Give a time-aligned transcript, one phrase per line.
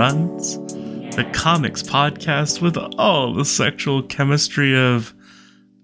[0.00, 0.56] Runs,
[1.14, 5.12] the comics podcast with all the sexual chemistry of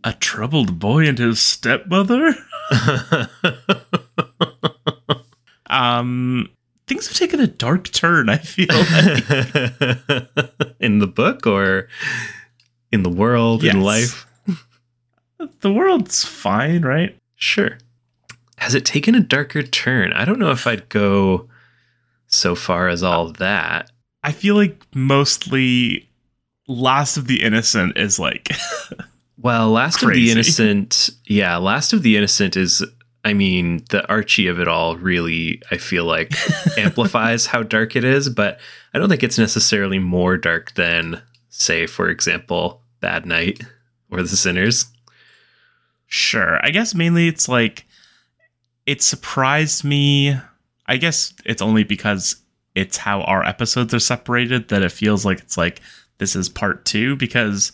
[0.05, 2.35] a troubled boy and his stepmother.
[5.67, 6.49] um,
[6.87, 9.29] things have taken a dark turn, I feel like.
[10.81, 11.91] in the book or
[12.91, 14.27] in the world, in life?
[15.61, 17.15] the world's fine, right?
[17.35, 17.77] Sure.
[18.57, 20.15] Has it taken a darker turn?
[20.15, 21.51] I don't know if I'd go
[22.27, 23.91] so far as all that.
[24.27, 26.11] I feel like mostly
[26.67, 28.49] Last of the Innocent is like
[29.39, 32.85] Well, Last of the Innocent, yeah, Last of the Innocent is,
[33.25, 36.33] I mean, the Archie of it all really, I feel like,
[36.77, 38.59] amplifies how dark it is, but
[38.93, 43.63] I don't think it's necessarily more dark than, say, for example, Bad Night
[44.11, 44.87] or The Sinners.
[46.07, 46.59] Sure.
[46.65, 47.87] I guess mainly it's like
[48.87, 50.37] it surprised me.
[50.87, 52.37] I guess it's only because
[52.77, 55.81] it's how our episodes are separated that it feels like it's like
[56.19, 57.73] this is part 2 because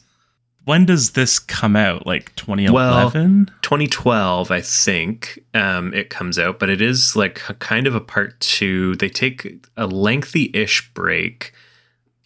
[0.64, 2.06] when does this come out?
[2.06, 3.50] Like 2011?
[3.62, 8.39] 2012, I think, um, it comes out, but it is like kind of a part
[8.39, 8.94] two.
[8.97, 11.53] They take a lengthy ish break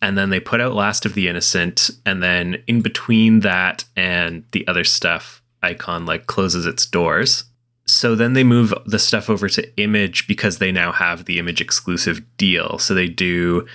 [0.02, 1.90] and then they put out Last of the Innocent.
[2.04, 7.44] And then in between that and the other stuff, Icon like closes its doors.
[7.86, 11.60] So then they move the stuff over to Image because they now have the Image
[11.60, 12.78] exclusive deal.
[12.78, 13.66] So they do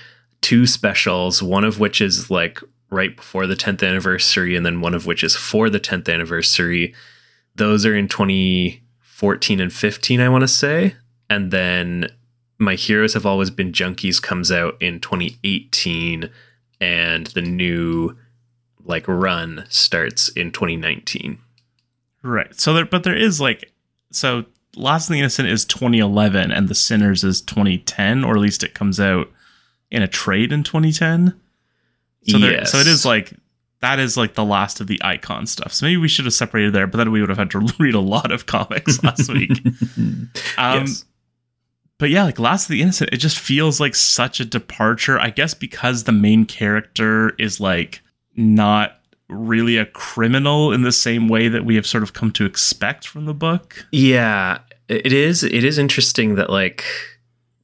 [0.42, 2.60] two specials, one of which is like
[2.90, 6.94] right before the 10th anniversary, and then one of which is for the 10th anniversary.
[7.54, 10.96] Those are in 2014 and 15, I want to say.
[11.30, 12.10] And then
[12.58, 16.28] My Heroes Have Always Been Junkies comes out in 2018,
[16.80, 18.16] and the new
[18.84, 21.38] like run starts in 2019.
[22.22, 22.58] Right.
[22.58, 23.71] So there but there is like
[24.12, 24.44] so
[24.76, 28.74] Last of the Innocent is 2011 and The Sinners is 2010 or at least it
[28.74, 29.30] comes out
[29.90, 31.38] in a trade in 2010.
[32.28, 33.34] So there, so it is like
[33.80, 35.72] that is like the last of the icon stuff.
[35.72, 37.94] So maybe we should have separated there, but then we would have had to read
[37.94, 39.58] a lot of comics last week.
[40.56, 41.04] Um, yes.
[41.98, 45.20] But yeah, like Last of the Innocent, it just feels like such a departure.
[45.20, 48.00] I guess because the main character is like
[48.34, 49.00] not
[49.32, 53.06] really a criminal in the same way that we have sort of come to expect
[53.06, 53.86] from the book.
[53.90, 55.42] Yeah, it is.
[55.42, 56.84] It is interesting that like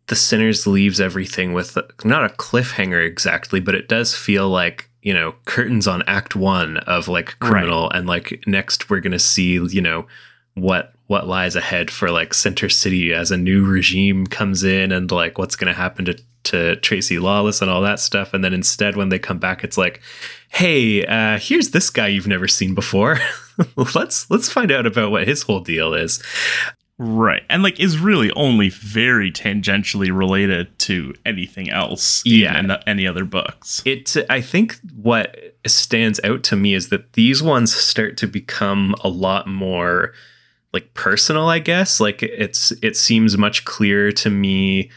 [0.09, 5.15] the sinners leaves everything with not a cliffhanger exactly, but it does feel like you
[5.15, 9.81] know curtains on Act One of like criminal, and like next we're gonna see you
[9.81, 10.07] know
[10.55, 15.11] what what lies ahead for like Center City as a new regime comes in, and
[15.11, 18.97] like what's gonna happen to to Tracy Lawless and all that stuff, and then instead
[18.97, 20.01] when they come back, it's like,
[20.51, 23.19] hey, uh, here's this guy you've never seen before.
[23.95, 26.23] let's let's find out about what his whole deal is.
[27.01, 27.43] Right.
[27.49, 32.59] And like is really only very tangentially related to anything else Yeah.
[32.59, 33.83] in any other books.
[33.85, 38.97] it i think what stands out to me is that these ones start to become
[39.05, 40.13] a lot more
[40.73, 44.91] like personal i guess like it's it seems much clearer to me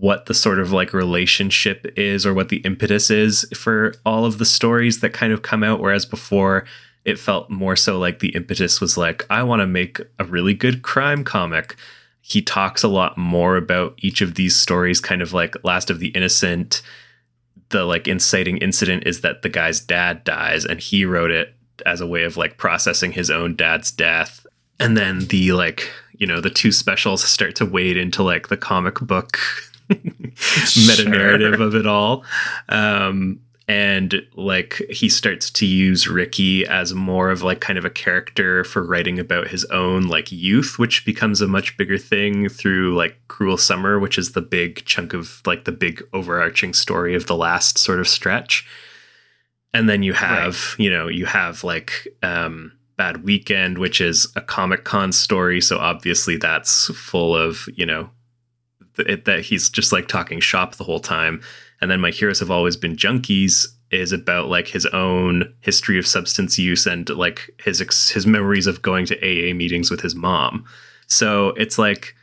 [0.00, 4.38] what the sort of like relationship is or what the impetus is for all of
[4.38, 6.64] the stories that kind of come out whereas before
[7.04, 10.54] it felt more so like the impetus was like i want to make a really
[10.54, 11.76] good crime comic.
[12.20, 15.98] He talks a lot more about each of these stories kind of like last of
[15.98, 16.80] the innocent.
[17.68, 22.00] The like inciting incident is that the guy's dad dies and he wrote it as
[22.00, 24.46] a way of like processing his own dad's death.
[24.80, 28.56] And then the like you know the two specials start to wade into like the
[28.56, 29.36] comic book
[29.90, 32.24] meta narrative of it all
[32.68, 37.90] um and like he starts to use Ricky as more of like kind of a
[37.90, 42.94] character for writing about his own like youth, which becomes a much bigger thing through
[42.94, 47.26] like Cruel Summer, which is the big chunk of like the big overarching story of
[47.26, 48.66] the last sort of stretch.
[49.72, 54.42] And then you have, you know, you have like um Bad Weekend, which is a
[54.42, 55.60] Comic Con story.
[55.62, 58.10] So obviously that's full of, you know,
[58.98, 61.40] it, that he's just like talking shop the whole time.
[61.80, 66.06] And then My Heroes Have Always Been Junkies is about like his own history of
[66.06, 70.14] substance use and like his ex- his memories of going to AA meetings with his
[70.14, 70.64] mom.
[71.06, 72.14] So it's like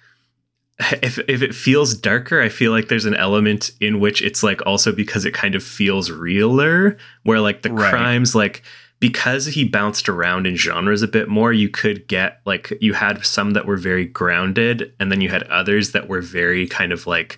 [1.01, 4.65] if if it feels darker, I feel like there's an element in which it's like
[4.65, 7.91] also because it kind of feels realer, where like the Right.
[7.91, 8.63] crimes like
[9.01, 13.25] because he bounced around in genres a bit more, you could get like you had
[13.25, 17.06] some that were very grounded, and then you had others that were very kind of
[17.07, 17.38] like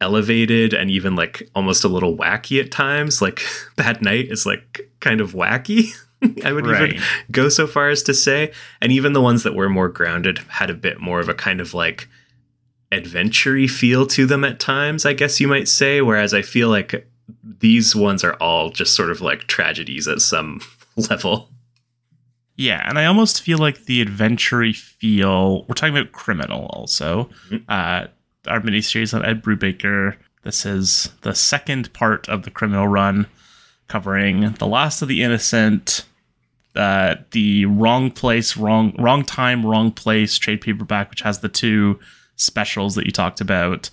[0.00, 3.20] elevated and even like almost a little wacky at times.
[3.20, 3.42] Like
[3.76, 5.90] Bad Night is like kind of wacky.
[6.44, 6.92] I would Right.
[6.94, 8.52] even go so far as to say.
[8.80, 11.60] And even the ones that were more grounded had a bit more of a kind
[11.60, 12.08] of like
[12.92, 16.00] adventure feel to them at times, I guess you might say.
[16.02, 17.06] Whereas I feel like
[17.42, 20.60] these ones are all just sort of like tragedies at some
[21.10, 21.50] level.
[22.56, 25.64] Yeah, and I almost feel like the adventure feel.
[25.64, 27.30] We're talking about Criminal also.
[27.48, 27.64] Mhm.
[27.68, 28.08] Uh,
[28.46, 30.16] our miniseries on Ed Brubaker.
[30.42, 33.26] This is the second part of the Criminal run,
[33.88, 36.04] covering the last of the innocent,
[36.76, 41.98] uh, the wrong place, wrong wrong time, wrong place trade paperback, which has the two
[42.36, 43.90] specials that you talked about.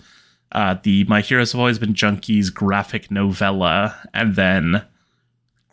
[0.54, 4.83] Uh, the My Heroes Have Always Been Junkies graphic novella, and then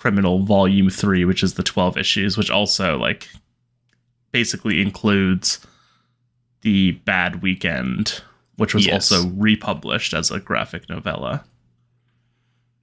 [0.05, 3.27] Criminal Volume 3, which is the 12 issues, which also like
[4.33, 5.67] basically includes
[6.61, 8.21] the Bad Weekend,
[8.56, 9.11] which was Yes.
[9.11, 11.45] also republished as a graphic novella.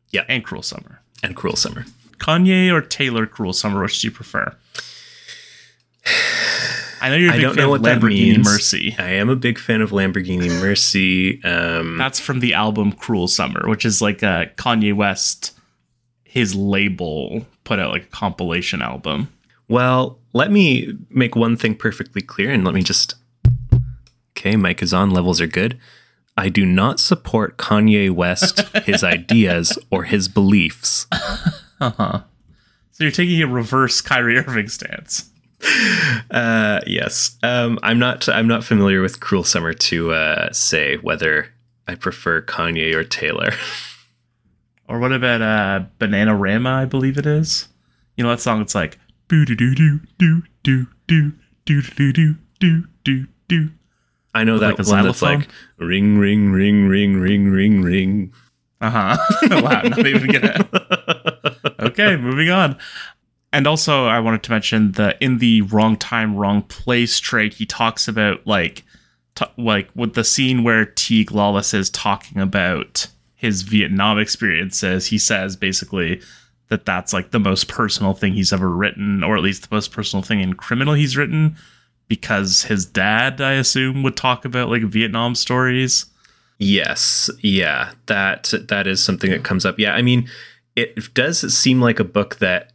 [0.10, 0.24] Yeah.
[0.28, 1.02] And Cruel Summer.
[1.22, 1.86] And Cruel Summer.
[2.18, 4.56] Kanye or Taylor Cruel Summer, which do you prefer?
[7.02, 8.46] I know you're a I big don't fan know of Lamborghini means.
[8.48, 8.96] Mercy.
[8.98, 11.44] I am a big fan of Lamborghini Mercy.
[11.44, 15.56] Um, That's from the album Cruel Summer, which is like a Kanye West,
[16.32, 19.28] his label put out like a compilation album.
[19.68, 23.16] well, let me make one thing perfectly clear and let me just.
[24.32, 25.78] Okay, mic is on, levels are good.
[26.38, 31.06] I do not support Kanye West, his ideas, or his beliefs.
[31.82, 32.22] Uh-huh.
[32.92, 35.30] So you're taking a reverse Kyrie Irving stance.
[36.32, 37.38] Uh, yes.
[37.44, 38.28] Um, I'm not.
[38.30, 41.54] I'm not familiar with Cruel Summer to uh, say whether
[41.88, 43.52] I prefer Kanye or Taylor.
[44.92, 47.70] Or what about uh Bananarama, I believe it is?
[48.18, 49.00] You know that song it's like
[49.30, 51.32] boo doo doo doo doo doo doo
[51.64, 53.70] doo doo doo doo doo doo.
[54.36, 55.48] I know that like one that's like
[55.78, 58.34] ring, ring, ring, ring, ring, ring, ring.
[58.82, 59.16] Uh-huh.
[59.62, 60.70] wow, not even gonna
[61.80, 62.78] Okay, moving on.
[63.54, 67.66] And also I wanted to mention the in the wrong time, wrong place trade, he
[67.66, 68.84] talks about like
[69.36, 73.08] t- like with the scene where Teague Lawless is talking about
[73.42, 76.22] his Vietnam experiences, he says basically
[76.68, 79.92] that that's like the most personal thing he's ever written, or at least the most
[79.92, 81.56] personal thing in criminal he's written,
[82.08, 86.06] because his dad, I assume, would talk about like Vietnam stories.
[86.60, 89.80] Yes, yeah, that that is something that comes up.
[89.80, 90.30] Yeah, I mean,
[90.76, 92.74] it does seem like a book that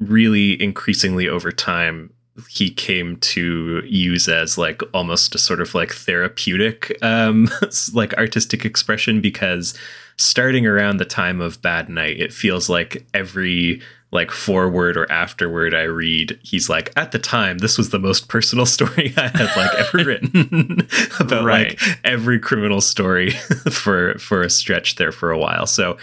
[0.00, 2.12] really increasingly over time
[2.48, 7.48] he came to use as like almost a sort of like therapeutic um
[7.94, 9.74] like artistic expression because
[10.16, 13.80] starting around the time of bad night it feels like every
[14.12, 18.28] like forward or afterward i read he's like at the time this was the most
[18.28, 20.88] personal story i had like ever written.
[21.20, 21.80] About Right.
[21.80, 23.30] like every criminal story
[23.70, 25.66] for for a stretch there for a while.
[25.66, 25.96] So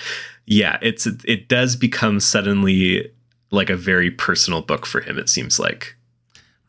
[0.45, 3.11] yeah it's it does become suddenly
[3.51, 5.96] like a very personal book for him it seems like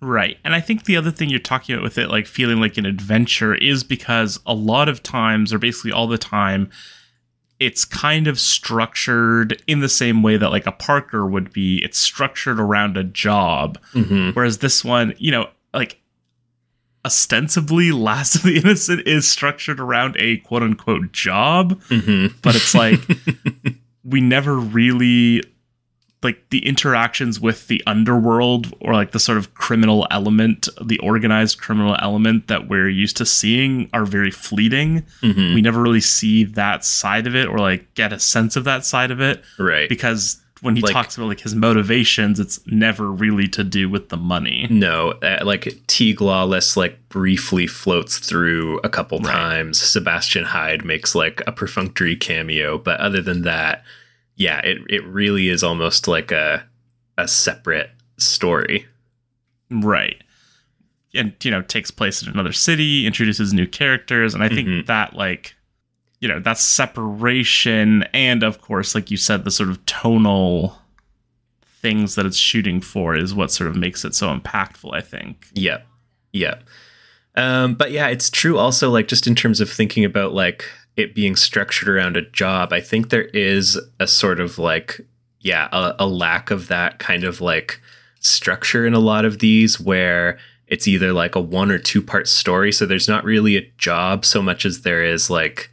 [0.01, 0.39] Right.
[0.45, 2.87] And I think the other thing you're talking about with it, like feeling like an
[2.87, 6.71] adventure, is because a lot of times, or basically all the time,
[7.59, 11.83] it's kind of structured in the same way that like a Parker would be.
[11.85, 13.79] It's structured around a job.
[13.93, 14.31] mm-hmm.
[14.31, 16.01] Whereas this one, you know, like
[17.05, 22.37] ostensibly Last of the Innocent is structured around a quote unquote job, Mm-hmm.
[22.43, 23.01] but it's like
[24.05, 25.43] we never really
[26.23, 31.61] like the interactions with the underworld or like the sort of criminal element, the organized
[31.61, 35.05] criminal element that we're used to seeing are very fleeting.
[35.23, 35.55] mm-hmm.
[35.55, 38.85] We never really see that side of it or like get a sense of that
[38.85, 43.13] side of it right because when he Like- talks about like his motivations, it's never
[43.13, 44.67] really to do with the money.
[44.71, 49.33] no uh, like teague lawless like briefly floats through a couple Right.
[49.33, 53.85] times sebastian hyde makes like a perfunctory cameo but other than that
[54.39, 56.65] yeah it, it really is almost like a
[57.19, 58.87] a separate story
[59.71, 60.23] Right.
[61.15, 64.33] And, you know, takes place in another city, introduces new characters.
[64.35, 64.87] And I think Mhm.
[64.87, 65.55] that, like,
[66.21, 70.81] you know, that separation and, of course, like you said, the sort of tonal
[71.83, 75.47] things that it's shooting for is what sort of makes it so impactful, I think.
[75.55, 75.79] Yeah.
[76.33, 76.57] Yeah.
[77.37, 80.65] Um, but yeah, it's true also, like, just in terms of thinking about like
[80.99, 85.01] it being structured around a job, I think there is a sort of like,
[85.41, 87.81] yeah, a, a lack of that kind of like
[88.21, 92.27] structure in a lot of these where it's either like a one or two part
[92.27, 92.73] story.
[92.73, 95.71] So there's not really a job so much as there is like,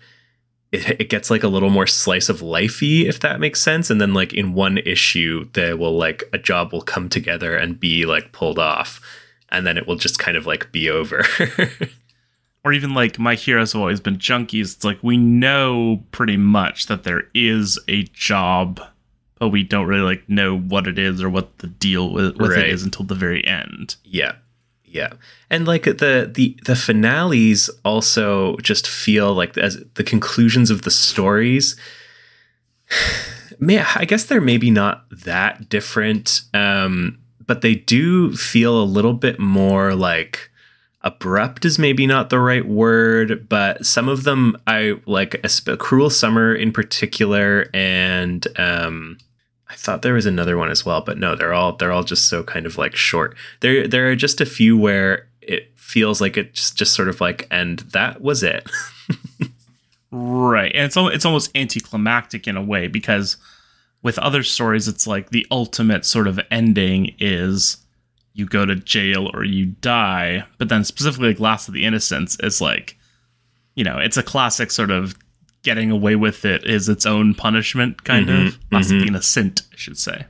[0.72, 3.90] it, it gets like a little more slice of lifey, if that makes sense.
[3.90, 7.80] And then like in one issue, there will like a job will come together and
[7.80, 9.02] be like pulled off
[9.50, 11.26] and then it will just kind of like be over.
[12.66, 14.76] Or even like My Heroes Have Always Been Junkies.
[14.76, 18.82] It's like we know pretty much that there is a job,
[19.40, 22.52] but we don't really like know what it is or what the deal with, with
[22.52, 22.66] Right.
[22.66, 23.96] it is until the very end.
[24.04, 24.34] yeah.
[24.88, 25.12] Yeah.
[25.50, 30.92] And like the the the finales also just feel like as the conclusions of the
[30.92, 31.76] stories
[33.60, 39.14] Man, I guess they're maybe not that different, um, but they do feel a little
[39.14, 40.50] bit more like
[41.06, 46.10] abrupt is maybe not the right word, but some of them I like a, Cruel
[46.10, 49.20] Summer in particular, and um,
[49.70, 52.28] I thought there was another one as well, but no, they're all they're all just
[52.28, 53.36] so kind of like short.
[53.62, 57.48] There there are just a few where it feels like it's just sort of like,
[57.52, 58.70] and that was it.
[60.12, 63.38] right, and it's it's almost anticlimactic in a way because
[64.02, 67.78] with other stories, it's like the ultimate sort of ending is
[68.36, 70.46] you go to jail or you die.
[70.58, 72.98] But then specifically, like Last of the Innocents is like,
[73.76, 75.16] you know, it's a classic sort of
[75.64, 78.60] getting away with it is its own punishment, kind mm-hmm, of.
[78.72, 78.96] Last mm-hmm.
[78.98, 80.26] of the Innocent, I should say.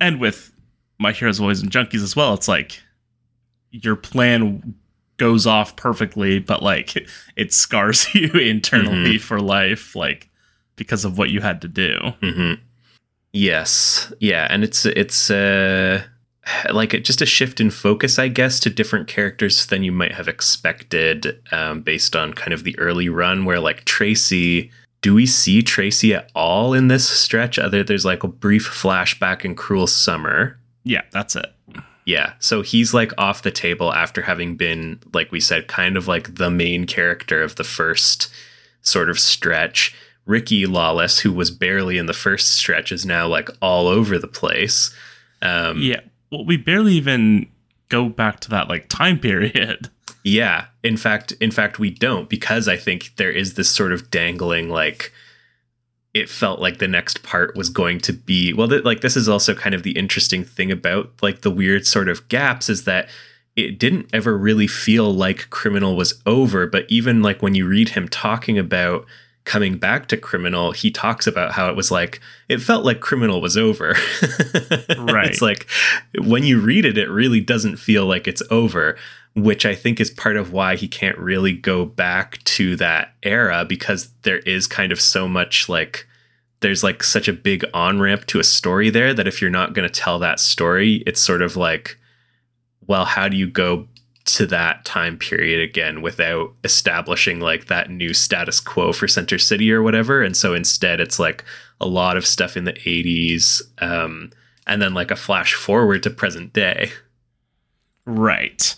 [0.00, 0.52] And with
[0.98, 2.80] My Heroes, Boys, and Junkies as well, it's like
[3.72, 4.74] your plan
[5.16, 6.96] goes off perfectly, but like
[7.36, 9.22] it scars you internally mm-hmm.
[9.22, 10.30] for life, like
[10.76, 11.98] because of what you had to do.
[12.22, 12.62] Mm-hmm.
[13.32, 16.04] Yes, yeah, and it's it's uh
[16.72, 20.28] like just a shift in focus, I guess, to different characters than you might have
[20.28, 24.70] expected, um, based on kind of the early run, where like Tracy.
[25.00, 27.58] Do we see Tracy at all in this stretch?
[27.58, 30.58] Other there's like a brief flashback in Cruel Summer.
[30.84, 31.46] Yeah, that's it.
[32.04, 32.34] Yeah.
[32.38, 36.36] So he's like off the table after having been, like we said, kind of like
[36.36, 38.28] the main character of the first
[38.82, 39.94] sort of stretch.
[40.24, 44.28] Ricky Lawless, who was barely in the first stretch, is now like all over the
[44.28, 44.94] place.
[45.40, 46.00] Um, yeah.
[46.32, 47.46] Well, we barely even
[47.90, 49.90] go back to that like time period.
[50.24, 50.66] Yeah.
[50.84, 54.70] In fact, in fact, we don't because I think there is this sort of dangling
[54.70, 55.12] like
[56.14, 59.28] it felt like the next part was going to be well th- like this is
[59.28, 63.08] also kind of the interesting thing about like the weird sort of gaps is that
[63.56, 67.90] it didn't ever really feel like criminal was over but even like when you read
[67.90, 69.06] him talking about
[69.44, 73.40] coming back to criminal he talks about how it was like it felt like criminal
[73.40, 73.94] was over.
[74.98, 75.26] Right.
[75.26, 75.66] it's like
[76.18, 78.96] when you read it it really doesn't feel like it's over
[79.34, 83.64] which i think is part of why he can't really go back to that era
[83.64, 86.06] because there is kind of so much like
[86.60, 89.74] there's like such a big on ramp to a story there that if you're not
[89.74, 91.98] going to tell that story it's sort of like
[92.86, 93.86] well how do you go
[94.24, 99.72] to that time period again without establishing like that new status quo for Center City
[99.72, 100.22] or whatever.
[100.22, 101.44] And so instead, it's like
[101.80, 104.30] a lot of stuff in the 80s um,
[104.66, 106.92] and then like a flash forward to present day.
[108.06, 108.74] Right.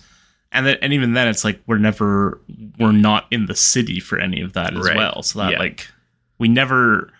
[0.51, 2.41] And then, and even then, it's like we're never,
[2.79, 4.97] we're not in the city for any of that as right.
[4.97, 5.23] well.
[5.23, 5.59] So that, yeah.
[5.59, 5.89] like,
[6.39, 7.13] we never,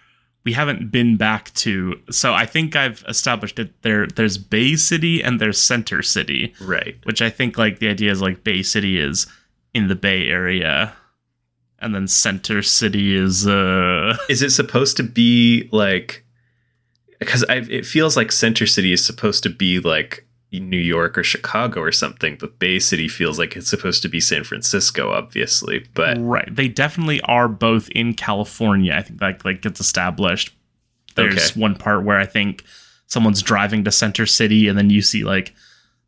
[0.45, 5.23] we haven't been back to so i think i've established it there there's bay city
[5.23, 6.55] and there's center city.
[6.61, 6.97] Right.
[7.05, 9.27] Which i think like the idea is like bay city is
[9.73, 10.95] in the bay area
[11.81, 16.25] and then center city is uh is it supposed to be like
[17.19, 20.24] because it feels like center city is supposed to be like
[20.61, 24.21] New York or Chicago or something, but Bay City feels like it's supposed to be
[24.21, 25.87] San Francisco, obviously.
[25.95, 28.95] But right, they definitely are both in California.
[28.95, 30.55] I think like like gets established.
[31.15, 31.61] There's okay.
[31.61, 32.65] one part where I think
[33.07, 35.55] someone's driving to Center City, and then you see like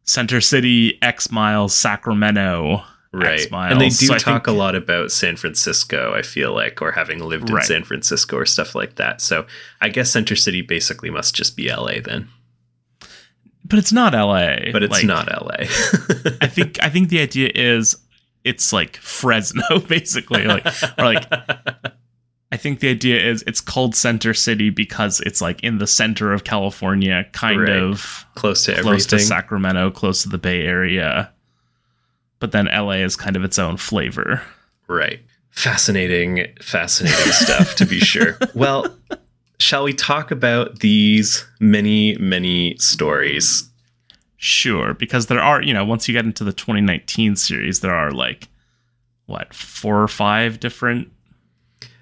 [0.05, 2.83] Center City X miles, Sacramento.
[3.13, 3.51] Right.
[3.51, 6.93] And they do so talk think, a lot about San Francisco, I feel like, or
[6.93, 7.65] having lived in right.
[7.65, 9.23] San Francisco or stuff like that.
[9.23, 9.47] So
[9.81, 12.29] I guess Center City basically must just be LA then
[13.69, 14.73] but it's not LA.
[14.73, 15.57] But it's like, not LA.
[16.41, 17.97] I think I think the idea is
[18.45, 20.45] it's like Fresno, basically.
[20.45, 20.67] Like
[20.99, 21.27] or like
[22.53, 26.33] I think the idea is it's called Center City because it's like in the center
[26.33, 27.71] of California, kind right.
[27.71, 29.19] of close to close everything.
[29.19, 31.33] to Sacramento, close to the Bay Area.
[32.39, 34.43] But then LA is kind of its own flavor.
[34.89, 35.21] Right.
[35.51, 38.39] Fascinating, fascinating stuff to be sure.
[38.55, 38.95] Well,
[39.59, 43.69] shall we talk about these many, many stories?
[44.37, 48.11] Sure, because there are, you know, once you get into the 2019 series, there are
[48.11, 48.49] like
[49.27, 51.11] what four or five different.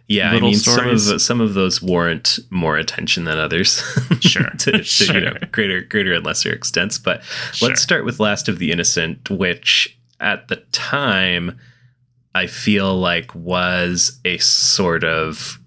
[0.06, 1.04] Yeah, I mean, stories.
[1.06, 3.82] some of some of those warrant more attention than others.
[4.20, 5.14] Sure, to, to sure.
[5.14, 6.98] You know, greater, greater and lesser extents.
[6.98, 7.68] But sure.
[7.68, 11.58] let's start with Last of the Innocent, which at the time
[12.34, 15.60] I feel like was a sort of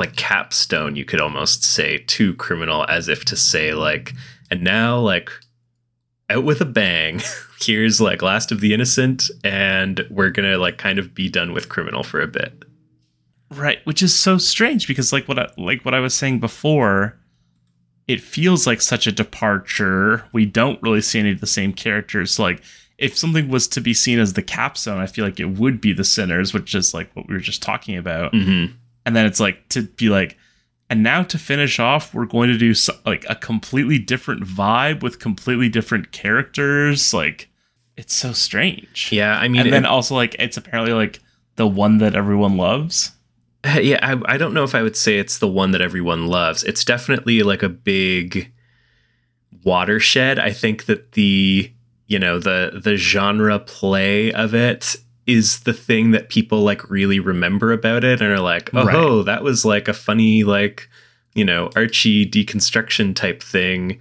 [0.00, 4.14] like capstone you could almost say to criminal as if to say like
[4.50, 5.30] and now like
[6.30, 7.20] out with a bang.
[7.60, 11.68] Here's like last of the innocent and we're gonna like kind of be done with
[11.68, 12.64] criminal for a bit.
[13.50, 17.18] Right which is so strange because like what I, like what i was saying before
[18.08, 20.24] it feels like such a departure.
[20.32, 22.38] We don't really see any of the same characters.
[22.38, 22.62] Like
[22.96, 25.92] if something was to be seen as the capstone i feel like it would be
[25.92, 28.32] the sinners which is like what we were just talking about.
[28.32, 28.76] Mm-hmm
[29.06, 30.36] and then it's like to be like
[30.90, 35.02] And now to finish off, we're going to do so, like a completely different vibe
[35.02, 37.14] with completely different characters.
[37.14, 37.48] Like
[37.96, 39.10] it's so strange.
[39.12, 41.20] Yeah, I mean, and then it- also like it's apparently like
[41.56, 43.12] the one that everyone loves.
[43.80, 46.64] yeah, I, I don't know if I would say it's the one that everyone loves.
[46.64, 48.50] It's definitely like a big
[49.64, 50.38] watershed.
[50.38, 51.70] I think that the
[52.06, 54.96] you know the the genre play of it
[55.26, 59.26] is the thing that people like really remember about it and are like, oh, Right.
[59.26, 60.88] that was like a funny like
[61.34, 63.98] you know Archie deconstruction type thing.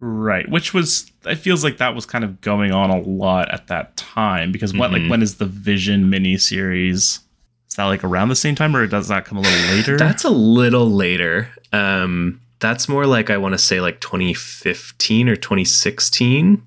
[0.00, 3.68] Right, which was it feels like that was kind of going on a lot at
[3.68, 5.02] that time because what Mhm.
[5.02, 7.20] like when is the Vision miniseries?
[7.68, 9.96] Is that like around the same time or does that come a little later?
[9.96, 11.48] That's a little later.
[11.72, 16.62] Um, that's more like I want to say like 2015 or 2016.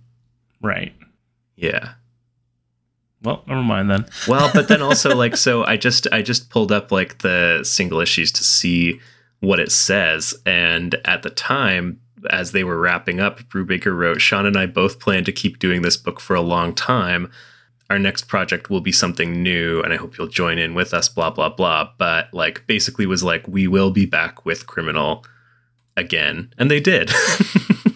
[0.62, 0.94] right.
[1.58, 1.94] Yeah.
[3.26, 4.06] Well, never mind then.
[4.28, 8.00] Well, but then also like so I just I just pulled up like the single
[8.00, 9.00] issues to see
[9.40, 12.00] what it says and at the time
[12.32, 15.82] as they were wrapping up Brubaker wrote Sean and I both plan to keep doing
[15.82, 17.32] this book for a long time.
[17.90, 21.10] Our next project will be something new and I hope you'll join in with us
[21.10, 25.24] blah blah blah but like basically was like we will be back with Criminal
[25.98, 27.10] again and they did.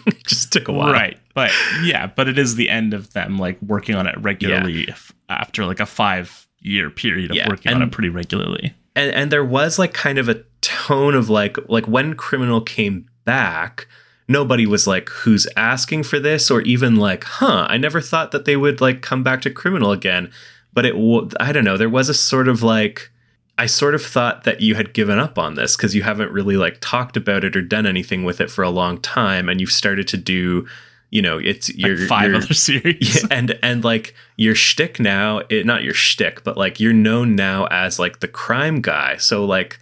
[0.06, 0.92] it just took a while.
[0.92, 1.18] Right.
[1.34, 1.50] But
[1.82, 5.64] yeah, but it is the end of them like working on it regularly f- after
[5.66, 8.74] like a 5 year period of Yeah, working on it pretty regularly.
[8.96, 13.08] and and there was like kind of a tone of like like when criminal came
[13.24, 13.86] back
[14.28, 18.44] nobody was like who's asking for this or even like huh i never thought that
[18.44, 20.30] they would like come back to criminal again
[20.72, 23.10] but it w- i don't know there was a sort of like
[23.58, 26.56] i sort of thought that you had given up on this because you haven't really
[26.56, 29.72] like talked about it or done anything with it for a long time and you've
[29.72, 30.66] started to do
[31.10, 33.22] you know it's your Like five your- other series.
[33.22, 37.34] yeah, and and like your shtick now, it not your shtick, but like you're known
[37.36, 39.16] now as like the crime guy.
[39.18, 39.78] So like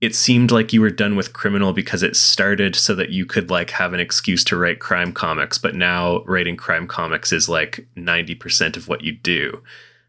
[0.00, 3.48] it seemed like you were done with criminal because it started so that you could
[3.50, 7.86] like have an excuse to write crime comics, but now writing crime comics is like
[7.96, 9.62] 90% of what you do.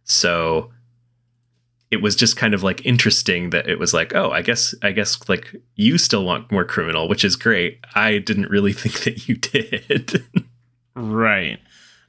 [0.04, 0.72] So
[1.90, 4.92] it was just kind of like interesting that it was like, oh, I guess I
[4.92, 7.80] guess like you still want more criminal, which is great.
[7.96, 10.24] I didn't really think that you did.
[10.96, 11.60] Right.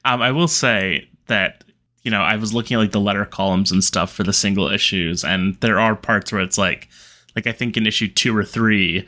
[0.05, 1.63] Um, I will say that
[2.03, 4.69] you know I was looking at like the letter columns and stuff for the single
[4.69, 6.89] issues, and there are parts where it's like,
[7.35, 9.07] like I think in issue two or three,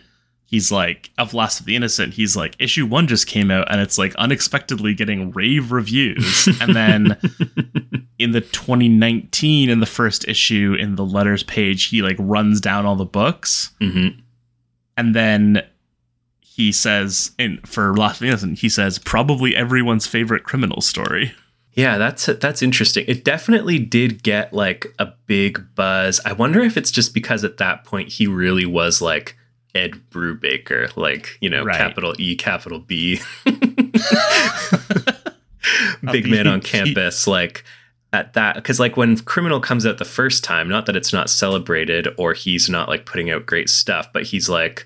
[0.52, 3.82] he's like of Last of the Innocent, he's like issue one just came out, and
[3.82, 7.18] it's like unexpectedly getting rave reviews, and then
[8.20, 12.86] in the 2019 in the first issue in the letters page, he like runs down
[12.86, 14.10] all the books hmm
[14.98, 15.64] and then
[16.40, 21.34] he says in for Last of the Innocent, he says probably everyone's favorite criminal story.
[21.74, 23.06] Yeah, that's that's interesting.
[23.08, 26.20] It definitely did get like a big buzz.
[26.26, 29.38] I wonder if it's just because at that point he really was like
[29.74, 31.78] Ed Brubaker, like you know, Right.
[31.78, 33.22] capital E, capital B.
[36.12, 37.28] big man on campus.
[37.28, 37.64] Like
[38.14, 41.30] at that, because like when Criminal comes out the first time, not that it's not
[41.30, 44.86] celebrated or he's not like putting out great stuff, but he's like,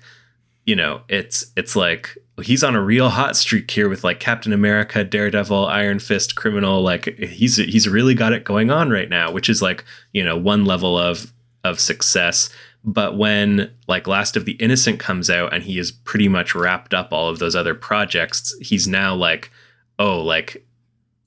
[0.64, 4.52] you know, it's it's like he's on a real hot streak here with like Captain
[4.52, 6.82] America, Daredevil, Iron Fist, Criminal.
[6.82, 10.36] Like he's he's really got it going on right now, which is like you know
[10.36, 11.32] one level of
[11.64, 12.50] of success.
[12.86, 16.94] But when like Last of the Innocent comes out and he has pretty much wrapped
[16.94, 19.50] up all of those other projects, he's now like,
[19.98, 20.64] oh, like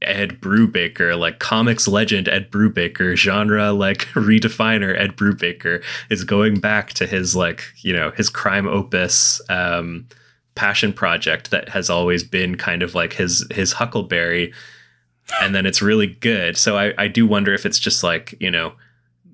[0.02, 6.94] Ed Brubaker, like comics legend Ed Brubaker, genre like redefiner Ed Brubaker is going back
[6.94, 10.08] to his like, you know, his crime opus um
[10.56, 14.54] passion project that has always been kind of like his his huckleberry
[15.42, 16.56] and then it's really good.
[16.56, 18.74] So I I do wonder if it's just like, you know,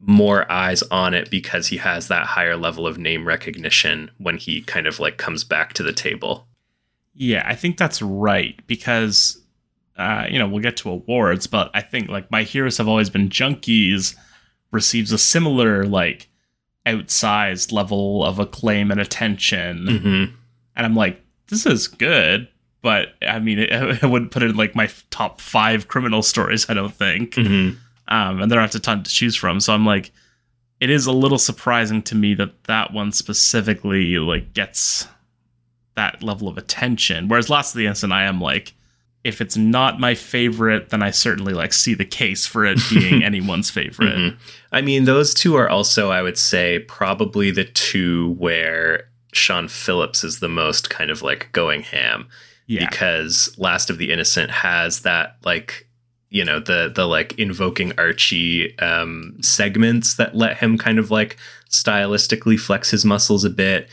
[0.08, 4.62] more eyes on it because he has that higher level of name recognition when he
[4.62, 6.48] kind of like comes back to the table.
[7.14, 9.42] Yeah, I think that's right because
[9.98, 13.10] uh, you know, we'll get to awards, but I think like My Heroes Have Always
[13.10, 14.16] Been Junkies
[14.72, 16.30] receives a similar like
[16.86, 19.86] outsized level of acclaim and attention.
[19.86, 20.36] Mm-hmm.
[20.76, 22.50] And I'm like, this is good,
[22.82, 23.72] but I mean, it,
[24.04, 27.36] I wouldn't put it in like my top five criminal stories, I don't think.
[27.36, 27.78] Mm-hmm.
[28.08, 29.60] Um, and there aren't a ton to choose from.
[29.60, 30.12] So I'm like,
[30.80, 35.08] it is a little surprising to me that that one specifically like gets
[35.96, 37.28] that level of attention.
[37.28, 38.74] Whereas Last of the Innocent, I am like,
[39.24, 43.24] if it's not my favorite, then I certainly like see the case for it being
[43.24, 44.16] anyone's favorite.
[44.16, 44.38] Mhm.
[44.72, 50.24] I mean, those two are also, I would say, probably the two where Sean Phillips
[50.24, 52.28] is the most kind of like going ham
[52.68, 55.85] Yeah, because Last of the Innocent has that like
[56.36, 61.38] you know the the like invoking Archie um segments that let him kind of like
[61.70, 63.90] stylistically flex his muscles a bit.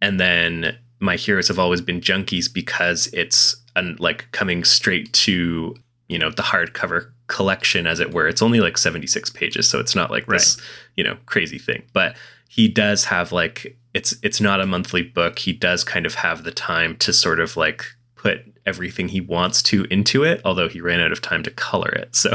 [0.00, 5.76] And then my heroes have always been junkies because it's an, like coming straight to
[6.08, 8.28] you know the hardcover collection as it were.
[8.28, 10.56] It's only like 76 pages so it's not like this
[10.96, 11.82] you know crazy thing.
[11.92, 12.16] But
[12.48, 15.38] he does have like it's it's not a monthly book.
[15.38, 17.84] He does kind of have the time to sort of like
[18.16, 21.90] put everything he wants to into it although he ran out of time to color
[21.90, 22.30] it so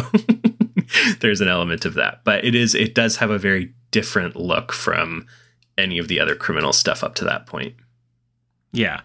[1.19, 4.71] there's an element of that but it is it does have a very different look
[4.71, 5.25] from
[5.77, 7.73] any of the other criminal stuff up to that point
[8.71, 9.01] Yeah.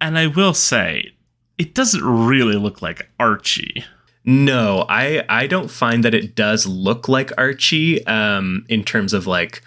[0.00, 1.12] And I will say,
[1.58, 3.84] it doesn't really look like Archie.
[4.24, 9.26] No, I I don't find that it does look like Archie um in terms of
[9.26, 9.62] like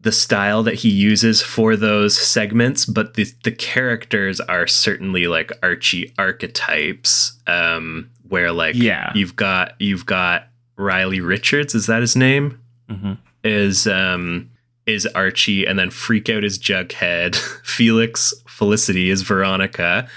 [0.00, 5.50] the style that he uses for those segments, but the the characters are certainly like
[5.62, 9.12] Archie archetypes um where like Yeah.
[9.14, 12.60] you've got you've got Riley Richards, is that his name?
[12.88, 13.12] Mm-hmm.
[13.44, 14.50] Is um
[14.86, 17.34] is Archie and then Freak Out is Jughead,
[17.64, 20.08] Felix Felicity is Veronica,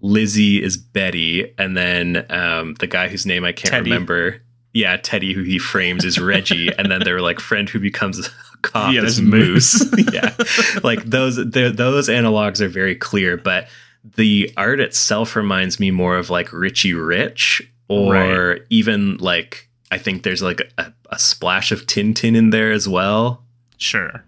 [0.00, 3.90] Lizzie is Betty, and then um, the guy whose name I can't Teddy.
[3.90, 4.42] remember.
[4.72, 8.28] Yeah, Teddy, who he frames, is Reggie, and then their like friend who becomes
[8.62, 9.84] cop Yeah, Moose.
[10.12, 10.34] yeah,
[10.82, 13.68] like those those analogs are very clear, but
[14.16, 18.62] the art itself reminds me more of like Richie Rich, or Right.
[18.70, 23.44] even like I think there's like a, a splash of Tintin in there as well.
[23.78, 24.24] Sure.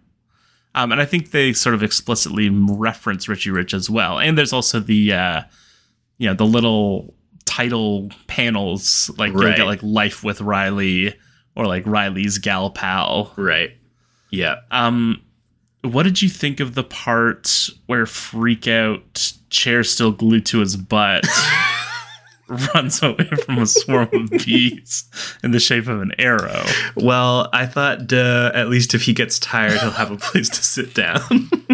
[0.75, 4.19] Um, and I think they sort of explicitly reference Richie Rich as well.
[4.21, 5.43] And there's also the, uh,
[6.19, 7.15] you know, the little
[7.47, 11.17] title panels, like you'll get like Life with Riley
[11.57, 13.33] or like Riley's gal pal.
[13.37, 13.71] Right.
[14.31, 14.57] Yeah.
[14.71, 15.23] Um,
[15.83, 20.77] what did you think of the part where Freak Out, chair still glued to his
[20.77, 21.25] butt,
[22.75, 25.05] runs away from a swarm of bees
[25.43, 26.65] in the shape of an arrow?
[26.97, 30.63] Well, I thought duh, at least if he gets tired, he'll have a place to
[30.65, 31.21] sit down.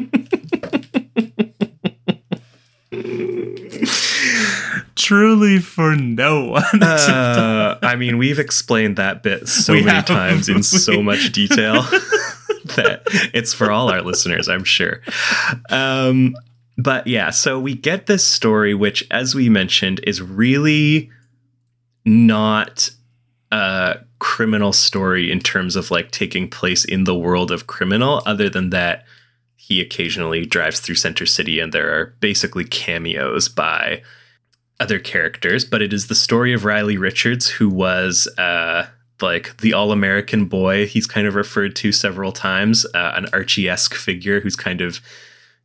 [4.97, 6.83] Truly for no one.
[6.83, 10.07] Uh, I mean, we've explained that bit so We many have.
[10.07, 11.85] times in so much detail
[12.77, 13.03] that
[13.35, 15.01] it's for all our listeners, I'm sure.
[15.71, 16.35] Um,
[16.77, 21.11] but yeah, so we get this story, which, as we mentioned, is really
[22.05, 22.91] not
[23.53, 28.49] a criminal story in terms of like taking place in the world of criminal, other
[28.49, 29.05] than that
[29.57, 34.03] he occasionally drives through Center City and there are basically cameos by
[34.81, 38.87] other characters, but it is the story of Riley Richards, who was uh,
[39.21, 40.87] like the all American boy.
[40.87, 45.01] He's kind of referred to several times, uh, an Archie esque figure who's kind of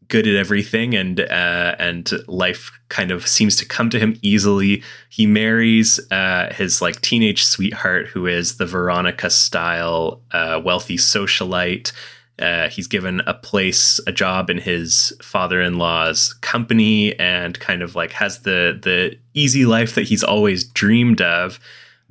[0.07, 4.83] good at everything, and uh, and life kind of seems to come to him easily.
[5.09, 11.93] He marries uh, his like teenage sweetheart, who is the Veronica style uh, wealthy socialite.
[12.39, 18.11] Uh, he's given a place, a job in his father-in-law's company, and kind of like
[18.13, 21.59] has the the easy life that he's always dreamed of,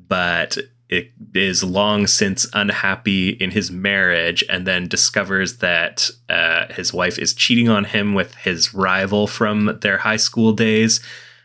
[0.08, 0.56] but
[0.88, 7.18] it is long since unhappy in his marriage, and then discovers that uh, his wife
[7.18, 11.00] is cheating on him with his rival from their high school days.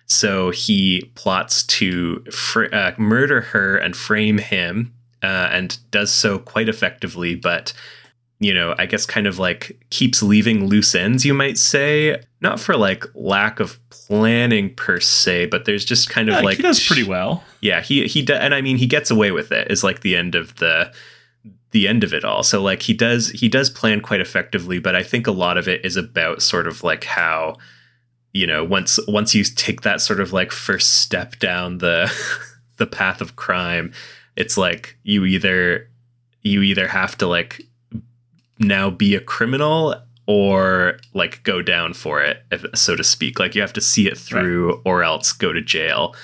[0.05, 6.39] So he plots to fr- uh, murder her and frame him, uh, and does so
[6.39, 7.73] quite effectively, but
[8.43, 12.21] you know, I guess kind of like keeps leaving loose ends, you might say.
[12.41, 16.57] Not for like lack of planning per se, but there's just kind of Yeah, like
[16.57, 17.43] he does pretty well.
[17.61, 20.15] yeah, he he do, and I mean he gets away with it is like the
[20.15, 20.93] end of the
[21.71, 22.43] the end of it all.
[22.43, 25.67] So like he does he does plan quite effectively, but I think a lot of
[25.67, 27.55] it is about sort of like how
[28.33, 32.11] you know once once you take that sort of like first step down the
[32.77, 33.93] the path of crime,
[34.35, 35.89] it's like you either
[36.41, 37.61] you either have to like
[38.63, 39.95] now be a criminal
[40.25, 44.17] or like go down for it so to speak like you have to see it
[44.17, 46.15] through or else go to jail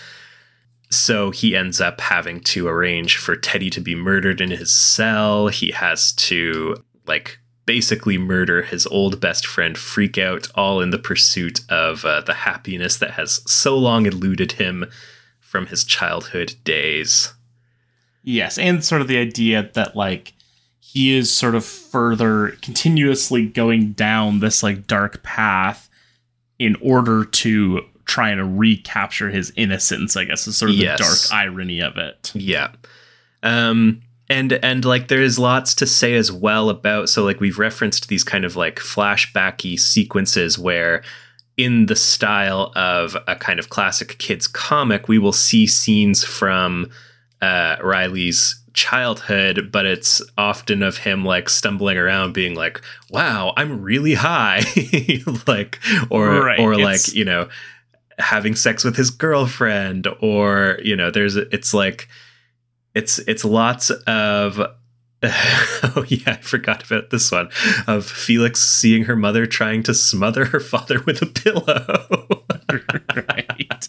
[0.90, 5.48] so he ends up having to arrange for Teddy to be murdered in his cell.
[5.48, 10.98] He has to like basically murder his old best friend Freak Out, all in the
[10.98, 14.86] pursuit of uh, the happiness that has so long eluded him
[15.40, 17.34] from his childhood days.
[18.24, 20.34] Yes, and sort of the idea that like
[20.94, 25.90] he is sort of further continuously going down this like dark path
[26.58, 30.98] in order to try and recapture his innocence, I guess is sort of Yes.
[30.98, 32.32] the dark irony of it.
[32.34, 32.72] Yeah.
[33.44, 37.60] Um and and like there is lots to say as well about so like we've
[37.60, 41.04] referenced these kind of like flashbacky sequences where
[41.58, 46.90] in the style of a kind of classic kids comic we will see scenes from
[47.42, 53.82] uh, Riley's childhood, but it's often of him like stumbling around being like, wow, I'm
[53.82, 54.64] really high.
[55.48, 55.80] like,
[56.10, 56.60] or, right.
[56.60, 57.50] or like, you know,
[58.18, 62.08] having sex with his girlfriend, or, you know, there's, it's like,
[62.94, 64.60] it's, it's lots of,
[65.24, 67.50] oh yeah, I forgot about this one
[67.88, 72.46] of Felix seeing her mother trying to smother her father with a pillow.
[72.70, 73.88] right.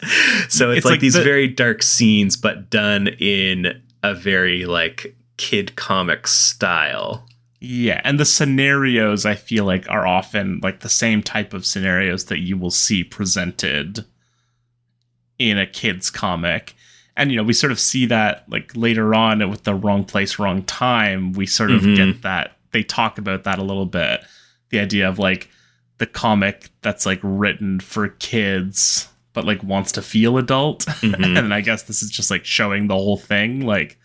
[0.48, 4.64] So it's, it's like, like, these the- very dark scenes, but done in a very
[4.66, 7.26] like kid comic style.
[7.60, 12.26] Yeah, and the scenarios I feel like are often like the same type of scenarios
[12.26, 14.04] that you will see presented
[15.38, 16.74] in a kid's comic.
[17.16, 20.38] And you know, we sort of see that like later on with the wrong place,
[20.38, 22.12] wrong time, we sort of mm-hmm.
[22.12, 24.24] get that they talk about that a little bit.
[24.70, 25.48] The idea of like
[25.98, 30.86] the comic that's like written for kids but like wants to feel adult.
[31.00, 31.36] Mm-hmm.
[31.36, 33.64] and I guess this is just like showing the whole thing.
[33.64, 33.98] Like,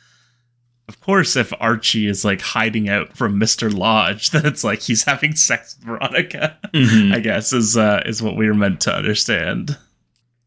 [0.88, 5.04] of course, if Archie is like hiding out from Mister Lodge, then it's like he's
[5.04, 6.58] having sex with Veronica.
[6.74, 7.14] Mm-hmm.
[7.14, 9.78] I guess is uh, is what we were meant to understand.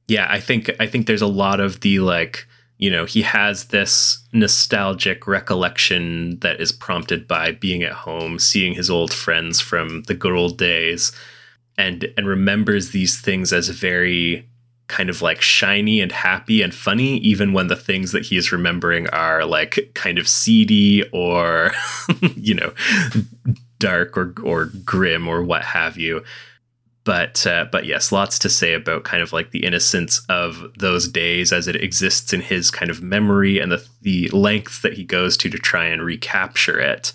[0.07, 2.47] Yeah, I think I think there's a lot of the like
[2.79, 8.75] you know he has this nostalgic recollection that is prompted by being at home seeing
[8.75, 11.13] his old friends from the good old days
[11.77, 14.49] and and remembers these things as very
[14.89, 18.51] kind of like shiny and happy and funny, even when the things that he is
[18.51, 21.73] remembering are like kind of seedy or,
[22.37, 22.73] you know,
[23.79, 26.25] dark or, or grim or what have you.
[27.05, 31.09] But uh, but yes, lots to say about kind of like the innocence of those
[31.09, 35.05] days as it exists in his kind of memory and the the lengths that he
[35.05, 37.15] goes to to try and recapture it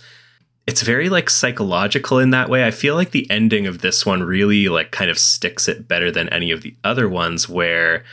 [0.65, 2.65] it's very like psychological in that way.
[2.65, 6.12] I feel like the ending of this one really like kind of sticks it better
[6.12, 8.04] than any of the other ones where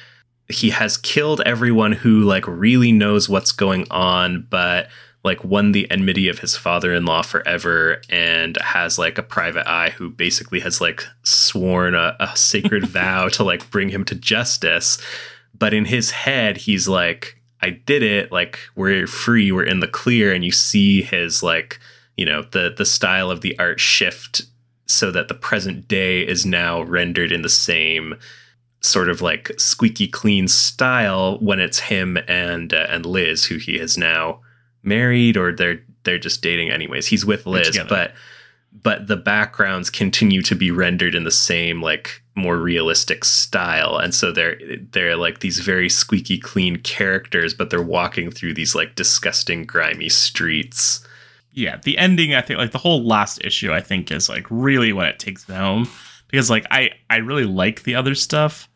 [0.48, 4.88] he has killed everyone who like really knows what's going on but
[5.22, 10.10] like won the enmity of his father-in-law forever and has like a private eye who
[10.10, 14.98] basically has like sworn a, a sacred vow to like bring him to justice.
[15.56, 18.32] But in his head he's like i did it.
[18.32, 19.52] Like we're free.
[19.52, 20.32] We're in the clear.
[20.32, 21.78] And you see his like
[22.20, 24.42] you know the the style of the art shift
[24.84, 28.14] so that the present day is now rendered in the same
[28.80, 33.78] sort of like squeaky clean style when it's him and uh, and Liz who he
[33.78, 34.40] has now
[34.82, 37.06] married or they're they're just dating anyways.
[37.06, 38.12] He's with Liz but
[38.70, 43.96] but the backgrounds continue to be rendered in the same like more realistic style.
[43.96, 44.58] And so they're
[44.92, 50.10] they're like these very squeaky clean characters but they're walking through these like disgusting grimy
[50.10, 51.06] streets
[51.52, 54.92] yeah, the ending, I think, like the whole last issue, I think, is like really
[54.92, 55.88] when it takes it home
[56.28, 58.68] because like I I really like the other stuff,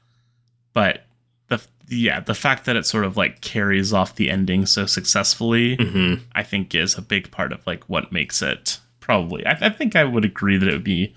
[0.72, 1.06] but
[1.48, 5.76] the yeah the fact that it sort of like carries off the ending so successfully,
[5.76, 6.22] mm-hmm.
[6.32, 9.46] I think, is a big part of like what makes it probably.
[9.46, 11.14] I, I think I would agree that it would be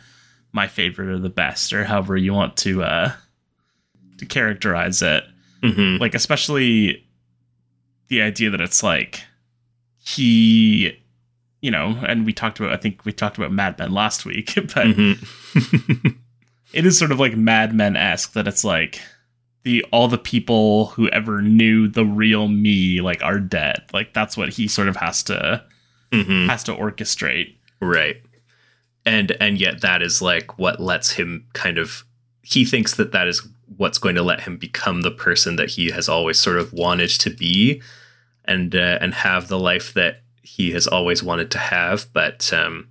[0.52, 3.12] my favorite or the best or however you want to uh
[4.20, 5.24] to characterize it.
[5.63, 6.00] Mm-hmm.
[6.00, 7.04] Like especially
[8.10, 9.24] the idea that it's like
[9.98, 10.98] he
[11.67, 14.53] you know, and we talked about I think we talked about Mad Men last week,
[14.56, 16.08] but mm-hmm.
[16.73, 19.01] it is sort of like Mad Men esque that it's like
[19.63, 23.84] the all the people who ever knew the real me like are dead.
[23.91, 25.62] Like that's what he sort of has to
[26.13, 26.47] mm-hmm.
[26.47, 27.58] has to orchestrate.
[27.82, 28.21] Right.
[29.06, 32.06] And and yet that is like what lets him kind of
[32.43, 35.91] he thinks that that is what's going to let him become the person that he
[35.91, 37.82] has always sort of wanted to be
[38.45, 42.07] and uh, and have the life that he has always wanted to have.
[42.13, 42.88] But um,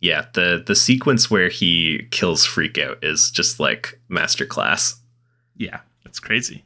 [0.00, 4.96] yeah, the the sequence where he kills Freakout is just like masterclass.
[5.56, 6.64] Yeah, it's crazy.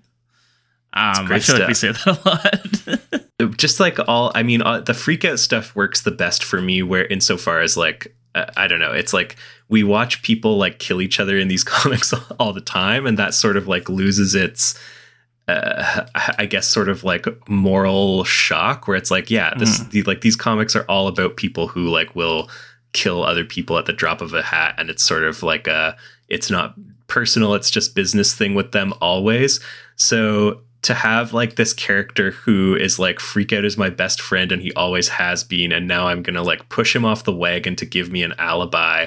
[0.93, 1.59] Um, I feel stuff.
[1.59, 3.57] like we say that a lot.
[3.59, 6.83] just like all, I mean, uh, the freakout stuff works the best for me.
[6.83, 9.37] Where insofar as like, uh, I don't know, it's like
[9.69, 13.35] we watch people like kill each other in these comics all the time, and that
[13.35, 14.79] sort of like loses its
[15.49, 16.07] uh,
[16.39, 19.91] I guess sort of like moral shock where it's like, yeah, this mm.
[19.91, 22.51] the, like these comics are all about people who like will
[22.93, 25.97] kill other people at the drop of a hat, and it's sort of like a
[26.29, 26.75] it's not
[27.07, 29.61] personal, it's just business thing with them always.
[29.97, 34.53] So to have like this character who is like freak out is my best friend
[34.53, 37.75] and he always has been and now i'm gonna like push him off the wagon
[37.75, 39.07] to give me an alibi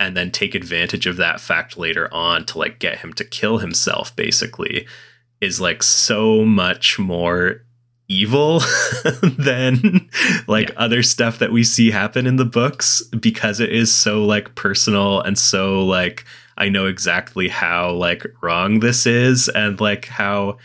[0.00, 3.58] and then take advantage of that fact later on to like get him to kill
[3.58, 4.84] himself basically
[5.42, 7.62] is like so much more
[8.08, 8.60] evil
[9.22, 10.08] than
[10.46, 10.74] like yeah.
[10.76, 15.20] other stuff that we see happen in the books because it is so like personal
[15.20, 16.24] and so like
[16.56, 20.58] I know exactly how like wrong this is and like how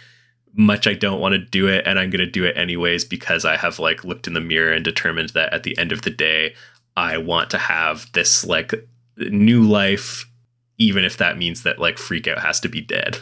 [0.54, 3.46] much I don't want to do it and I'm going to do it anyways because
[3.46, 6.10] I have like looked in the mirror and determined that at the end of the
[6.10, 6.54] day
[6.96, 8.74] I want to have this like
[9.18, 10.30] new life
[10.78, 13.20] even if that means that like freak out has to be dead.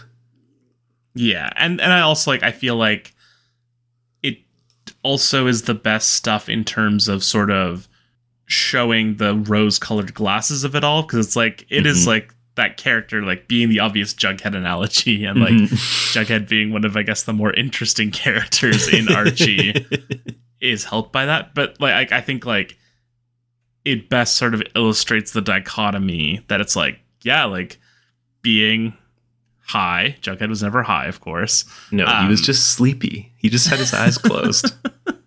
[1.15, 3.15] Yeah, and and I also like I feel like
[4.21, 4.37] it
[5.01, 7.87] also is the best stuff in terms of sort of
[8.47, 11.87] showing the rose-colored glasses of it all because it's like it mm-hmm.
[11.87, 15.75] is like that character like being the obvious Jughead analogy and like mm-hmm.
[15.75, 19.85] Jughead being one of I guess the more interesting characters in Archie
[20.59, 21.55] is helped by that.
[21.55, 22.77] But like I, I think like
[23.85, 27.79] it best sort of illustrates the dichotomy that it's like yeah like
[28.41, 28.97] being
[29.65, 30.15] high.
[30.21, 31.65] Jughead was never high, of course.
[31.91, 33.31] No, um, he was um, just sleepy.
[33.37, 34.73] He just had his eyes closed.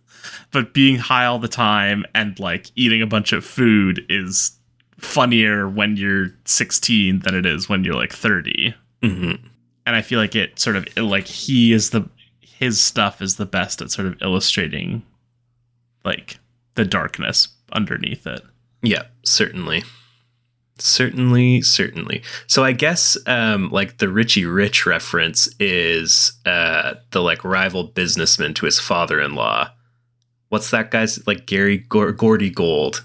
[0.51, 4.53] but being high all the time and like eating a bunch of food is
[4.98, 8.74] funnier when you're 16 than it is when you're like 30.
[9.03, 9.46] Mm-hmm.
[9.87, 12.09] And I feel like it sort of like he is the
[12.40, 15.03] his stuff is the best at sort of illustrating
[16.05, 16.38] like
[16.74, 18.42] the darkness underneath it.
[18.83, 19.85] Yeah, certainly.
[20.79, 22.23] Certainly, certainly.
[22.47, 28.55] So I guess um like the Richie Rich reference is uh the like rival businessman
[28.55, 29.71] to his father-in-law.
[30.49, 33.05] What's that guy's like Gary Gordy Gold?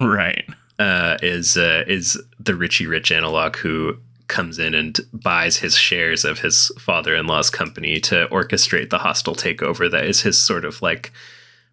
[0.00, 0.44] Right
[0.78, 3.96] uh, is uh, is the Richie Rich analog who
[4.28, 9.90] comes in and buys his shares of his father-in-law's company to orchestrate the hostile takeover
[9.90, 11.12] that is his sort of like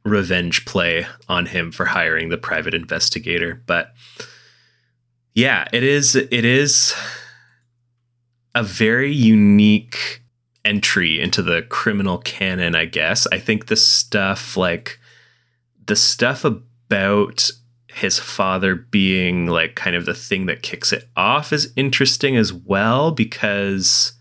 [0.05, 3.93] revenge play on him for hiring the private investigator but
[5.35, 6.95] yeah it is it is
[8.55, 10.23] a very unique
[10.63, 13.27] entry into the criminal canon i guess.
[13.31, 14.99] I think the stuff like
[15.85, 17.51] the stuff about
[17.95, 22.51] his father being like kind of the thing that kicks it off is interesting as
[22.51, 24.11] well because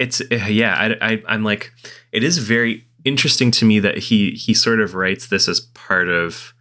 [0.00, 1.72] it's yeah I, I i'm like
[2.10, 6.08] it is very interesting to me that he he sort of writes this as part
[6.08, 6.52] of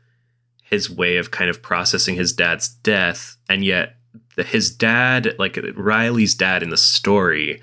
[0.61, 3.95] his way of kind of processing his dad's death and yet
[4.39, 7.61] the, his dad like riley's dad in the story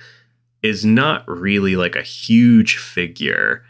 [0.62, 3.64] is not really like a huge figure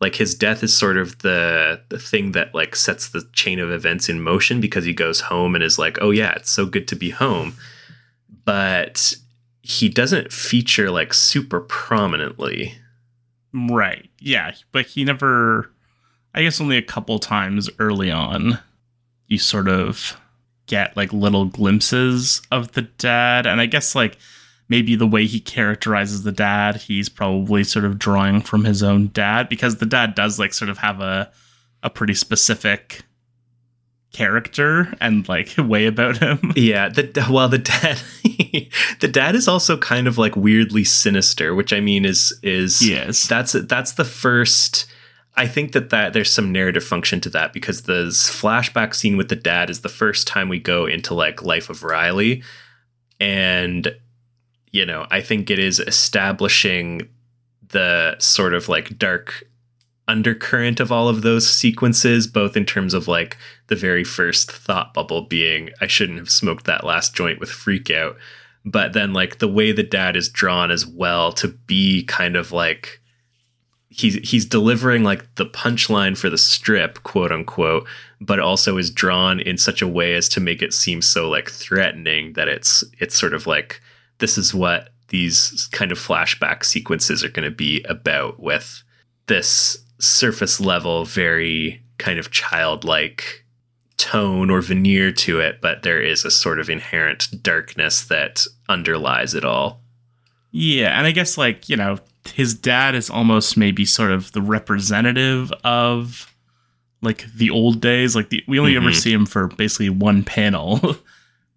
[0.00, 3.70] like his death is sort of the the thing that like sets the chain of
[3.70, 6.88] events in motion because he goes home and is like, "Oh yeah, it's so good
[6.88, 7.54] to be home."
[8.44, 9.14] But
[9.62, 12.74] he doesn't feature like super prominently.
[13.52, 14.08] Right.
[14.18, 15.70] Yeah, but he never
[16.34, 18.58] I guess only a couple times early on
[19.26, 20.19] you sort of
[20.70, 24.16] get like little glimpses of the dad and I guess like
[24.68, 29.08] maybe the way he characterizes the dad, he's probably sort of drawing from his own
[29.08, 31.30] dad because the dad does like sort of have a
[31.82, 33.02] a pretty specific
[34.12, 36.52] character and like way about him.
[36.56, 38.00] Yeah, the well the dad
[39.00, 43.26] the dad is also kind of like weirdly sinister, which I mean is is yes.
[43.26, 44.86] that's that's the first
[45.36, 49.28] I think that that there's some narrative function to that because the flashback scene with
[49.28, 52.42] the dad is the first time we go into like life of Riley
[53.18, 53.94] and
[54.72, 57.08] you know, I think it is establishing
[57.68, 59.44] the sort of like dark
[60.08, 63.36] undercurrent of all of those sequences, both in terms of like
[63.68, 67.90] the very first thought bubble being, I shouldn't have smoked that last joint with freak
[67.90, 68.16] out.
[68.64, 72.52] But then like the way the dad is drawn as well to be kind of
[72.52, 72.99] like
[73.90, 77.86] he's he's delivering like the punchline for the strip, quote unquote,
[78.20, 81.50] but also is drawn in such a way as to make it seem so like
[81.50, 83.82] threatening that it's it's sort of like
[84.18, 88.82] this is what these kind of flashback sequences are going to be about with
[89.26, 93.44] this surface level, very kind of childlike
[93.96, 99.34] tone or veneer to it, but there is a sort of inherent darkness that underlies
[99.34, 99.80] it all.
[100.52, 104.42] Yeah, and I guess like, you know, his dad is almost maybe sort of the
[104.42, 106.32] representative of
[107.02, 108.14] like the old days.
[108.14, 108.86] Like the, we only mm-hmm.
[108.86, 110.96] ever see him for basically one panel.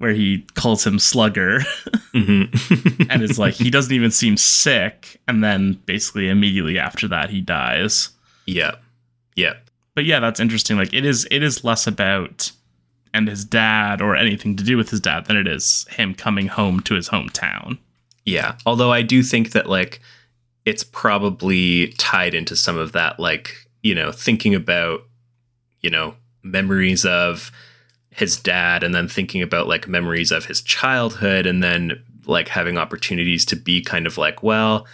[0.03, 1.59] where he calls him Slugger
[2.13, 3.09] mm-hmm.
[3.09, 5.21] and it's like, he doesn't even seem sick.
[5.29, 8.09] And then basically immediately after that, he dies.
[8.45, 8.75] Yeah.
[9.37, 9.53] Yeah.
[9.95, 10.75] But yeah, that's interesting.
[10.75, 12.51] Like it is, it is less about
[13.13, 16.47] and his dad or anything to do with his dad than it is him coming
[16.47, 17.77] home to his hometown.
[18.25, 18.57] Yeah.
[18.65, 20.01] Although I do think that like
[20.65, 25.01] it's probably tied into some of that, like, you know, thinking about,
[25.81, 27.51] you know, memories of
[28.09, 32.77] his dad and then thinking about like memories of his childhood and then like having
[32.77, 34.85] opportunities to be kind of like well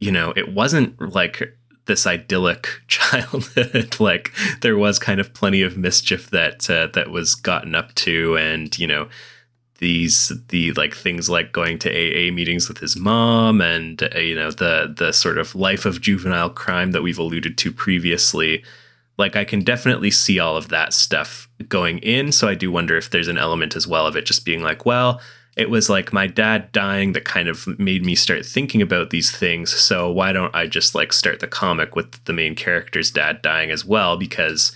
[0.00, 1.56] you know it wasn't like
[1.86, 3.96] this idyllic childhood.
[4.00, 8.36] Like there was kind of plenty of mischief that uh, that was gotten up to
[8.36, 9.08] and you know
[9.78, 14.34] these the like things like going to AA meetings with his mom and uh, you
[14.34, 18.64] know the the sort of life of juvenile crime that we've alluded to previously.
[19.16, 22.96] Like I can definitely see all of that stuff going in so I do wonder
[22.96, 25.20] if there's an element as well of it just being like well
[25.56, 29.30] it was like my dad dying that kind of made me start thinking about these
[29.30, 33.40] things so why don't I just like start the comic with the main character's dad
[33.40, 34.16] dying as well?
[34.16, 34.72] Because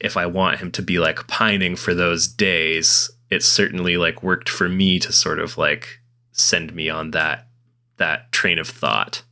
[0.00, 4.48] if I want him to be like pining for those days it certainly like worked
[4.48, 6.00] for me to sort of like
[6.32, 7.48] send me on that
[7.96, 9.22] that train of thought.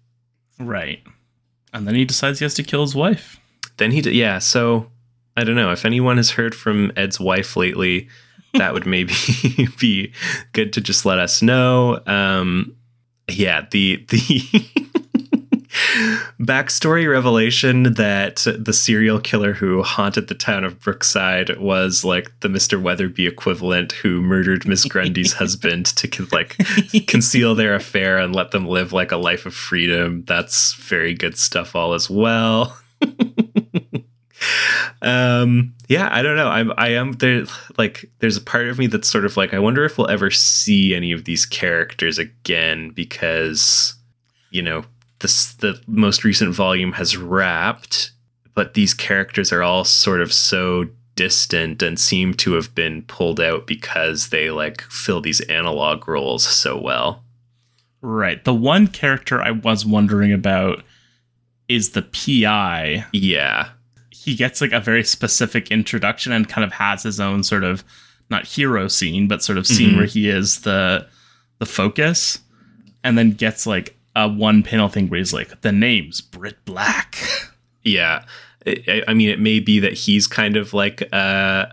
[0.58, 1.02] Right.
[1.72, 3.38] And then he decides he has to kill his wife.
[3.76, 4.38] Then he, d- yeah.
[4.38, 4.90] So
[5.36, 8.08] I don't know if anyone has heard from Ed's wife lately.
[8.54, 9.12] That would maybe
[9.78, 10.12] be
[10.52, 12.00] good to just let us know.
[12.06, 12.74] Um,
[13.28, 14.90] yeah, the the
[16.40, 22.48] backstory revelation that the serial killer who haunted the town of Brookside was like the
[22.48, 22.80] Mr.
[22.80, 26.56] Weatherby equivalent who murdered Miss Grundy's husband to like
[27.06, 30.24] conceal their affair and let them live like a life of freedom.
[30.26, 32.76] That's very good stuff all as well.
[35.02, 37.44] um yeah i don't know i'm i am there
[37.78, 40.30] like there's a part of me that's sort of like i wonder if we'll ever
[40.30, 43.94] see any of these characters again because
[44.50, 44.84] you know
[45.20, 48.12] the the most recent volume has wrapped,
[48.54, 53.40] but these characters are all sort of so distant and seem to have been pulled
[53.40, 57.24] out because they like fill these analog roles so well.
[58.02, 58.44] Right.
[58.44, 60.84] The one character I was wondering about
[61.68, 63.06] is the PI.
[63.12, 63.70] Yeah.
[64.10, 67.82] He gets like a very specific introduction and kind of has his own sort of
[68.28, 69.98] not hero scene, but sort of scene mm-hmm.
[69.98, 71.06] where he is the
[71.58, 72.38] the focus
[73.02, 77.16] and then gets like a one panel thing where he's like, the name's Britt Black.
[77.88, 78.24] Yeah.
[78.66, 81.72] I, I mean, it may be that he's kind of like a,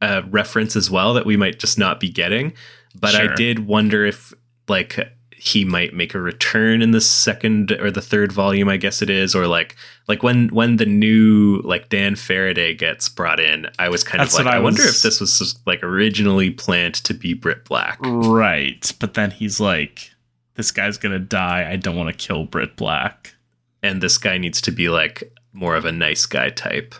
[0.00, 2.52] a, reference as well that we might just not be getting.
[2.94, 3.32] But sure.
[3.32, 4.32] I did wonder if,
[4.68, 4.96] like,
[5.44, 9.10] he might make a return in the second or the third volume, I guess it
[9.10, 9.74] is, or like
[10.08, 14.38] like when when the new like Dan Faraday gets brought in, I was kind That's
[14.38, 17.64] of like, I, I wonder if this was just, like originally planned to be Britt
[17.64, 18.90] Black, right?
[19.00, 20.13] But then he's like,
[20.54, 21.70] this guy's gonna die.
[21.70, 23.34] I don't want to kill Britt Black.
[23.82, 26.94] And this guy needs to be like more of a nice guy type.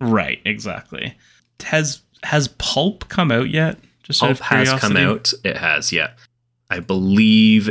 [0.00, 1.16] Right, exactly.
[1.62, 3.78] Has has Pulp come out yet?
[4.02, 5.32] Just Pulp has come out.
[5.44, 6.10] It has, yeah.
[6.70, 7.70] I believe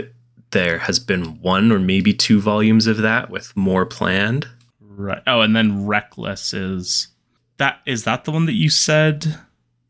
[0.51, 4.47] there has been one or maybe two volumes of that with more planned.
[4.79, 5.21] Right.
[5.27, 7.09] Oh, and then Reckless is
[7.57, 9.37] that is that the one that you said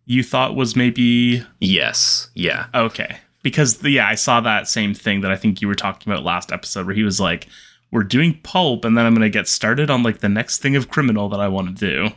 [0.05, 2.29] you thought was maybe Yes.
[2.33, 2.67] Yeah.
[2.73, 6.11] Okay because the, yeah, I saw that same thing that I think you were talking
[6.11, 7.47] about last episode where he was like,
[7.91, 10.89] "We're doing pulp, and then I'm gonna get started on like the next thing of
[10.89, 12.15] criminal that I want to do,"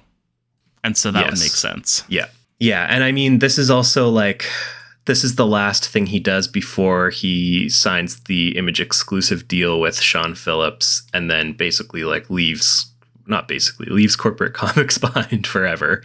[0.82, 1.30] and so that yes.
[1.32, 2.02] would make sense.
[2.08, 4.46] Yeah, yeah, and I mean, this is also like
[5.04, 10.00] this is the last thing he does before he signs the image exclusive deal with
[10.00, 12.90] Sean Phillips, and then basically like leaves
[13.26, 16.02] not basically leaves corporate comics behind forever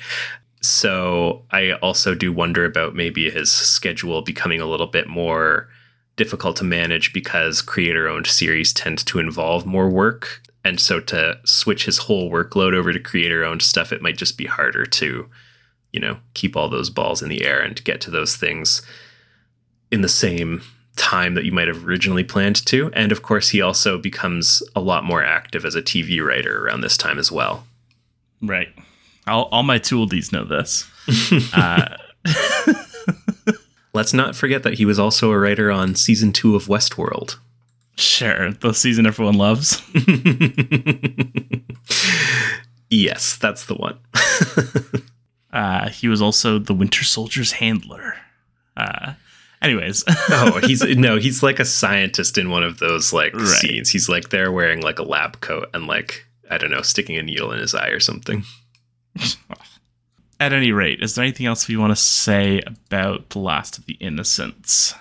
[0.63, 5.67] so I also do wonder about maybe his schedule becoming a little bit more
[6.15, 10.41] difficult to manage because creator owned series tend to involve more work.
[10.63, 14.37] And so to switch his whole workload over to creator owned stuff, it might just
[14.37, 15.29] be harder to,
[15.91, 18.81] you know, keep all those balls in the air and get to those things
[19.91, 20.61] in the same
[20.95, 22.89] time that you might have originally planned to.
[22.93, 26.81] And of course, he also becomes a lot more active as a TV writer around
[26.81, 27.65] this time as well.
[28.41, 28.69] Right.
[29.27, 30.89] All, all my tooldies know this.
[31.53, 31.97] uh,
[33.93, 37.37] Let's not forget that he was also a writer on season two of Westworld.
[37.95, 39.79] Sure, the season everyone loves.
[42.89, 43.99] yes, that's the one.
[45.53, 48.15] uh, he was also the Winter Soldier's handler.
[48.75, 49.13] Uh,
[49.61, 53.45] anyways, oh, he's no, he's like a scientist in one of those like right.
[53.45, 53.91] scenes.
[53.91, 57.23] He's like there wearing like a lab coat and like I don't know, sticking a
[57.23, 58.43] needle in his eye or something.
[60.39, 63.85] At any rate, is there anything else we want to say about The Last of
[63.85, 64.93] the Innocents?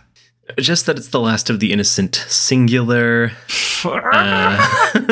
[0.58, 3.32] Just that it's The Last of the Innocent singular.
[3.84, 4.92] uh,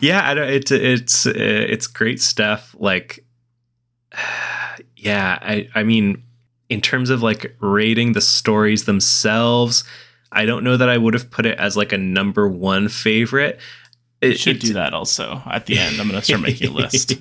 [0.00, 2.74] yeah, I don't, it, it's uh, it's great stuff.
[2.78, 3.24] Like,
[4.96, 6.22] yeah, I I mean,
[6.68, 9.84] in terms of like rating the stories themselves,
[10.30, 13.58] I don't know that I would have put it as like a number one favorite
[14.20, 16.00] it should it, do that also at the end.
[16.00, 17.12] I'm going to start making a list.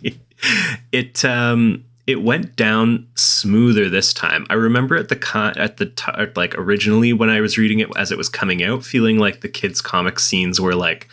[0.92, 4.48] it um it went down smoother this time.
[4.50, 7.90] I remember at the con- at the t- like originally when I was reading it
[7.98, 11.10] as it was coming out, feeling like the kids' comic scenes were like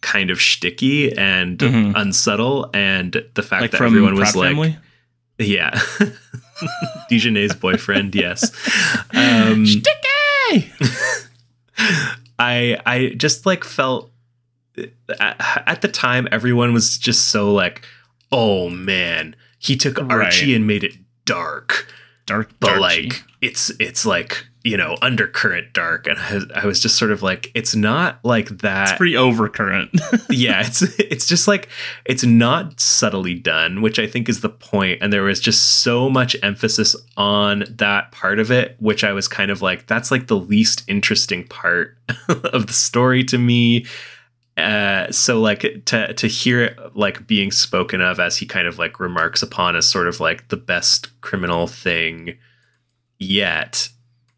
[0.00, 1.94] kind of shticky and mm-hmm.
[1.94, 4.78] unsubtle, and the fact like that everyone was like, family?
[5.38, 5.78] yeah.
[7.10, 8.50] Dijonet's boyfriend, yes.
[9.14, 10.72] Um, Sticky!
[12.38, 14.10] I I just like felt
[15.20, 17.84] at, at the time everyone was just so like,
[18.32, 20.56] oh man, he took Archie Right.
[20.56, 21.86] and made it dark,
[22.26, 22.80] Dark, but darky.
[22.80, 27.10] like it's it's like you know undercurrent dark, and I, was- I was just sort
[27.12, 28.90] of like, it's not like that.
[28.90, 29.88] it's pretty overcurrent.
[30.30, 31.68] yeah, it's it's just like
[32.04, 34.98] it's not subtly done, which I think is the point.
[35.00, 39.26] And there was just so much emphasis on that part of it, which I was
[39.28, 41.96] kind of like, that's like the least interesting part
[42.28, 43.86] of the story to me.
[44.58, 48.78] Uh, so like to to hear it like being spoken of as he kind of
[48.78, 52.36] like remarks upon as sort of like the best criminal thing
[53.18, 53.88] yet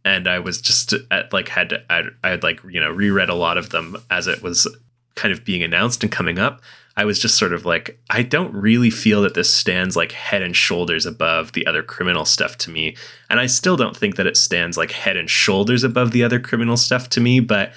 [0.05, 3.29] and I was just at, like had to, I I had like you know reread
[3.29, 4.67] a lot of them as it was
[5.15, 6.61] kind of being announced and coming up.
[6.97, 10.43] I was just sort of like I don't really feel that this stands like head
[10.43, 12.97] and shoulders above the other criminal stuff to me,
[13.29, 16.41] and I still don't think that it stands like head and shoulders above the other
[16.41, 17.41] criminal stuff to me.
[17.41, 17.73] But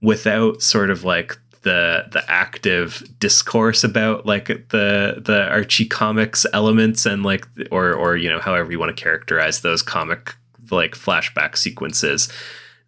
[0.00, 1.38] without sort of like
[1.68, 8.16] the the active discourse about like the the Archie comics elements and like or or
[8.16, 10.34] you know however you want to characterize those comic
[10.70, 12.28] like flashback sequences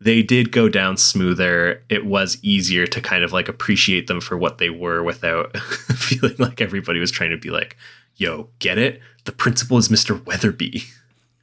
[0.03, 1.83] they did go down smoother.
[1.91, 6.37] It was easier to kind of like appreciate them for what they were without feeling
[6.39, 7.77] like everybody was trying to be like
[8.17, 9.01] yo get it?
[9.25, 10.85] The principal is mr weatherby.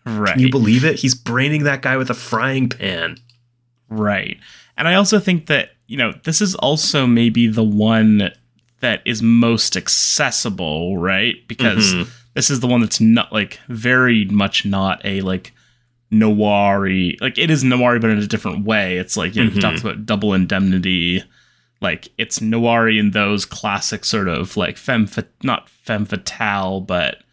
[0.05, 0.33] Right.
[0.33, 0.99] can you believe it?
[0.99, 3.17] He's braining that guy with a frying pan.
[3.89, 4.37] Right.
[4.77, 8.31] And I also think that, you know, this is also maybe the one
[8.81, 11.35] that is most accessible, right?
[11.47, 12.07] Because Mhm.
[12.33, 15.53] this is the one that's not like very much not a like
[16.09, 16.87] noir
[17.19, 18.97] like it is noir but in a different way.
[18.97, 19.61] It's like, you know, he Mhm.
[19.61, 21.23] talks about double indemnity.
[21.81, 27.23] Like it's noir in those classic sort of like femme fa- not femme fatale, but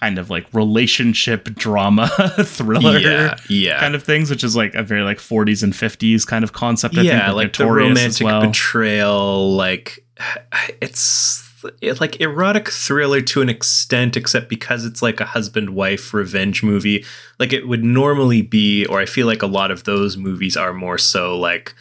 [0.00, 2.08] kind of like relationship drama
[2.44, 6.26] thriller yeah yeah kind of things, which is like a very like 40s and 50s
[6.26, 6.96] kind of concept.
[6.96, 8.46] I yeah think, with like the romantic well.
[8.46, 10.04] betrayal like
[10.80, 11.46] it's
[11.82, 16.62] it, like erotic thriller to an extent except because it's like a husband wife revenge
[16.62, 17.04] movie
[17.38, 20.72] like it would normally be or i feel like a lot of those movies are
[20.72, 21.74] more so like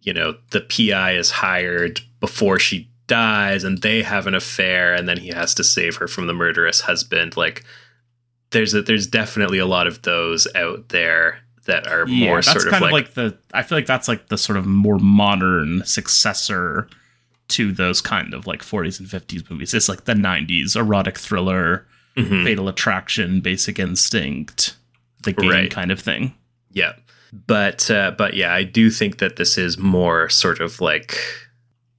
[0.00, 5.08] you know the pi is hired before she dies and they have an affair and
[5.08, 7.64] then he has to save her from the murderous husband like
[8.52, 12.50] there's a, there's definitely a lot of those out there that are yeah, more that's
[12.52, 13.38] sort of kind like, of like the.
[13.56, 16.88] I feel like that's like the sort of more modern successor
[17.48, 19.74] to those kind of like 40s and 50s movies.
[19.74, 21.86] It's like the 90s erotic thriller,
[22.16, 22.44] Mhm.
[22.44, 24.74] Fatal Attraction, Basic Instinct,
[25.22, 25.70] the game Right.
[25.70, 26.34] kind of thing.
[26.72, 26.92] Yeah.
[27.46, 31.16] But uh, but yeah, I do think that this is more sort of like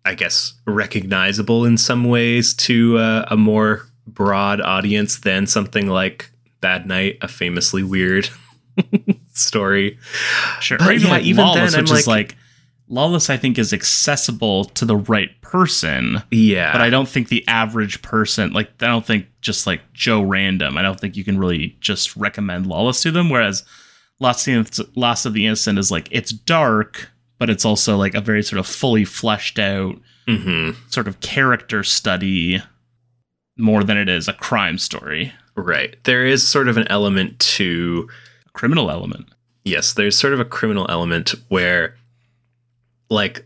[0.06, 6.30] I guess recognizable in some ways to uh, a more broad audience than something like
[6.60, 8.30] Bad Night, a famously weird
[9.34, 9.98] story.
[10.60, 10.78] Sure.
[10.78, 12.38] But or even yeah, like even Lawless, then, I'm which is like- like
[12.90, 16.22] Lawless, I think, is accessible to the right person.
[16.30, 16.74] Yeah.
[16.74, 20.78] but I don't think the average person, like, I don't think just like Joe Random,
[20.78, 23.30] I don't think you can really just recommend Lawless to them.
[23.30, 23.64] Whereas
[24.20, 27.10] Lost of the Innocent is like, it's dark,
[27.42, 29.96] but it's also like a very sort of fully fleshed out
[30.28, 32.62] hmm sort of character study
[33.58, 35.98] more than it is a crime story, Right.
[36.06, 38.08] There is sort of an element to
[38.46, 39.28] a criminal element.
[39.66, 41.96] yes, there's sort of a criminal element where
[43.10, 43.46] like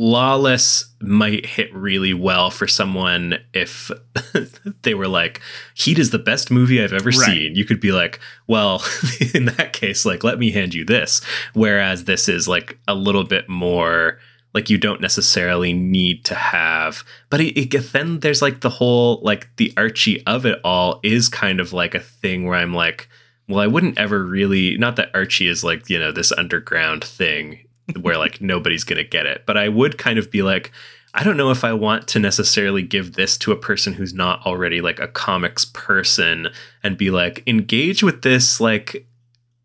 [0.00, 3.90] lawless might hit really well for someone if
[4.82, 5.42] they were like
[5.74, 7.14] heat is the best movie i've ever Right.
[7.26, 7.54] seen.
[7.54, 8.82] You could be like well
[9.34, 11.20] in that case like let me hand you this.
[11.52, 14.18] Whereas this is like a little bit more
[14.54, 19.20] like you don't necessarily need to have but it, it, then there's like the whole
[19.22, 23.08] like the archie of it all is kind of like a thing where i'm like
[23.48, 27.60] well i wouldn't ever really not that archie is like you know this underground thing
[27.98, 30.70] where like nobody's gonna get it but i would kind of be like
[31.14, 34.44] i don't know if i want to necessarily give this to a person who's not
[34.46, 36.48] already like a comics person
[36.82, 39.06] and be like engage with this like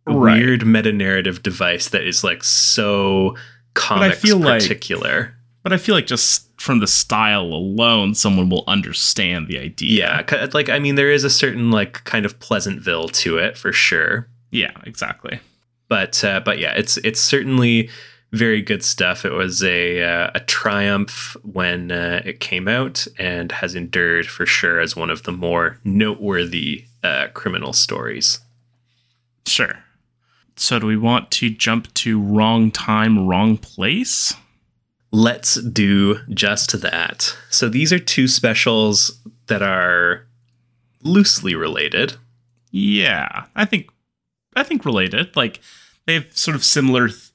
[0.08, 0.38] Right.
[0.40, 3.36] weird meta narrative device that is like so
[3.74, 8.64] comics feel like- particular But I feel like just from the style alone, someone will
[8.68, 10.24] understand the idea.
[10.30, 13.74] yeah like i mean there is a certain like kind of pleasantville to it for
[13.74, 15.40] sure Yeah, exactly.
[15.90, 17.90] but uh, but yeah, it's it's certainly
[18.36, 19.26] very good stuff.
[19.26, 24.46] It was a uh, a triumph when uh, it came out and has endured for
[24.46, 28.40] sure as one of the more noteworthy uh, criminal stories.
[29.46, 29.84] Sure.
[30.58, 34.34] So, do we want to jump to wrong time, wrong place?
[35.12, 37.38] Let's do just that.
[37.50, 39.18] So these are two specials
[39.48, 40.28] that are
[41.04, 42.16] loosely related.
[42.72, 43.90] Yeah, I think
[44.58, 45.34] I think related.
[45.36, 45.62] Like
[46.06, 47.32] they have sort of similar th-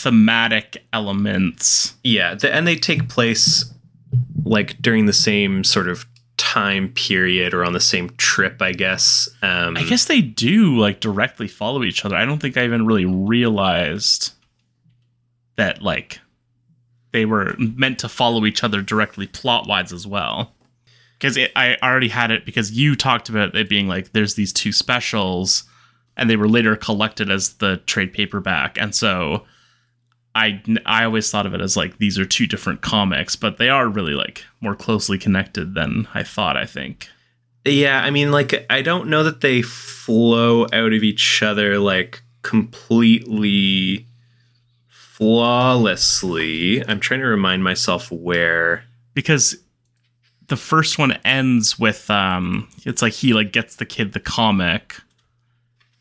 [0.00, 1.94] thematic elements.
[2.02, 3.72] Yeah, th- and they take place
[4.44, 9.28] like during the same sort of time period or on the same trip, I guess.
[9.42, 12.16] Um, I guess they do like directly follow each other.
[12.16, 14.32] I don't think I even really realized
[15.56, 16.18] that like
[17.12, 20.54] they were meant to follow each other directly plot wise as well.
[21.18, 24.72] Because I already had it because you talked about it being like there's these two
[24.72, 25.64] specials,
[26.16, 29.44] and they were later collected as the trade paperback, and so
[30.34, 33.68] I I always thought of it as like these are two different comics, but they
[33.68, 36.56] are really like more closely connected than I thought.
[36.56, 37.08] I think.
[37.64, 42.22] Yeah, I mean, like I don't know that they flow out of each other like
[42.42, 44.06] completely
[44.88, 46.82] flawlessly.
[46.88, 49.56] I'm trying to remind myself where because
[50.48, 54.96] the first one ends with um it's like he like gets the kid the comic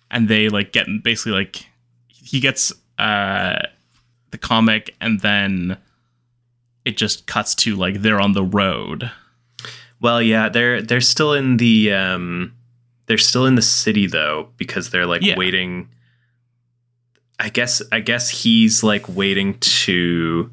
[0.10, 1.68] and they like get basically like
[2.08, 3.60] he gets uh
[4.32, 5.78] the comic and then
[6.86, 9.12] it just cuts to like they're on the road.
[10.02, 12.54] Well, yeah, they're they're still in the um
[13.08, 15.36] they're still in the city though because they're like Yeah.
[15.38, 15.90] waiting
[17.40, 20.52] I guess I guess he's like waiting to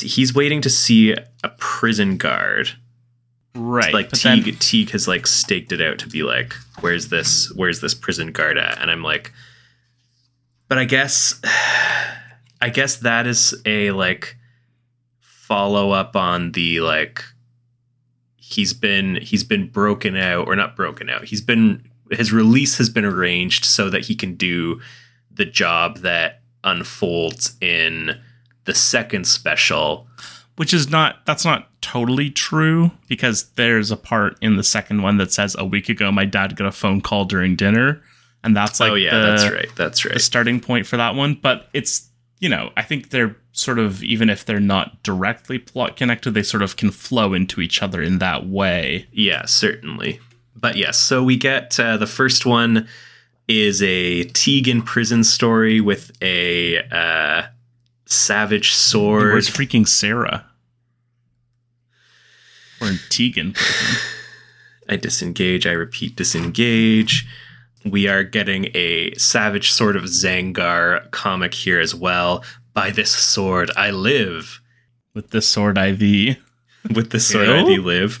[0.00, 2.70] he's waiting to see a prison guard.
[3.54, 3.92] Right.
[3.94, 7.50] like but then- Teague Teague has like staked it out to be like where's this
[7.54, 9.32] where's this prison guard at and I'm like
[10.68, 11.40] but I guess
[12.60, 14.36] I guess that is a like
[15.20, 17.24] follow up on the like
[18.36, 22.88] he's been he's been broken out or not broken out he's been his release has
[22.88, 24.80] been arranged so that he can do
[25.30, 28.20] the job that unfolds in
[28.64, 30.06] the second special.
[30.56, 35.16] Which is not that's not totally true because there's a part in the second one
[35.18, 38.02] that says a week ago my dad got a phone call during dinner
[38.42, 40.14] and that's oh, like oh yeah the, that's right that's right.
[40.14, 42.07] the starting point for that one but it's
[42.40, 46.42] you know i think they're sort of even if they're not directly plot connected they
[46.42, 50.20] sort of can flow into each other in that way Yeah, certainly.
[50.54, 52.88] But yes, so we get uh, the first one
[53.46, 57.46] is a Tegan prison story with a uh,
[58.06, 59.32] savage sword.
[59.32, 60.46] where's freaking sarah
[62.80, 64.00] or in tegan prison.
[64.88, 67.26] I disengage, I repeat, disengage.
[67.84, 72.44] We are getting a savage sort of Zangar comic here as well.
[72.74, 74.60] By this sword, I live.
[75.14, 76.00] with this sword iv
[76.94, 77.54] with this sword Ew.
[77.54, 78.20] ID live.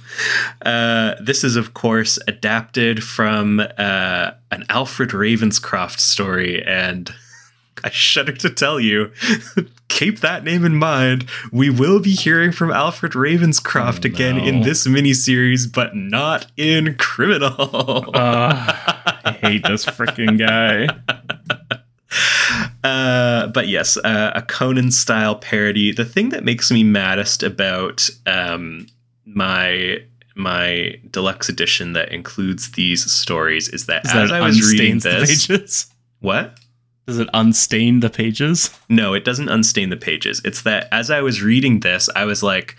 [0.64, 7.12] Uh, this is, of course, adapted from uh, an Alfred Ravenscroft story, and
[7.84, 9.12] I shudder to tell you,
[9.88, 11.26] keep that name in mind.
[11.52, 16.96] We will be hearing from Alfred Ravenscroft Oh, again in this miniseries, but not in
[16.96, 18.04] Criminal.
[18.14, 18.74] uh,
[19.24, 20.88] i hate this freaking guy
[22.84, 25.92] Uh, but yes, uh, a Conan style parody.
[25.92, 28.86] The thing that makes me maddest about um,
[29.26, 30.02] my
[30.34, 35.46] my deluxe edition that includes these stories is that as that I was reading this,
[35.46, 36.58] pages what?
[37.08, 40.42] Does it unstain the pages No, it doesn't unstain the pages.
[40.44, 42.76] It's that as I was reading this, I was like,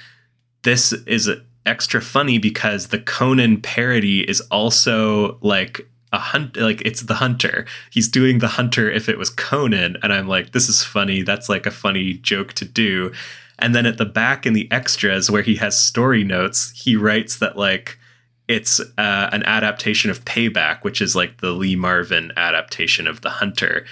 [0.61, 1.29] this is
[1.65, 5.81] extra funny because the Conan parody is also like
[6.13, 7.65] a hunt like it's the hunter.
[7.89, 11.23] He's doing the hunter if it was Conan and I'm like this is funny.
[11.23, 13.11] That's like a funny joke to do.
[13.57, 17.39] And then at the back in the extras where he has story notes, he writes
[17.39, 17.97] that like
[18.47, 23.29] it's uh, an adaptation of Payback, which is like the Lee Marvin adaptation of The
[23.29, 23.85] Hunter.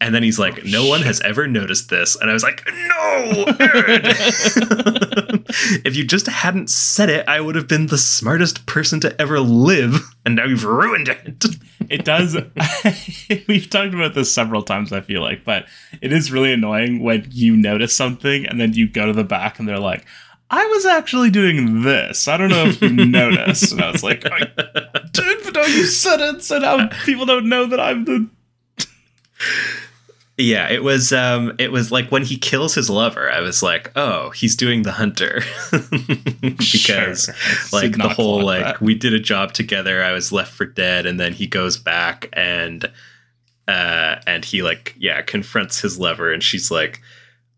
[0.00, 2.42] And then he's oh, like, Oh, "No one has ever noticed this," and I was
[2.42, 3.44] like, "No,
[5.84, 9.40] if you just hadn't said it, I would have been the smartest person to ever
[9.40, 11.44] live, and now you've ruined it."
[11.90, 12.36] it does.
[13.48, 15.66] We've talked about this several times i feel like but
[16.00, 19.58] it is really annoying when you notice something and then you go to the back
[19.58, 20.04] and they're like
[20.50, 22.28] i was actually doing this.
[22.28, 23.72] I don't know if you noticed.
[23.72, 24.40] And i was like I
[25.12, 28.28] did but now you said it so now people don't know that i'm the
[30.36, 33.92] Yeah, it was um it was like when he kills his lover, I was like,
[33.94, 35.42] "Oh, he's doing the hunter."
[36.40, 37.80] because Sure.
[37.80, 38.80] Like the whole like that.
[38.80, 42.28] we did a job together, I was left for dead and then he goes back
[42.32, 42.90] and
[43.68, 47.00] uh and he like yeah, confronts his lover and she's like,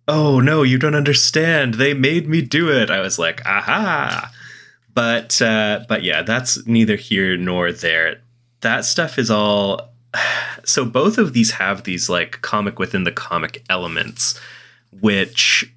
[0.06, 1.74] "Oh, no, you don't understand.
[1.74, 4.30] They made me do it." I was like, "Aha."
[4.92, 8.20] But uh but yeah, that's neither here nor there.
[8.60, 9.94] That stuff is all
[10.64, 14.38] so both of these have these like comic within the comic elements
[15.00, 15.72] which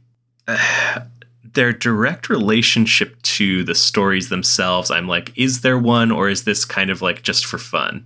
[0.48, 1.02] uh,
[1.54, 6.64] their direct relationship to the stories themselves i'm like is there one or is this
[6.66, 8.06] kind of like just for fun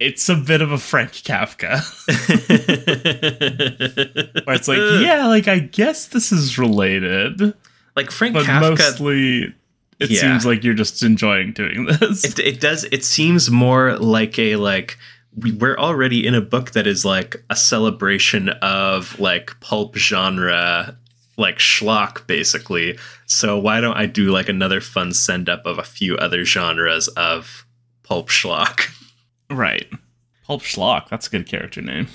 [0.00, 1.78] it's a bit of a Frank Kafka.
[4.46, 7.54] Where it's like, yeah, like I guess this is related.
[7.94, 8.70] like Frank But Kafka.
[8.70, 9.54] mostly
[10.00, 10.20] it Yeah.
[10.20, 12.24] seems like you're just enjoying doing this.
[12.24, 12.82] It, it does.
[12.90, 14.98] It seems more like a like
[15.36, 20.96] we're already in a book that is like a celebration of like pulp genre,
[21.36, 22.98] like schlock, basically.
[23.26, 27.08] So why don't I do like another fun send up of a few other genres
[27.08, 27.64] of
[28.02, 28.90] pulp schlock?
[29.50, 29.86] right.
[30.44, 32.08] Pulp Schlock, that's a good character name.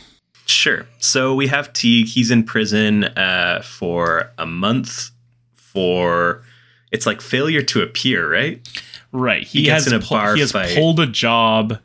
[0.45, 0.85] Sure.
[0.99, 2.07] So we have Teague.
[2.07, 5.11] He's in prison uh, for a month
[5.55, 6.43] for
[6.91, 8.67] it's like failure to appear, right?
[9.13, 9.43] Right.
[9.43, 10.75] He, He gets has in a pu- bar he has fight.
[10.75, 11.79] pulled a job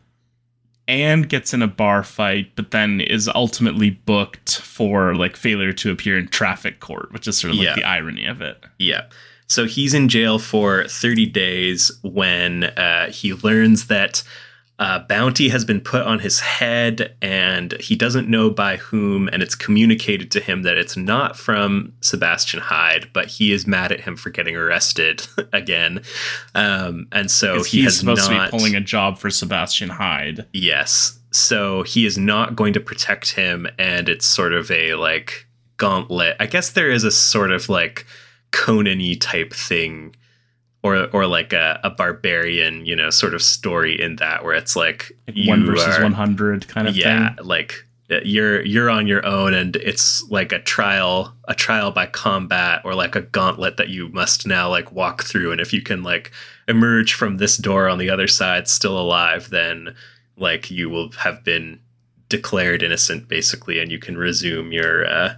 [0.89, 5.91] and gets in a bar fight, but then is ultimately booked for like failure to
[5.91, 7.74] appear in traffic court, which is sort of like Yeah.
[7.76, 8.62] the irony of it.
[8.78, 9.03] Yeah.
[9.47, 14.22] So he's in jail for 30 days when uh, he learns that
[14.83, 19.28] a bounty has been put on his head and he doesn't know by whom.
[19.28, 23.93] And it's communicated to him that it's not from Sebastian Hyde, but he is mad
[23.93, 26.03] at him for getting arrested again.
[26.57, 28.47] Um, and so he he's has supposed not.
[28.47, 30.47] to be pulling a job for Sebastian Hyde.
[30.53, 31.16] Yes.
[31.30, 36.37] So he is not going to protect him, and it's sort of a like gauntlet.
[36.41, 38.05] I guess there is a sort of like
[38.51, 40.16] Conan-y type thing,
[40.83, 44.74] or or like a, a barbarian, you know, sort of story in that where it's
[44.76, 47.45] like, Like one versus one hundred kind of yeah, thing.
[47.47, 52.07] like uh, you're you're on your own, and it's like a trial, a trial by
[52.07, 55.53] combat, or like a gauntlet that you must now like walk through.
[55.53, 56.33] And if you can like
[56.68, 59.95] emerge from this door on the other side still alive, then
[60.37, 61.78] like you will have been
[62.28, 65.35] declared innocent, basically, and you can resume your uh,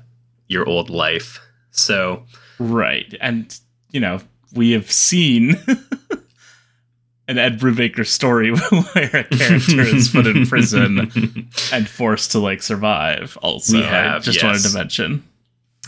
[0.48, 1.38] your old life.
[1.70, 2.24] So
[2.58, 3.14] Right.
[3.20, 3.58] And
[3.90, 4.20] you know,
[4.54, 5.56] we have seen
[7.28, 8.50] an Ed Brubaker story
[8.92, 10.98] where a character is put in prison
[11.72, 13.78] and forced to like survive also.
[13.78, 14.44] We I have, just yes.
[14.44, 15.24] wanted to mention.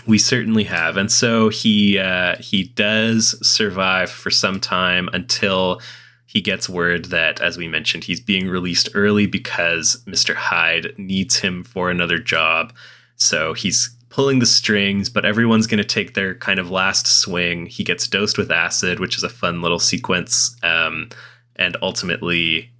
[0.06, 5.80] We certainly have, and so he uh, he does survive for some time until
[6.26, 11.38] he gets word that, as we mentioned, he's being released early because Mister Hyde needs
[11.38, 12.72] him for another job.
[13.16, 17.66] So he's pulling the strings, but everyone's going to take their kind of last swing.
[17.66, 21.10] He gets dosed with acid, which is a fun little sequence, um,
[21.54, 22.70] and ultimately.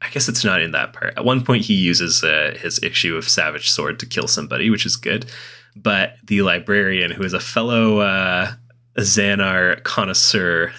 [0.00, 1.14] I guess it's not in that part.
[1.16, 4.86] At one point, he uses uh, his issue of Savage Sword to kill somebody, which
[4.86, 5.28] is good
[5.82, 8.52] but the librarian, who is a fellow uh,
[8.98, 10.72] Zangar connoisseur,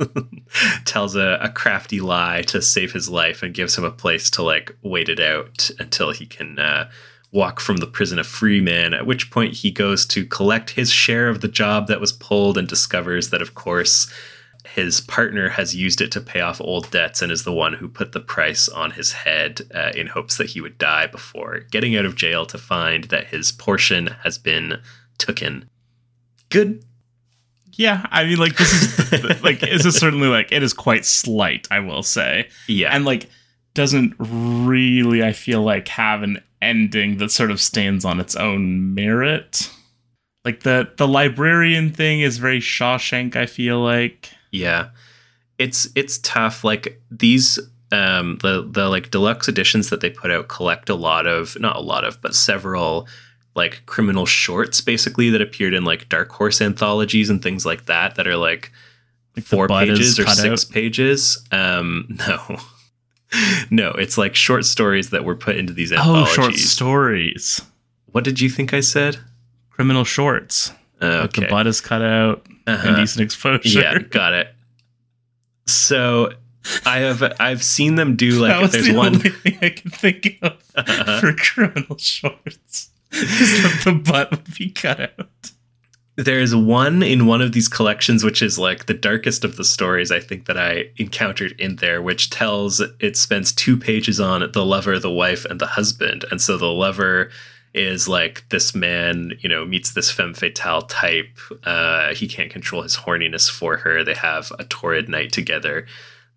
[0.84, 4.42] tells a, a crafty lie to save his life and gives him a place to
[4.42, 6.90] like wait it out until he can uh,
[7.32, 8.94] walk from the prison a free man.
[8.94, 12.58] At which point he goes to collect his share of the job that was pulled
[12.58, 14.12] and discovers that, of course,
[14.64, 17.88] his partner has used it to pay off old debts and is the one who
[17.88, 21.96] put the price on his head uh, in hopes that he would die before getting
[21.96, 24.80] out of jail to find that his portion has been
[25.18, 25.68] taken.
[26.48, 26.84] Good.
[27.72, 31.66] Yeah, I mean like this is like this is certainly like it is quite slight,
[31.70, 32.48] I will say.
[32.68, 32.94] Yeah.
[32.94, 33.28] And like
[33.74, 38.94] doesn't really I feel like have an ending that sort of stands on its own
[38.94, 39.70] merit.
[40.44, 44.30] Like the the librarian thing is very Shawshank, I feel like.
[44.50, 44.88] Yeah.
[45.58, 46.64] It's it's tough.
[46.64, 47.58] Like these
[47.92, 51.76] um the the like deluxe editions that they put out collect a lot of not
[51.76, 53.06] a lot of, but several
[53.54, 58.14] like criminal shorts basically that appeared in like dark horse anthologies and things like that
[58.14, 58.72] that are like
[59.36, 60.72] Like four pages or six out.
[60.72, 61.38] pages.
[61.52, 62.58] Um no.
[63.70, 66.34] no, it's like short stories that were put into these Oh, anthologies.
[66.34, 67.62] short stories.
[68.06, 69.18] what did you think I said?
[69.70, 70.72] Criminal shorts.
[71.00, 72.88] Uh, Like the butt is cut out, Uh-huh.
[72.88, 73.80] indecent exposure.
[73.80, 74.48] Yeah, got it.
[75.66, 76.32] So
[76.86, 79.70] I have I've seen them do like that was there's the one only thing I
[79.70, 81.20] can think of Uh-huh.
[81.20, 82.90] for criminal shorts.
[83.12, 85.50] Is that the butt would be cut out.
[86.16, 90.12] There's one in one of these collections which is like the darkest of the stories
[90.12, 94.64] I think that I encountered in there which tells it spends two pages on the
[94.64, 96.24] lover, the wife and the husband.
[96.30, 97.30] And so the lover
[97.74, 101.38] is like this man, you know, meets this femme fatale type.
[101.64, 104.04] Uh, he can't control his horniness for her.
[104.04, 105.86] They have a torrid night together.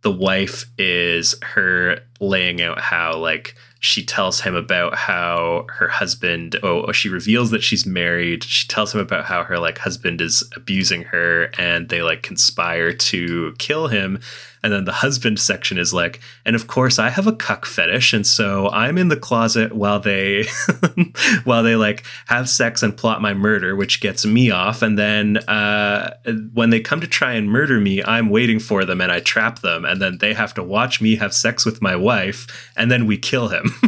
[0.01, 3.55] The wife is her laying out how, like,
[3.86, 8.43] she tells him about how her husband, oh, oh, she reveals that she's married.
[8.43, 12.91] She tells him about how her, like, husband is abusing her and they, like, conspire
[12.91, 14.19] to kill him.
[14.66, 18.13] And then the husband section is like, and of course I have a cuck fetish,
[18.13, 20.47] and so I'm in the closet while they
[21.43, 24.82] while they like have sex and plot my murder, which gets me off.
[24.82, 26.18] And then uh,
[26.51, 29.59] when they come to try and murder me, I'm waiting for them and I trap
[29.59, 33.05] them, and then they have to watch me have sex with my wife, and then
[33.05, 33.70] we kill him.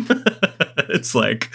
[0.89, 1.49] it's like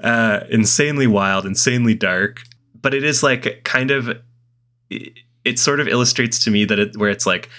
[0.00, 2.40] uh, insanely wild, insanely dark,
[2.80, 4.18] but it is like kind of.
[4.88, 7.50] It sort of illustrates to me that it where it's like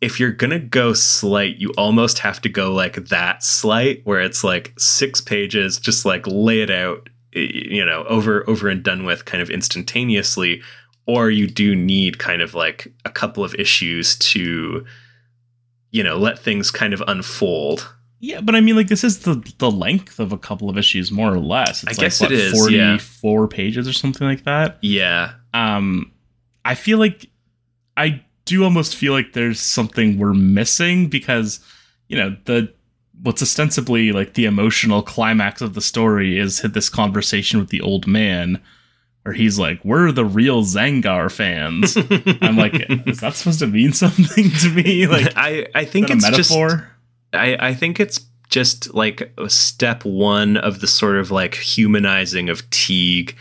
[0.00, 4.42] if you're gonna go slight, you almost have to go like that slight, where it's
[4.42, 9.24] like six pages, just like lay it out, you know, over over and done with,
[9.24, 10.62] kind of instantaneously,
[11.06, 14.84] or you do need kind of like a couple of issues to,
[15.90, 17.92] you know, let things kind of unfold.
[18.22, 21.10] Yeah, but I mean, like this is the the length of a couple of issues,
[21.10, 21.82] more or less.
[21.82, 23.56] It's I guess like, what, it is forty-four yeah.
[23.56, 24.78] pages or something like that.
[24.82, 25.32] Yeah.
[25.54, 26.12] Um,
[26.64, 27.30] I feel like
[27.96, 31.60] I do almost feel like there's something we're missing because
[32.08, 32.72] you know the
[33.22, 37.80] what's ostensibly like the emotional climax of the story is hit this conversation with the
[37.80, 38.60] old man
[39.22, 41.96] where he's like we're the real zangar fans.
[42.42, 42.74] I'm like
[43.06, 45.06] is that supposed to mean something to me?
[45.10, 46.68] Like i i think it's metaphor?
[46.68, 46.84] Just,
[47.32, 52.48] i i think it's just like a step one of the sort of like humanizing
[52.48, 53.36] of teague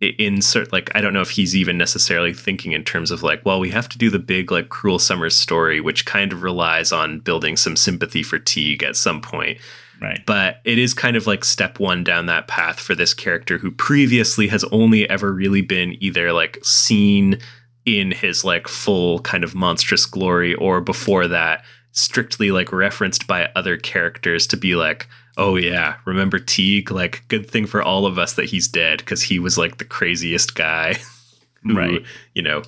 [0.00, 3.60] insert like I don't know if he's even necessarily thinking in terms of like, well,
[3.60, 7.20] we have to do the big like cruel summer story, which kind of relies on
[7.20, 9.58] building some sympathy for Teague at some point.
[10.00, 10.20] Right.
[10.26, 13.72] But it is kind of like step one down that path for this character who
[13.72, 17.40] previously has only ever really been either like seen
[17.84, 23.50] in his like full kind of monstrous glory or before that strictly like referenced by
[23.56, 25.08] other characters to be like,
[25.38, 26.90] oh yeah, remember Teague?
[26.90, 29.84] Like, good thing for all of us that he's dead because he was like the
[29.84, 30.98] craziest guy.
[31.62, 32.02] who, right.
[32.34, 32.62] You know,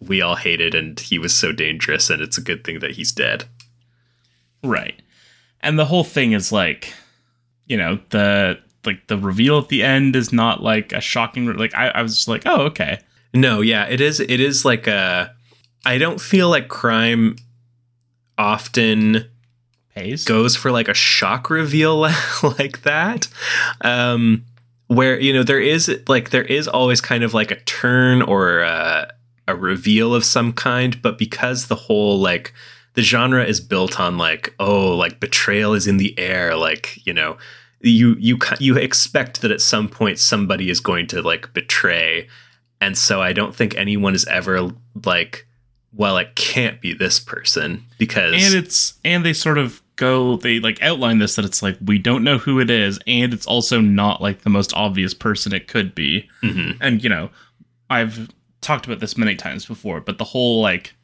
[0.00, 3.12] we all hated and he was so dangerous, and it's a good thing that he's
[3.12, 3.44] dead.
[4.64, 5.00] Right.
[5.60, 6.92] And the whole thing is like,
[7.66, 11.74] you know, the like the reveal at the end is not like a shocking like
[11.74, 12.98] I, I was just like, oh, okay.
[13.32, 15.34] No, yeah, it is it is like a
[15.84, 17.36] I don't feel like crime
[18.38, 19.30] often
[20.24, 21.98] Goes for like a shock reveal
[22.58, 23.28] like that.
[23.80, 24.44] Um,
[24.88, 28.60] where you know there is like there is always kind of like a turn or
[28.60, 29.12] a,
[29.48, 32.52] a reveal of some kind, but because the whole like
[32.94, 37.12] the genre is built on like oh like betrayal is in the air, like you
[37.12, 37.36] know
[37.80, 42.28] you you you expect that at some point somebody is going to like betray,
[42.80, 44.70] and so I don't think anyone is ever
[45.04, 45.46] like
[45.96, 50.58] well it can't be this person because and it's and they sort of go they
[50.58, 53.80] like outline this that it's like we don't know who it is and it's also
[53.80, 56.72] not like the most obvious person it could be mm-hmm.
[56.80, 57.30] and you know
[57.90, 58.28] i've
[58.60, 60.94] talked about this many times before but the whole like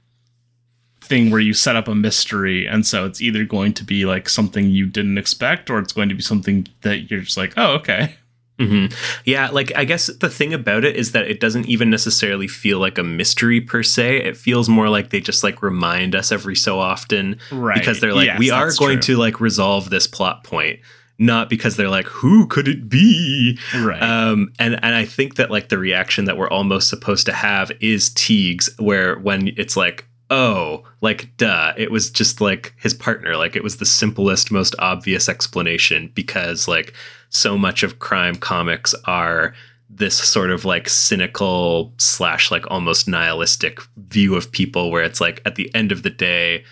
[1.03, 4.29] thing where you set up a mystery and so it's either going to be like
[4.29, 7.75] something you didn't expect or it's going to be something that you're just like oh
[7.75, 8.17] okay
[8.61, 8.95] Mm-hmm.
[9.25, 12.79] Yeah, like I guess the thing about it is that it doesn't even necessarily feel
[12.79, 14.19] like a mystery per se.
[14.19, 17.79] It feels more like they just like remind us every so often, right?
[17.79, 19.15] Because they're like, yes, we are going true.
[19.15, 20.81] to like resolve this plot point,
[21.19, 23.59] not because they're like, who could it be?
[23.75, 24.03] Right.
[24.03, 27.73] Um, and and I think that like the reaction that we're almost supposed to have
[27.81, 33.37] is Teague's, where when it's like, oh, like duh, it was just like his partner,
[33.37, 36.95] like it was the simplest, most obvious explanation because like
[37.29, 39.55] so much of crime comics are
[39.89, 45.43] this sort of like cynical slash like almost nihilistic view of people where it's like
[45.45, 46.65] at the end of the day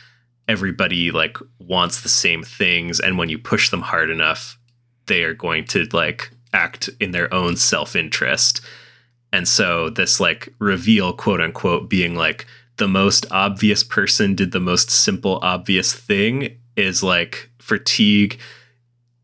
[0.47, 4.57] everybody like wants the same things and when you push them hard enough
[5.09, 8.61] they are going to like act in their own self-interest.
[9.33, 12.47] And so this like reveal quote unquote being like
[12.79, 18.39] the most obvious person did the most simple obvious thing is like fatigue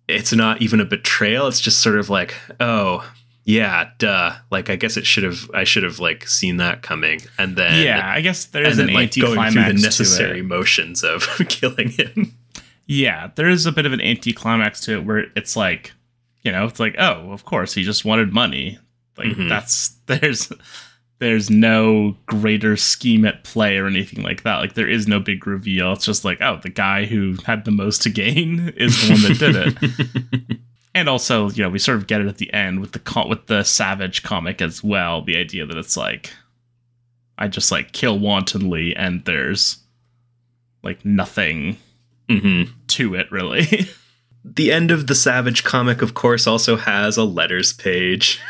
[0.09, 1.47] it's not even a betrayal.
[1.47, 3.11] It's just sort of like, oh,
[3.45, 4.35] yeah, duh.
[4.51, 5.51] Like I guess it should have.
[5.53, 8.87] I should have like seen that coming, and then yeah, I guess there is an
[8.87, 12.35] then, like, going through the necessary motions of killing him.
[12.87, 15.93] Yeah, there is a bit of an anticlimax to it where it's like,
[16.43, 18.79] you know, it's like, oh, of course, he just wanted money.
[19.17, 19.49] Like mm-hmm.
[19.49, 20.51] that's there's
[21.19, 24.57] there's no greater scheme at play or anything like that.
[24.57, 25.93] Like there is no big reveal.
[25.93, 29.23] It's just like, oh, the guy who had the most to gain is the one
[29.23, 30.59] that did it.
[30.95, 33.47] and also, you know, we sort of get it at the end with the with
[33.47, 35.23] the Savage comic as well.
[35.23, 36.33] The idea that it's like,
[37.39, 39.79] I just like kill wantonly, and there's
[40.83, 41.79] like nothing
[42.29, 42.73] mm-hmm.
[42.89, 43.89] to it really.
[44.45, 48.41] the end of the Savage comic, of course, also has a letters page.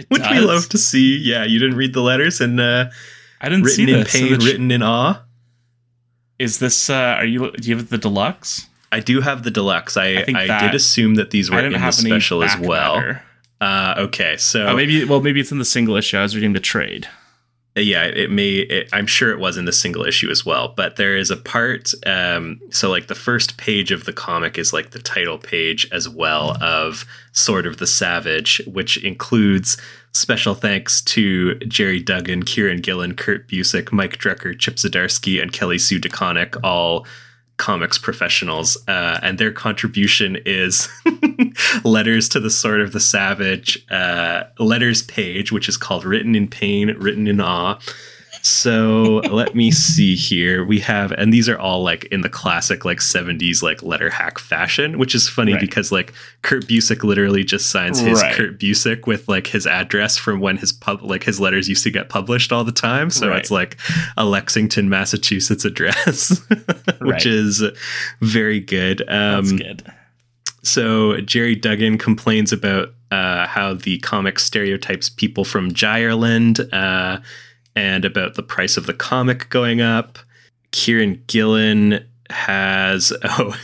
[0.08, 0.30] which does.
[0.30, 1.18] we love to see.
[1.18, 2.90] Yeah, you didn't read the letters and uh,
[3.40, 5.22] I didn't written see in pain, so written in awe.
[6.38, 6.90] Is this?
[6.90, 7.50] Uh, are you?
[7.52, 8.66] Do you have the deluxe?
[8.92, 9.96] I do have the deluxe.
[9.96, 13.20] I I I, did assume that these were in the special as well.
[13.60, 15.04] Uh, okay, so Oh, maybe.
[15.04, 16.16] Well, maybe it's in the single issue.
[16.16, 17.06] I was reading the trade.
[17.76, 20.96] Yeah it may it, i'm sure it was in the single issue as well but
[20.96, 24.90] there is a part um so like the first page of the comic is like
[24.90, 29.80] the title page as well of sword of the savage which includes
[30.12, 35.78] special thanks to gerry duggan kieron gillen kurt busiek mike drucker chip zdarsky and kelly
[35.78, 37.06] sue deconnick all
[37.60, 40.88] comics professionals uh, and their contribution is
[41.84, 46.48] letters to the sword of the savage uh, letters page which is called written in
[46.48, 47.78] pain written in awe
[48.42, 52.84] so let me see here we have and these are all like in the classic
[52.84, 55.60] like 70s like letter hack fashion which is funny Right.
[55.60, 56.12] because like
[56.42, 58.34] kurt busiek literally just signs his Right.
[58.34, 61.90] kurt busiek with like his address from when his pub like his letters used to
[61.90, 63.40] get published all the time so Right.
[63.40, 63.76] it's like
[64.16, 66.40] a lexington massachusetts address
[67.00, 67.62] which is
[68.20, 69.92] very good um That's good.
[70.62, 77.18] so Gerry Duggan complains about uh, how the comic stereotypes people from Gireland uh,
[77.76, 80.18] and about the price of the comic going up.
[80.72, 83.56] Kieron Gillen has oh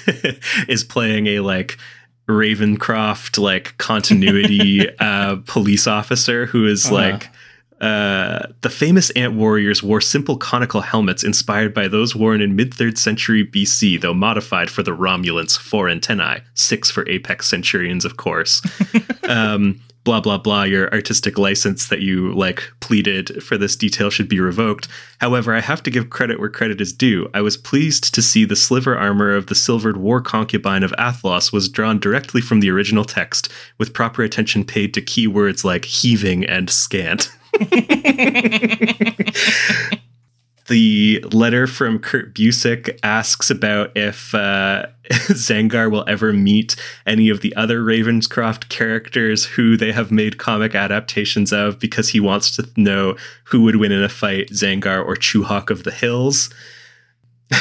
[0.69, 1.79] is playing a like
[2.29, 6.95] Ravenscroft like continuity uh, police officer who is Uh-huh.
[6.95, 7.29] like
[7.81, 12.73] uh, the famous ant warriors wore simple conical helmets inspired by those worn in mid
[12.73, 18.17] 3rd century BC, though modified for the Romulans, four antennae, six for apex centurions, of
[18.17, 18.63] course.
[19.29, 20.63] um, blah blah blah.
[20.63, 24.87] Your artistic license that you like pleaded for this detail should be revoked.
[25.21, 27.29] However, I have to give credit where credit is due.
[27.35, 31.53] I was pleased to see the sliver armor of the silvered war concubine of Athlos
[31.53, 36.45] was drawn directly from the original text, with proper attention paid to keywords like heaving
[36.45, 37.33] and scant.
[40.69, 44.87] the letter from Kurt Busiek asks about if uh,
[45.31, 46.77] Zangar will ever meet
[47.07, 52.21] any of the other Ravenscroft characters who they have made comic adaptations of because he
[52.21, 56.51] wants to know who would win in a fight, Zangar or Chewhawk of the Hills.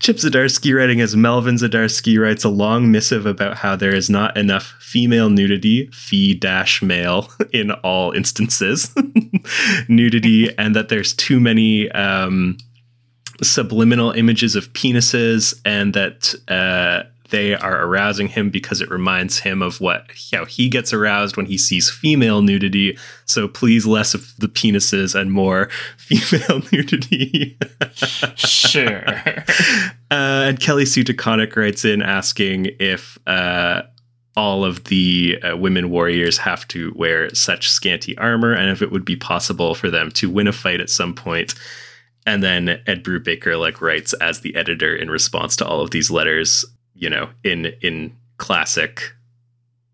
[0.00, 4.34] Chip Zdarsky, writing as Melvin Zdarsky, writes a long missive about how there is not
[4.36, 8.94] enough female nudity, fee dash male, in all instances,
[9.88, 12.56] nudity, and that there's too many um,
[13.42, 19.62] subliminal images of penises, and that uh, they are arousing him because it reminds him
[19.62, 22.98] of what how he gets aroused when he sees female nudity.
[23.24, 27.58] So please, less of the penises and more female nudity.
[28.36, 29.04] Sure.
[30.12, 33.82] Uh, and Kelly Sue DeConnick writes in asking if uh,
[34.36, 38.90] all of the uh, women warriors have to wear such scanty armor and if it
[38.90, 41.54] would be possible for them to win a fight at some point.
[42.26, 46.10] And then Ed Brubaker like writes as the editor in response to all of these
[46.10, 46.64] letters,
[46.94, 49.12] you know, in in classic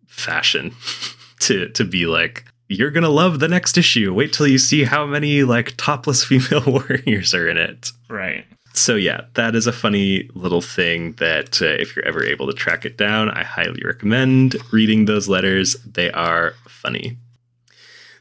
[0.07, 0.75] fashion
[1.41, 4.13] to to be like you're going to love the next issue.
[4.13, 8.45] Wait till you see how many like topless female warriors are in it right.
[8.73, 12.53] so yeah, that is a funny little thing that uh, if you're ever able to
[12.53, 15.75] track it down, I highly recommend reading those letters.
[15.85, 17.19] They are funny.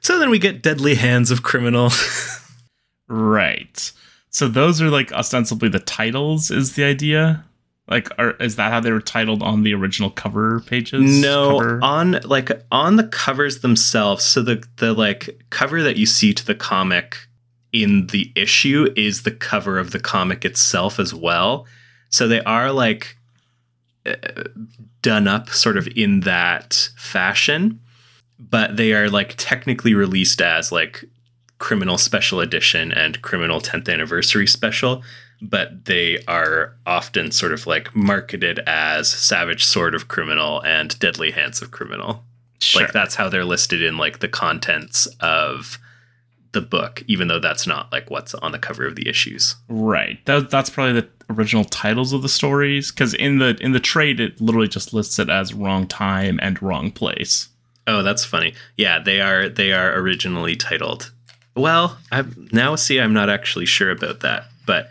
[0.01, 1.89] So then we get Deadly Hands of Criminal.
[3.07, 3.91] Right.
[4.29, 6.51] So those are like ostensibly the titles.
[6.51, 7.45] Is the idea?
[7.87, 11.21] Like, are, is that how they were titled on the original cover pages?
[11.21, 11.79] no, Cover?
[11.83, 14.23] on like on the covers themselves.
[14.23, 17.17] So the the like cover that you see to the comic
[17.71, 21.67] in the issue is the cover of the comic itself as well.
[22.09, 23.17] So they are like
[24.05, 24.15] uh,
[25.01, 27.79] done up sort of in that fashion,
[28.39, 31.05] but they are like technically released as like
[31.57, 35.01] criminal special edition and criminal 10th anniversary special
[35.41, 41.31] but they are often sort of like marketed as savage sword of criminal and deadly
[41.31, 42.23] hands of criminal
[42.61, 42.83] Sure.
[42.83, 45.77] like that's how they're listed in like the contents of
[46.53, 50.25] the book even though that's not like what's on the cover of the issues Right.
[50.25, 54.19] That, that's probably the original titles of the stories because in the in the trade
[54.21, 57.49] it literally just lists it as wrong time and wrong place.
[57.87, 61.11] oh that's funny yeah they are they are originally titled
[61.55, 64.89] well i now see i'm not actually sure about that but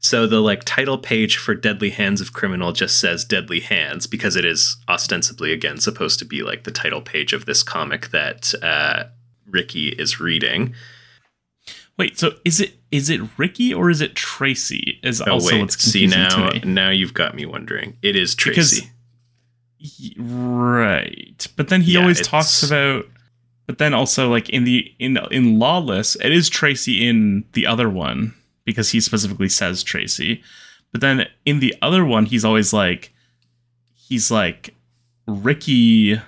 [0.00, 4.36] so the like title page for deadly hands of criminal just says deadly hands because
[4.36, 8.54] it is ostensibly again supposed to be like the title page of this comic that
[8.62, 9.04] uh,
[9.46, 10.74] ricky is reading
[11.96, 15.00] Wait, so is it is it Ricky or is it Tracy?
[15.02, 16.72] Is oh also wait what's see confusing now to me.
[16.72, 18.88] now you've got me wondering it is tracy
[19.80, 21.44] Y- Right.
[21.56, 23.06] But then he Yeah, always talks about
[23.68, 27.88] but then also like in the in in Lawless, it is Tracy in the other
[27.88, 30.42] one because he specifically says Tracy.
[30.90, 33.12] But then in the other one, he's always like,
[33.94, 34.74] he's like,
[35.26, 36.18] Ricky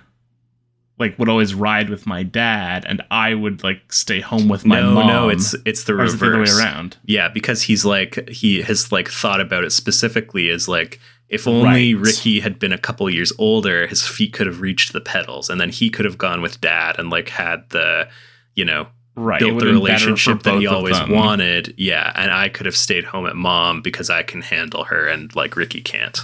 [0.99, 4.80] like would always ride with my dad and I would like stay home with my
[4.80, 5.07] no, mom.
[5.07, 6.12] no, it's it's the reverse.
[6.12, 6.99] it the other way around.
[7.07, 11.01] Yeah, because he's like he has like thought about it specifically as like
[11.31, 12.05] if only Right.
[12.07, 15.59] Ricky had been a couple years older, his feet could have reached the pedals, and
[15.61, 18.09] then he could have gone with dad and like had the,
[18.55, 19.39] you know, Right.
[19.41, 21.74] built the would've been better relationship that he always wanted.
[21.76, 25.35] Yeah, and I could have stayed home at mom because I can handle her, and
[25.35, 26.18] like Ricky can't.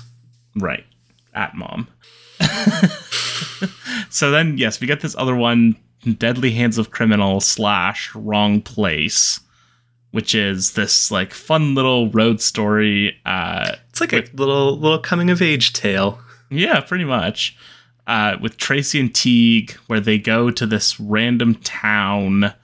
[0.55, 0.85] Right.
[1.35, 1.89] At mom.
[4.11, 5.77] so then, yes, we get this other one,
[6.19, 9.41] Deadly Hands of Criminal slash Wrong Place,
[10.13, 13.17] which is this like fun little road story.
[13.27, 16.19] Uh, It's like a little little coming of age tale.
[16.51, 17.57] yeah, pretty much.
[18.07, 22.55] Uh, with Tracy and Teague, where they go to this random town,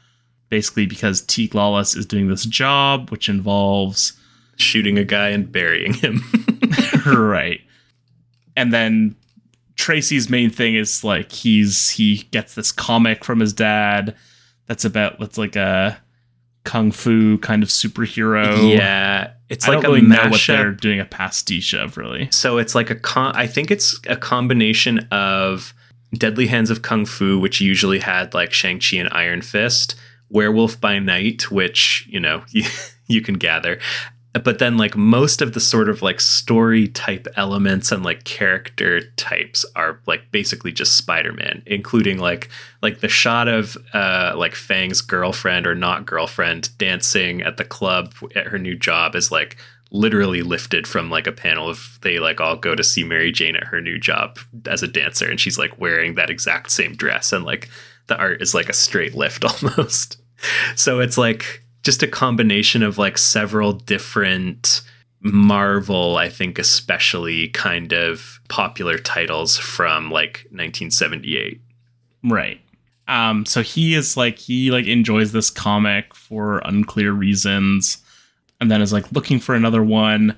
[0.50, 4.12] basically because Teague Lawless is doing this job, which involves
[4.56, 6.20] Shooting a guy and burying him.
[7.06, 7.60] right.
[8.56, 9.16] And then
[9.76, 14.14] Tracy's main thing is like he's he gets this comic from his dad
[14.66, 15.98] that's about that's like a
[16.64, 18.70] kung fu kind of superhero.
[18.70, 22.28] yeah, it's I like don't a really know what they're doing a pastiche of really.
[22.30, 23.34] So it's like a con.
[23.34, 25.74] I think it's a combination of
[26.14, 29.94] Deadly Hands of Kung Fu, which usually had like Shang Chi and Iron Fist,
[30.28, 32.64] Werewolf by Night, which you know you,
[33.06, 33.78] you can gather,
[34.32, 39.02] but then like most of the sort of like story type elements and like character
[39.16, 42.48] types are like basically just Spider-Man, including like
[42.80, 48.14] like the shot of uh like Fang's girlfriend or not girlfriend dancing at the club
[48.34, 49.56] at her new job is like
[49.90, 53.54] literally lifted from like a panel of they like all go to see Mary Jane
[53.54, 57.32] at her new job as a dancer and she's like wearing that exact same dress
[57.32, 57.68] and like
[58.06, 60.16] the art is like a straight lift almost.
[60.74, 64.82] So it's like just a combination of like several different
[65.20, 71.60] Marvel, I think especially kind of popular titles from like 1978.
[72.24, 72.60] Right.
[73.08, 77.98] Um so he is like he like enjoys this comic for unclear reasons
[78.60, 80.36] and then is like looking for another one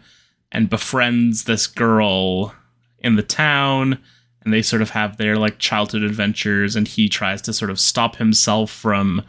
[0.52, 2.54] and befriends this girl
[2.98, 3.98] in the town
[4.42, 7.80] and they sort of have their like childhood adventures and he tries to sort of
[7.80, 9.22] stop himself from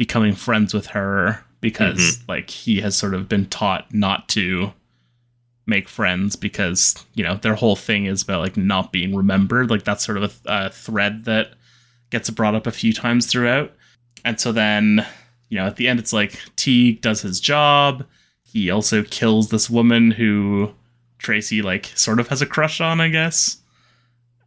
[0.00, 4.72] becoming friends with her because like he has sort of been taught not to
[5.66, 9.68] make friends because you know their whole thing is about like not being remembered.
[9.68, 11.50] Like that's sort of a, th- a thread that
[12.08, 13.74] gets brought up a few times throughout.
[14.24, 15.06] And so then
[15.50, 18.06] you know at the end it's like teague does his job.
[18.42, 20.74] He also kills this woman who
[21.18, 23.58] tracy like sort of has a crush on i guess.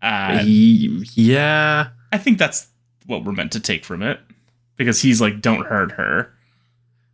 [0.01, 1.89] Uh, yeah.
[2.11, 2.69] I think that's
[3.05, 4.19] what we're meant to take from it
[4.77, 6.33] because he's like, "Don't hurt her,"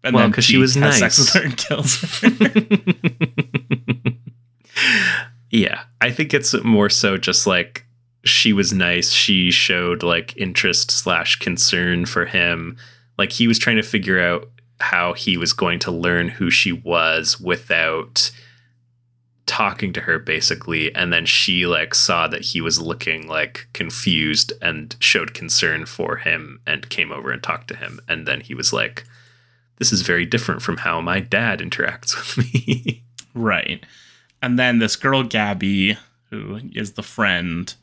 [0.03, 1.19] and Well, then 'cause she was has sex nice.
[1.19, 2.29] with her and kills her.
[5.51, 7.85] yeah, I think it's more so just like
[8.23, 9.11] she was nice.
[9.11, 12.77] She showed like interest slash concern for him.
[13.17, 14.49] Like he was trying to figure out
[14.81, 18.31] how he was going to learn who she was without
[19.49, 24.53] talking to her basically and then she like saw that he was looking like confused
[24.61, 27.99] and showed concern for him and came over and talked to him.
[28.07, 29.05] And then he was like
[29.79, 33.01] this is very different from how my dad interacts with me.
[33.33, 33.83] Right,
[34.41, 35.97] and then this girl Gabby,
[36.29, 37.73] who is the friend,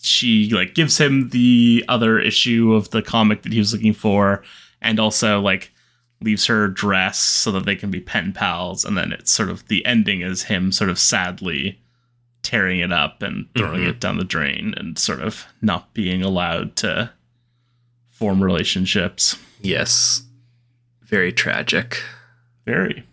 [0.00, 4.42] she like gives him the other issue of the comic that he was looking for,
[4.80, 5.71] and also like
[6.22, 9.66] leaves her dress so that they can be pen pals, and then it's sort of
[9.68, 11.78] the ending is him sort of sadly
[12.42, 13.88] tearing it up and throwing Mhm.
[13.88, 17.10] it down the drain and sort of not being allowed to
[18.10, 19.36] form relationships.
[19.60, 20.22] yes
[21.02, 22.02] very tragic
[22.66, 23.04] Very.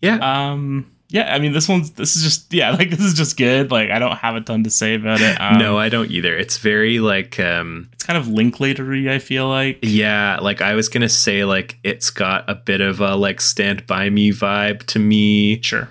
[0.00, 0.16] yeah
[0.52, 3.70] Um yeah, I mean this one's this is just yeah, like this is just good.
[3.70, 5.36] Like I don't have a ton to say about it.
[5.40, 9.48] Um, no i don't either it's very like um it's kind of linklatery, I feel
[9.48, 9.78] like.
[9.82, 13.86] Yeah, like I was gonna say, like it's got a bit of a like Stand
[13.86, 15.88] By Me vibe to me, Sure.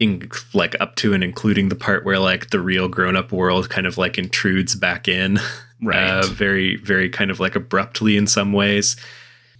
[0.00, 3.68] in, like up to and including the part where like the real grown up world
[3.68, 5.38] kind of like intrudes back in,
[5.82, 6.08] Right.
[6.10, 8.96] uh, very very kind of like abruptly in some ways.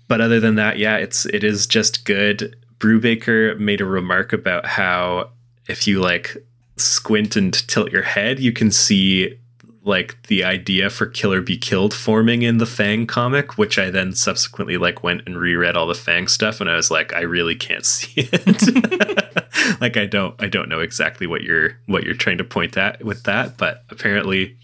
[0.08, 2.56] But other than that, yeah, it's it is just good.
[2.78, 5.30] Brubaker made a remark about how
[5.66, 6.36] if you like
[6.76, 9.38] squint and tilt your head, you can see
[9.84, 14.12] like the idea for Killer Be Killed forming in the Fang comic, which I then
[14.12, 17.56] subsequently like went and reread all the Fang stuff, and I was like, I really
[17.56, 19.80] can't see it.
[19.80, 23.04] like I don't I don't know exactly what you're what you're trying to point at
[23.04, 24.56] with that, but apparently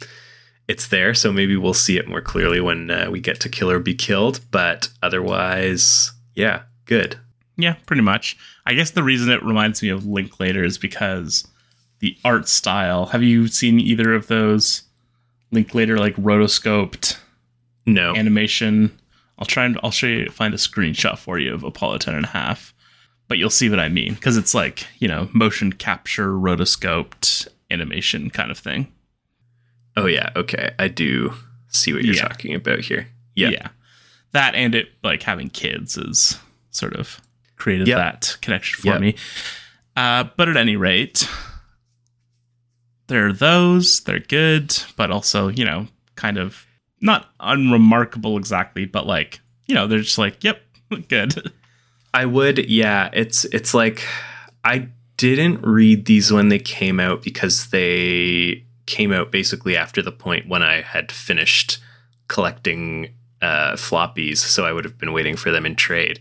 [0.68, 1.14] it's there.
[1.14, 4.40] So maybe we'll see it more clearly when uh, we get to Killer Be Killed.
[4.50, 7.18] But otherwise, yeah, good.
[7.56, 8.36] Yeah, pretty much.
[8.66, 11.46] I guess the reason it reminds me of Linklater is because
[12.00, 13.06] the art style.
[13.06, 14.82] Have you seen either of those
[15.52, 17.16] Linklater like rotoscoped
[17.86, 18.14] No.
[18.16, 18.98] animation?
[19.38, 22.24] I'll try and I'll show you find a screenshot for you of Apollo 10 and
[22.24, 22.72] a half.
[23.28, 28.30] But you'll see what I mean because it's like, you know, motion capture rotoscoped animation
[28.30, 28.92] kind of thing.
[29.96, 30.72] oh yeah, okay.
[30.78, 31.34] I do
[31.68, 32.28] see what you're Yeah.
[32.28, 33.08] talking about here.
[33.36, 33.50] Yeah.
[33.50, 33.68] yeah
[34.32, 36.38] that and it like having kids is
[36.70, 37.20] sort of
[37.56, 37.96] created Yep.
[37.98, 39.00] that connection for Yep.
[39.00, 39.14] me
[39.96, 41.28] uh, but at any rate
[43.06, 45.86] there are those they're good but also you know
[46.16, 46.66] kind of
[47.00, 50.60] not unremarkable exactly but like you know they're just like yep
[51.08, 51.52] good
[52.16, 53.10] I would, yeah.
[53.12, 54.06] It's it's like
[54.62, 54.86] I
[55.16, 60.46] didn't read these when they came out because they came out basically after the point
[60.48, 61.78] when I had finished
[62.28, 63.08] collecting
[63.42, 66.20] uh, floppies, so I would have been waiting for them in trade.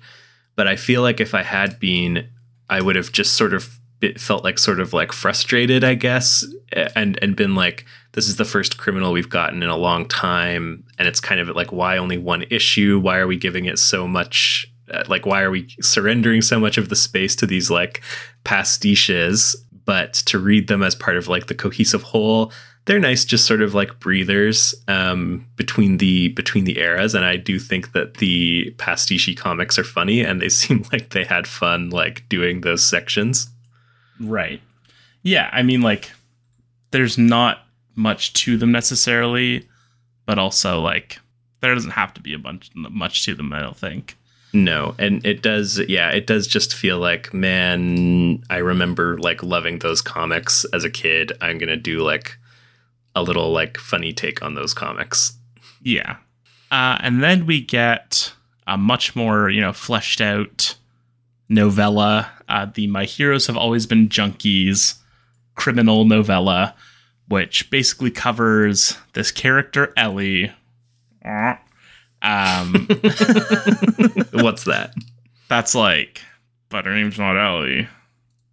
[0.55, 2.29] But I feel like if I had been,
[2.69, 3.79] I would have just sort of
[4.17, 6.45] felt like sort of like frustrated, I guess,
[6.95, 10.83] and and been like, this is the first criminal we've gotten in a long time,
[10.99, 12.99] and it's kind of like, why only one issue?
[12.99, 14.67] Why are we giving it so much?
[14.91, 18.01] uh, Like, why are we surrendering so much of the space to these like
[18.43, 19.55] pastiches?
[19.85, 22.51] But to read them as part of like the cohesive whole,
[22.85, 27.15] they're nice, just sort of like breathers um, between the between the eras.
[27.15, 31.23] And I do think that the pastiche comics are funny, and they seem like they
[31.23, 33.49] had fun like doing those sections.
[34.19, 34.61] right
[35.23, 36.11] yeah i mean like
[36.91, 37.59] there's not
[37.95, 39.65] much to them necessarily
[40.25, 41.19] but also like
[41.61, 44.15] there doesn't have to be a bunch much to them i don't think
[44.53, 45.79] No, and it does.
[45.89, 50.91] Yeah, it does just feel like, man, I remember like loving those comics as a
[50.91, 51.31] kid.
[51.41, 52.37] I'm gonna do like
[53.15, 55.37] a little like funny take on those comics.
[55.81, 56.17] Yeah.
[56.71, 58.33] Uh, and then we get
[58.65, 60.75] a much more, you know, fleshed out
[61.49, 62.31] novella.
[62.49, 64.95] Uh, the My Heroes Have Always Been Junkies
[65.55, 66.75] criminal novella,
[67.27, 70.51] which basically covers this character, Ellie.
[72.21, 72.73] Um,
[74.31, 74.93] What's that?
[75.49, 76.21] that's like,
[76.69, 77.87] but her name's not Ellie.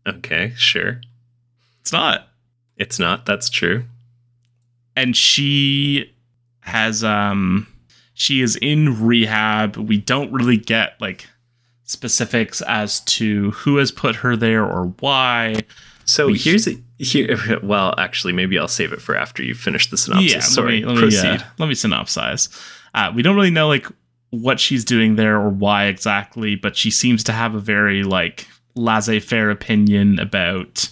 [0.06, 1.00] Okay, sure.
[1.80, 2.28] It's not.
[2.76, 3.24] It's not.
[3.26, 3.84] That's true.
[4.96, 6.12] And she
[6.60, 7.66] has um
[8.14, 11.26] she is in rehab we don't really get like
[11.84, 15.56] specifics as to who has put her there or why
[16.04, 17.38] So We- here's a, here.
[17.62, 20.32] Well, actually, maybe I'll save it for after you finish the synopsis.
[20.32, 21.22] yeah Sorry, let me, let proceed.
[21.30, 22.48] me, uh, let me synopsize
[22.94, 23.86] uh, we don't really know like
[24.30, 28.46] what she's doing there or why exactly but she seems to have a very like
[28.76, 30.88] laissez-faire opinion about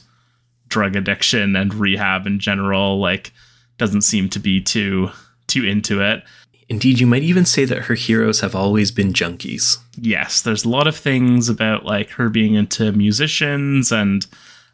[0.68, 3.32] drug addiction and rehab in general like
[3.78, 5.10] doesn't seem to be too
[5.46, 6.22] too into it.
[6.68, 9.78] Indeed, you might even say that her heroes have always been junkies.
[9.96, 14.26] yes, there's a lot of things about like her being into musicians and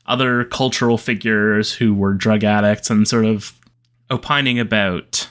[0.06, 3.52] other cultural figures who were drug addicts and sort of
[4.10, 5.28] opining about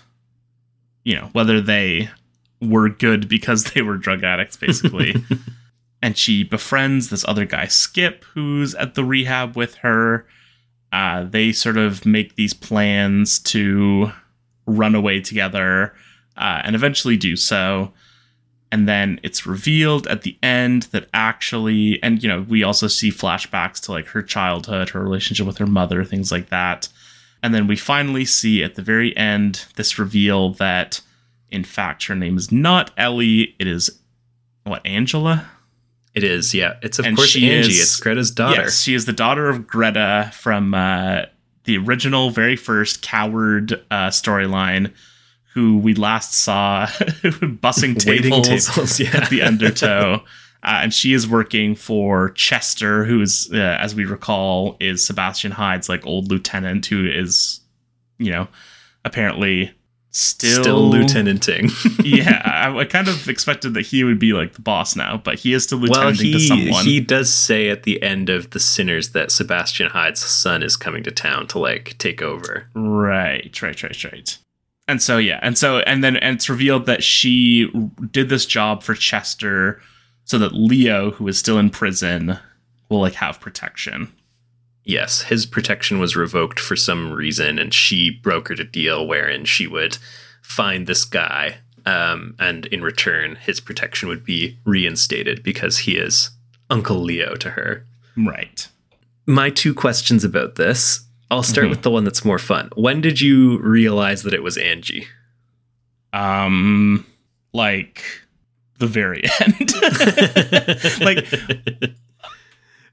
[1.04, 2.10] you know whether they
[2.62, 5.16] were good because they were drug addicts basically.
[6.04, 10.28] And she befriends this other guy skip who's at the rehab with her
[10.94, 14.12] uh, they sort of make these plans to
[14.68, 15.94] run away together
[16.38, 17.92] uh, and eventually do so.
[18.72, 23.12] And then it's revealed at the end that actually and you know we also see
[23.12, 26.88] flashbacks to like her childhood her relationship with her mother things like that.
[27.42, 31.02] And then we finally see at the very end this reveal that
[31.52, 34.00] in fact her name is not ellie it is
[34.64, 35.50] what angela
[36.16, 36.76] It is, yeah.
[36.82, 37.50] It's of And course Angie.
[37.52, 38.62] is- it's Greta's daughter.
[38.62, 41.24] Yes, she is the daughter of Greta from uh,
[41.64, 44.92] the original, very first Coward uh, storyline,
[45.54, 49.10] who we last saw bussing tables, tables, yeah.
[49.24, 50.24] at the Undertow.
[50.66, 55.52] Uh, and she is working for Chester, who is, uh, as we recall, is Sebastian
[55.52, 57.60] Hyde's like old lieutenant, who is,
[58.18, 58.48] you know,
[59.04, 59.72] apparently
[60.14, 61.70] still, Still lieutenanting.
[62.04, 65.40] yeah, I, I kind of expected that he would be like the boss now, but
[65.40, 66.86] he is still well, lieutenanting to he someone.
[66.86, 71.04] he does say at the end of the Sinners that Sebastian Hyde's son is coming
[71.04, 72.68] to town to like take over.
[72.76, 74.38] Right, right, right, right.
[74.88, 77.72] And so yeah, and so and then and it's revealed that she
[78.12, 79.82] did this job for Chester
[80.26, 82.38] so that Leo, who is still in prison,
[82.90, 84.12] will like have protection.
[84.86, 89.66] Yes, his protection was revoked for some reason, and she brokered a deal wherein she
[89.66, 89.98] would
[90.42, 96.32] find this guy, um, and in return, his protection would be reinstated because he is
[96.70, 97.86] Uncle Leo to her.
[98.18, 98.68] Right.
[99.26, 101.06] My two questions about this.
[101.32, 101.70] I'll start Mhm.
[101.72, 102.70] with the one that's more fun.
[102.76, 105.08] When did you realize that it was Angie?
[106.12, 107.06] Um
[107.54, 108.04] like
[108.80, 109.72] the very end.
[111.02, 111.26] like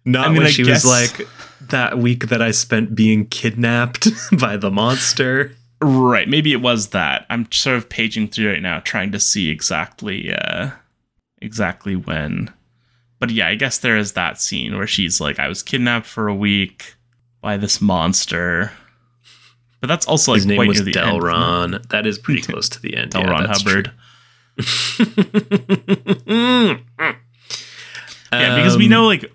[0.04, 1.28] not I mean, when I she guess- was like
[1.70, 5.56] that week that I spent being kidnapped by the monster.
[5.82, 6.28] Right.
[6.28, 7.26] Maybe it was that.
[7.30, 10.70] I'm sort of paging through right now, trying to see exactly, uh,
[11.40, 12.52] exactly when.
[13.18, 16.28] But yeah, I guess there is that scene where she's like, "I was kidnapped for
[16.28, 16.94] a week
[17.40, 18.72] by this monster."
[19.80, 20.88] But that's also like His name was end.
[20.94, 21.88] Delron.
[21.88, 23.12] That is pretty close to the end.
[23.12, 23.92] Delron yeah, Hubbard.
[28.32, 29.30] Yeah, because we Um, know like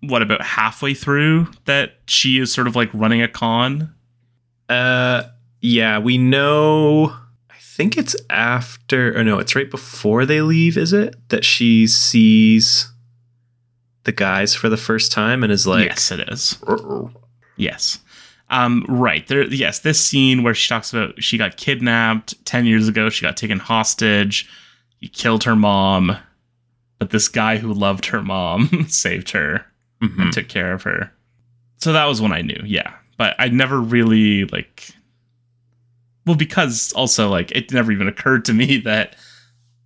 [0.00, 3.94] what about halfway through that she is sort of like running a con.
[4.68, 5.24] Uh,
[5.60, 7.16] yeah, we know.
[7.50, 10.76] I think it's after, or no, it's right before they leave.
[10.76, 12.92] Is it that she sees
[14.04, 16.58] the guys for the first time and is like, yes, it is.
[16.66, 17.10] "Uh-oh."
[17.56, 18.00] Yes.
[18.48, 19.26] Um, right.
[19.26, 23.22] There yes, this scene where she talks about she got kidnapped 10 years ago, she
[23.22, 24.48] got taken hostage,
[25.00, 26.16] he killed her mom,
[26.98, 29.66] but this guy who loved her mom saved her
[30.08, 30.22] Mhm.
[30.22, 31.12] and took care of her.
[31.78, 32.92] So that was when I knew, yeah.
[33.18, 34.90] But I never really like
[36.26, 39.16] well, because also like it never even occurred to me that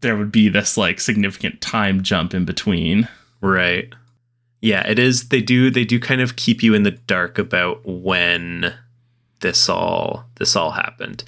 [0.01, 3.09] there would be this like significant time jump in between.
[3.41, 3.93] Right.
[4.63, 5.29] Yeah, it is.
[5.29, 5.71] They do.
[5.71, 8.75] They do kind of keep you in the dark about when
[9.41, 11.25] this all this all happened.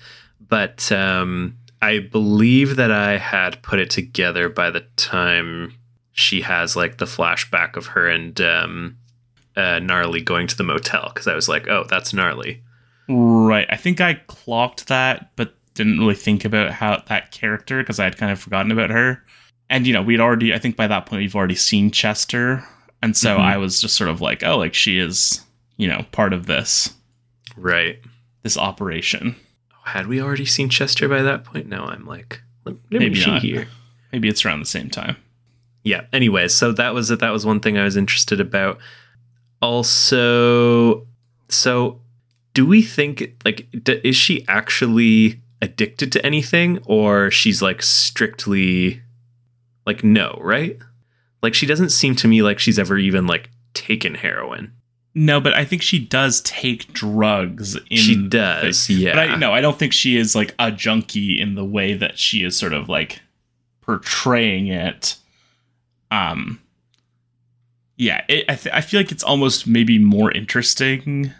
[0.49, 5.75] But um, I believe that I had put it together by the time
[6.13, 8.97] she has like the flashback of her and um,
[9.57, 12.63] uh, gnarly going to the motel because I was like, oh, that's gnarly.
[13.09, 13.67] Right.
[13.71, 18.05] I think I clocked that, but didn't really think about how that character because I
[18.05, 19.23] had kind of forgotten about her.
[19.71, 22.63] And you know, we'd already I think by that point we've already seen Chester.
[23.03, 23.41] And so Mhm.
[23.41, 25.43] I was just sort of like, oh, like she is,
[25.79, 26.95] you know, part of this
[27.57, 28.01] Right.
[28.43, 29.37] this operation.
[29.85, 31.67] Had we already seen Chester by that point?
[31.69, 33.43] No, I'm like, let Maybe she not.
[33.43, 33.67] here.
[34.13, 35.17] Maybe it's around the same time.
[35.85, 38.79] Yeah anyways so that was that was one thing i was interested about.
[39.61, 41.07] Also
[41.49, 42.01] so
[42.55, 49.01] do we think like d- is she actually addicted to anything or she's like strictly
[49.87, 50.79] like no right?
[51.43, 54.73] Like she doesn't seem to me like she's ever even like taken heroin.
[55.15, 59.53] No, but I think she does take drugs in she does yeah But I no,
[59.53, 62.73] I don't think she is like a junkie in the way that she is sort
[62.73, 63.21] of like
[63.83, 65.17] portraying it.
[66.13, 66.61] Um,
[67.97, 71.33] yeah, it, I th- I feel like it's almost maybe more interesting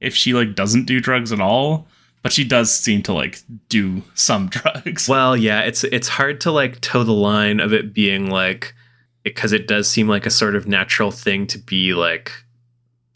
[0.00, 1.86] if she like doesn't do drugs at all,
[2.22, 5.08] but she does seem to like do some drugs.
[5.08, 8.74] Well, yeah, it's it's hard to like toe the line of it being like
[9.22, 12.32] because it does seem like a sort of natural thing to be like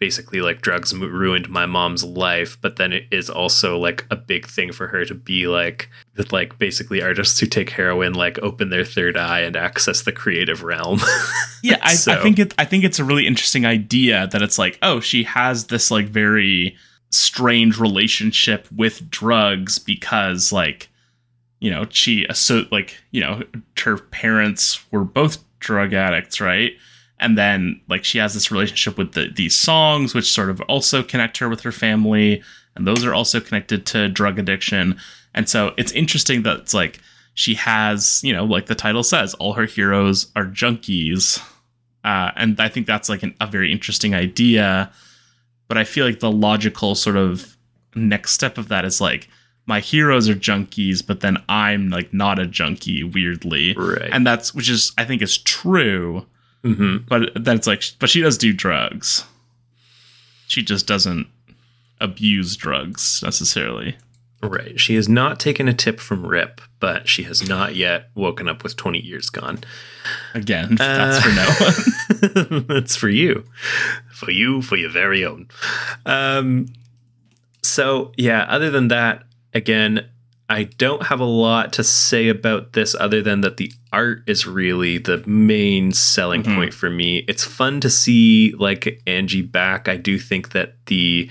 [0.03, 4.49] basically like drugs ruined my mom's life, but then it is also like a big
[4.49, 8.69] thing for her to be like that like basically artists who take heroin like open
[8.69, 10.99] their third eye and access the creative realm.
[11.63, 12.53] yeah, I, I think it.
[12.59, 16.09] I think it's a really interesting idea that it's like, oh, she has this like
[16.09, 16.77] very
[17.11, 20.89] strange relationship with drugs because like
[21.61, 23.41] you know she so like you know
[23.79, 26.73] her parents were both drug addicts right
[27.23, 31.03] and then like she has this relationship with the, these songs which sort of also
[31.03, 32.43] connect her with her family.
[32.75, 34.99] And those are also connected to drug addiction.
[35.35, 37.01] And so it's interesting that it's like
[37.35, 41.43] she has you know like the title says all her heroes are junkies.
[42.05, 44.93] Uh, and i think that's like an, a very interesting idea.
[45.69, 47.57] But i feel like the logical sort of
[47.95, 49.29] next step of that is like
[49.67, 53.75] my heroes are junkies but then i'm like not a junkie weirdly.
[53.75, 54.11] Right.
[54.13, 56.27] and that's which is i think is true
[56.63, 59.25] hmm but then it's like but she does do drugs
[60.47, 61.27] she just doesn't
[62.01, 63.97] abuse drugs necessarily
[64.45, 64.81] Right.
[64.81, 68.65] She has not taken a tip from Rip, but she has not yet woken up
[68.65, 69.61] with 20 years gone.
[70.35, 71.31] again that's Uh,
[72.11, 73.45] for no one That's for you.
[74.13, 75.47] For you, for your very own.
[76.05, 76.67] Um
[77.63, 79.23] so yeah, other than that,
[79.55, 80.09] again,
[80.53, 84.47] I don't have a lot to say about this other than that the art is
[84.47, 86.55] really the main selling Mhm.
[86.55, 87.25] point for me.
[87.27, 89.89] It's fun to see like Angie back.
[89.89, 91.31] I do think that the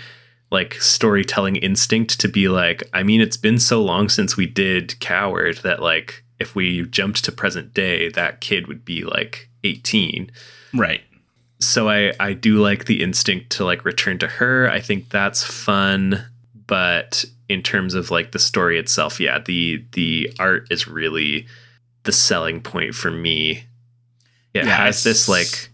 [0.50, 5.00] like storytelling instinct to be like, I mean, it's been so long since we did
[5.00, 10.32] Coward that like if we jumped to present day, that kid would be like 18
[10.74, 11.02] right
[11.60, 14.68] so I I do like the instinct to like return to her.
[14.68, 16.26] I think that's fun,
[16.72, 21.46] but in terms of like the story itself, yeah, the the art is really
[22.04, 23.66] the selling point for me.
[24.54, 25.68] It Yeah, has this like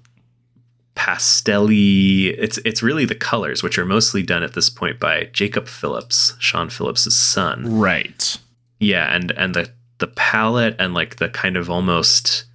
[0.95, 5.67] pastelly it's it's really the colors which are mostly done at this point by Jacob
[5.67, 7.79] Phillips, Sean Phillips's son.
[7.79, 8.35] right
[8.79, 12.45] Yeah, and and the the palette and like the kind of almost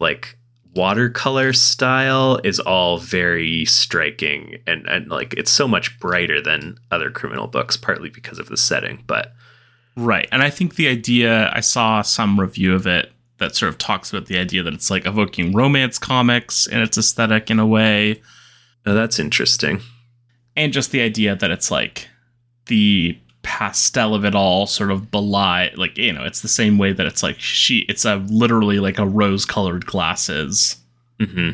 [0.00, 0.38] like
[0.74, 7.10] watercolor style is all very striking and and like it's so much brighter than other
[7.10, 9.34] criminal books partly because of the setting but
[9.96, 10.28] Right.
[10.32, 14.12] And I think the idea, I saw some review of it that sort of talks
[14.12, 18.22] about the idea that it's like evoking romance comics in its aesthetic in a way.
[18.86, 19.80] oh, that's interesting
[20.56, 22.08] And just the idea that it's like
[22.66, 26.92] the pastel of it all sort of belie, like, you know, it's the same way
[26.92, 30.76] that it's like she, it's a literally like a rose colored glasses
[31.20, 31.50] hmm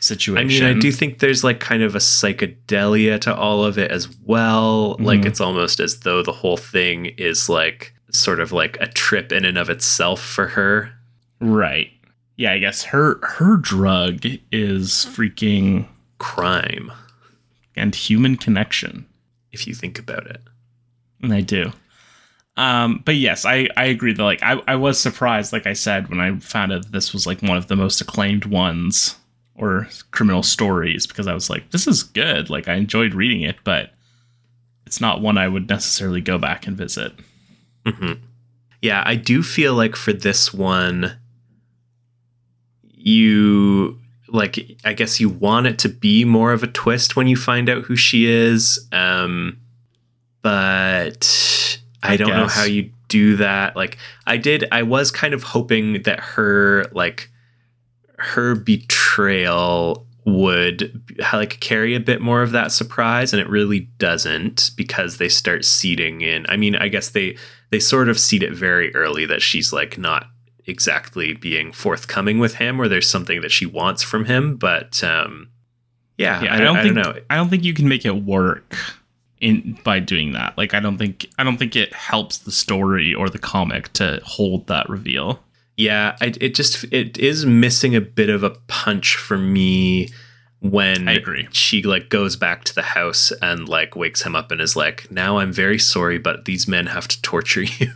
[0.00, 0.38] situation.
[0.38, 3.90] I mean, I do think there's like kind of a psychedelia to all of it
[3.92, 4.96] as well.
[4.98, 5.26] Like Mhm.
[5.26, 9.44] it's almost as though the whole thing is like sort of like a trip in
[9.44, 10.92] and of itself for her.
[11.40, 11.90] Right.
[12.36, 15.86] Yeah, I guess her her drug is freaking
[16.18, 16.90] Crime,
[17.76, 19.06] and human connection.
[19.52, 20.40] if you think about it.
[21.22, 21.72] I do.
[22.56, 26.08] Um, but yes, I, I agree that like I, I was surprised, like I said,
[26.08, 29.16] when I found out this was like one of the most acclaimed ones
[29.54, 32.50] or criminal stories because I was like, this is good.
[32.50, 33.92] Like I enjoyed reading it, but
[34.86, 37.12] it's not one I would necessarily go back and visit.
[37.86, 38.12] hmm
[38.82, 41.18] Yeah, I do feel like for this one,
[42.82, 44.76] you like.
[44.84, 47.84] I guess you want it to be more of a twist when you find out
[47.84, 49.58] who she is, um,
[50.42, 53.76] but I, I don't know how you do that.
[53.76, 54.66] Like, I did.
[54.72, 57.30] I was kind of hoping that her like
[58.18, 61.02] her betrayal would
[61.32, 65.64] like carry a bit more of that surprise and it really doesn't because they start
[65.64, 67.36] seeding in i mean i guess they
[67.70, 70.26] they sort of seed it very early that she's like not
[70.64, 75.48] exactly being forthcoming with him or there's something that she wants from him but um
[76.18, 78.04] yeah, Yeah, I, I don't, I think don't know I don't think you can make
[78.04, 78.76] it work
[79.42, 80.56] in by doing that.
[80.56, 84.20] Like I don't think I don't think it helps the story or the comic to
[84.24, 85.40] hold that reveal.
[85.76, 90.08] yeah I, it just it is missing a bit of a punch for me
[90.60, 91.48] when I agree.
[91.50, 95.10] she like goes back to the house and like wakes him up and is like
[95.10, 97.90] now i'm very sorry but these men have to torture you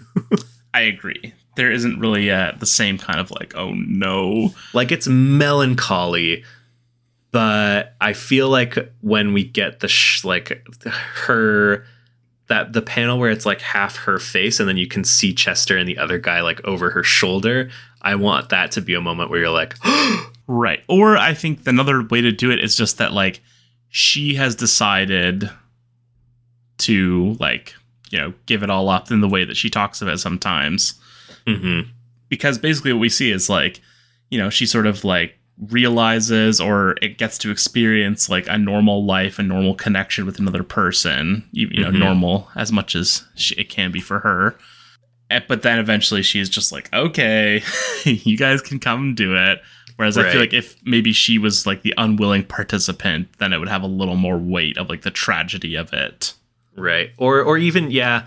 [0.77, 1.33] I agree.
[1.57, 4.51] There isn't really uh, the same kind of like, oh no.
[4.75, 6.45] like it's melancholy
[7.37, 10.67] but i feel like when we get the sh- like
[11.27, 11.85] her
[12.49, 15.77] that the panel where it's like half her face and then you can see chester
[15.77, 17.69] and the other guy like over her shoulder
[18.01, 19.75] i want that to be a moment where you're like
[20.49, 20.85] Right.
[20.89, 23.41] Or I think another way to do it is just that like
[23.89, 25.51] she has decided
[26.79, 27.75] to like,
[28.11, 30.95] you know, give it all up in the way that she talks about sometimes.
[31.49, 31.89] mhm,
[32.29, 33.81] Because basically what we see is like,
[34.31, 39.05] you know, she sort of like realizes or it gets to experience like a normal
[39.05, 41.99] life, a normal connection with another person, you, you know, Mhm.
[41.99, 44.57] normal as much as she, it can be for her.
[45.31, 47.63] Eh, But then eventually she's just like, okay,
[48.05, 49.63] you guys can come do it.
[49.97, 53.69] Whereas I feel like if maybe she was like the unwilling participant, then it would
[53.71, 56.35] have a little more weight of like the tragedy of it.
[56.77, 58.27] right or or even yeah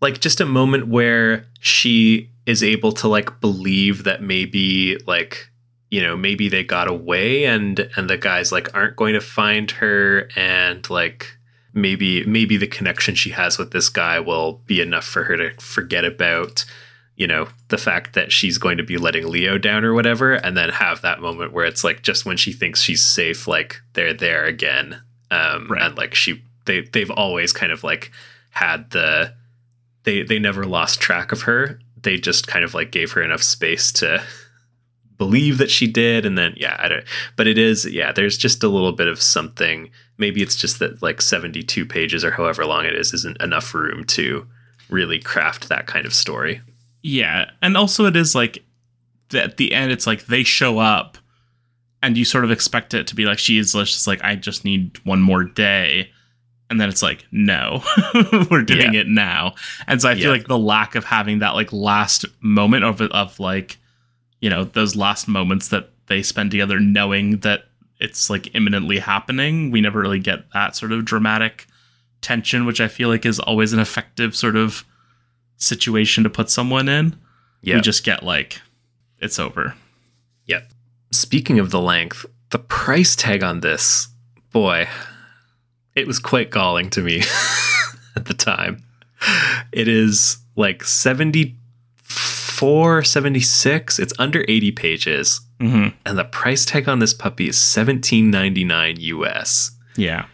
[0.00, 5.49] like just a moment where she is able to like believe that maybe like
[5.90, 9.70] you know maybe they got away and and the guys like aren't going to find
[9.72, 11.36] her and like
[11.72, 15.50] maybe maybe the connection she has with this guy will be enough for her to
[15.60, 16.64] forget about
[17.16, 20.56] you know the fact that she's going to be letting leo down or whatever and
[20.56, 24.14] then have that moment where it's like just when she thinks she's safe like they're
[24.14, 25.00] there again
[25.30, 25.82] um Right.
[25.82, 28.10] and like she they they've always kind of like
[28.50, 29.34] had the
[30.04, 33.42] they they never lost track of her they just kind of like gave her enough
[33.42, 34.22] space to
[35.20, 37.04] believe that she did and then yeah i don't
[37.36, 39.90] but it is yeah there's just a little bit of something.
[40.16, 44.04] Maybe it's just that like 72 pages or however long it is isn't enough room
[44.16, 44.46] to
[44.90, 46.60] really craft that kind of story.
[47.02, 48.64] Yeah, and also it is like
[49.32, 51.16] at the end, it's like they show up,
[52.02, 54.64] and you sort of expect it to be like she is just like I just
[54.64, 56.10] need one more day,
[56.68, 57.82] and then it's like no,
[58.50, 59.54] we're doing it now,
[59.86, 60.30] and so I feel Yeah.
[60.32, 63.78] like the lack of having that like last moment of of like
[64.40, 67.64] you know those last moments that they spend together, knowing that
[68.00, 71.66] it's like imminently happening, we never really get that sort of dramatic
[72.20, 74.84] tension, which I feel like is always an effective sort of
[75.56, 77.18] situation to put someone in.
[77.62, 78.60] yeah We just get like,
[79.18, 79.74] it's over.
[80.46, 80.70] Yep.
[81.12, 84.08] Speaking of the length, the price tag on this,
[84.50, 84.88] boy,
[85.94, 87.18] it was quite galling to me
[88.16, 88.82] at the time.
[89.72, 91.54] It is like 74,
[93.02, 93.98] 76.
[93.98, 95.40] It's under 80 pages.
[95.60, 95.96] Mm-hmm.
[96.06, 99.70] And the price tag on this puppy is 17.99 US.
[99.96, 100.26] Yeah.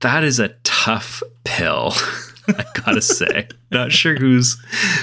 [0.00, 1.92] That is a tough pill.
[2.48, 4.56] I gotta say, not sure who's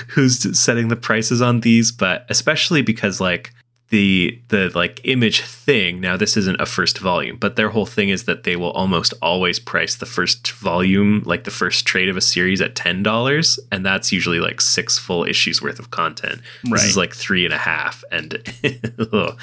[0.09, 3.53] who's setting the prices on these, but especially because like
[3.89, 6.01] the the like image thing.
[6.01, 9.14] Now this isn't a first volume but their whole thing is that they will almost
[9.22, 13.85] always price the first volume like the first trade of a series at $10 and
[13.85, 16.41] that's usually like six full issues worth of content.
[16.65, 16.73] Right.
[16.73, 18.41] this is like three and a half and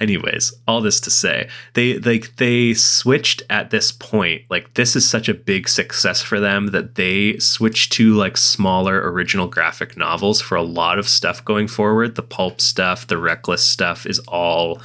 [0.00, 4.42] anyways all this to say they like they switched at this point.
[4.50, 9.10] Like this is such a big success for them that they switched to like smaller
[9.10, 12.16] original graphic novels for a lot of stuff going forward.
[12.16, 14.80] The pulp stuff the reckless stuff is all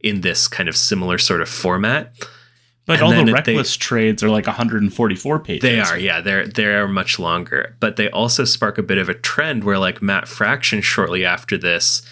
[0.00, 2.14] in this kind of similar sort of format
[2.86, 5.62] But And all the then they- reckless trades are like 144 pages.
[5.62, 6.20] They are, yeah.
[6.20, 10.00] They're they're much longer, but they also spark a bit of a trend where like
[10.02, 12.02] Matt Fraction shortly after this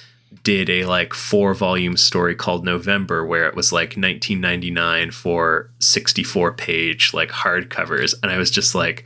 [0.44, 6.52] did a like four volume story called November where it was like 1999 for 64
[6.52, 9.04] page like hardcovers and I was just like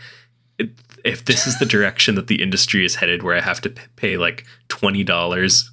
[1.04, 4.16] if this is the direction that the industry is headed where I have to pay
[4.16, 5.06] like $20
[5.64, 5.71] u-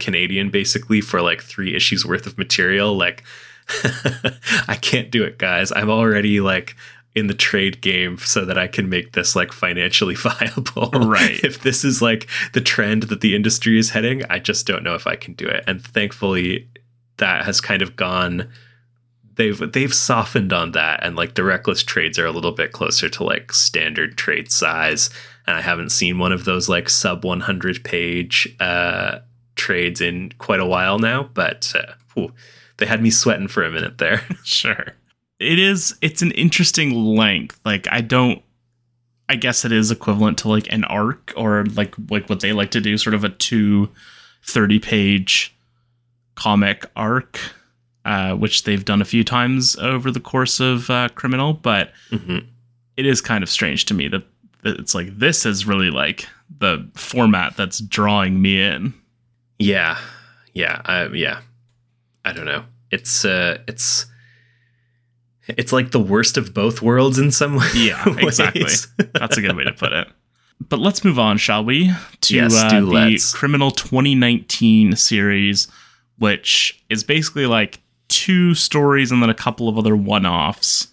[0.00, 3.22] Canadian basically for like 3 issues worth of material like
[4.68, 5.72] I can't do it, guys.
[5.72, 6.76] I'm already like
[7.14, 10.90] in the trade game so that I can make this like financially viable.
[10.90, 11.42] Right.
[11.44, 14.94] If this is like the trend that the industry is heading, I just don't know
[14.94, 15.64] if I can do it.
[15.66, 16.68] And thankfully
[17.18, 18.50] that has kind of gone
[19.36, 23.08] they've they've softened on that and like the reckless trades are a little bit closer
[23.08, 25.10] to like standard trade size
[25.46, 29.20] and I haven't seen one of those like sub 100 page uh
[29.56, 32.32] trades in quite a while now, but uh, whew,
[32.78, 34.22] they had me sweating for a minute there.
[34.44, 34.94] sure.
[35.40, 37.60] It is it's an interesting length.
[37.64, 38.42] Like I don't
[39.28, 42.70] I guess it is equivalent to like an arc or like like what they like
[42.72, 43.88] to do sort of a two
[44.44, 45.54] 30 page
[46.34, 47.38] comic arc
[48.04, 52.44] uh, which they've done a few times over the course of uh, criminal but Mhm.
[52.96, 54.24] it is kind of strange to me that
[54.64, 56.28] it's like this is really like
[56.58, 58.92] the format that's drawing me in
[59.58, 59.98] Yeah,
[60.52, 61.40] yeah, uh, yeah.
[62.24, 62.64] I don't know.
[62.90, 64.06] It's uh, it's
[65.48, 67.68] it's like the worst of both worlds in some way.
[67.74, 68.72] Yeah, exactly.
[69.14, 70.08] That's a good way to put it.
[70.68, 71.92] But let's move on, shall we?
[72.22, 73.34] To Yes, uh, the let's.
[73.34, 75.68] Criminal 2019 series,
[76.18, 80.88] which is basically like two stories and then a couple of other one-offs.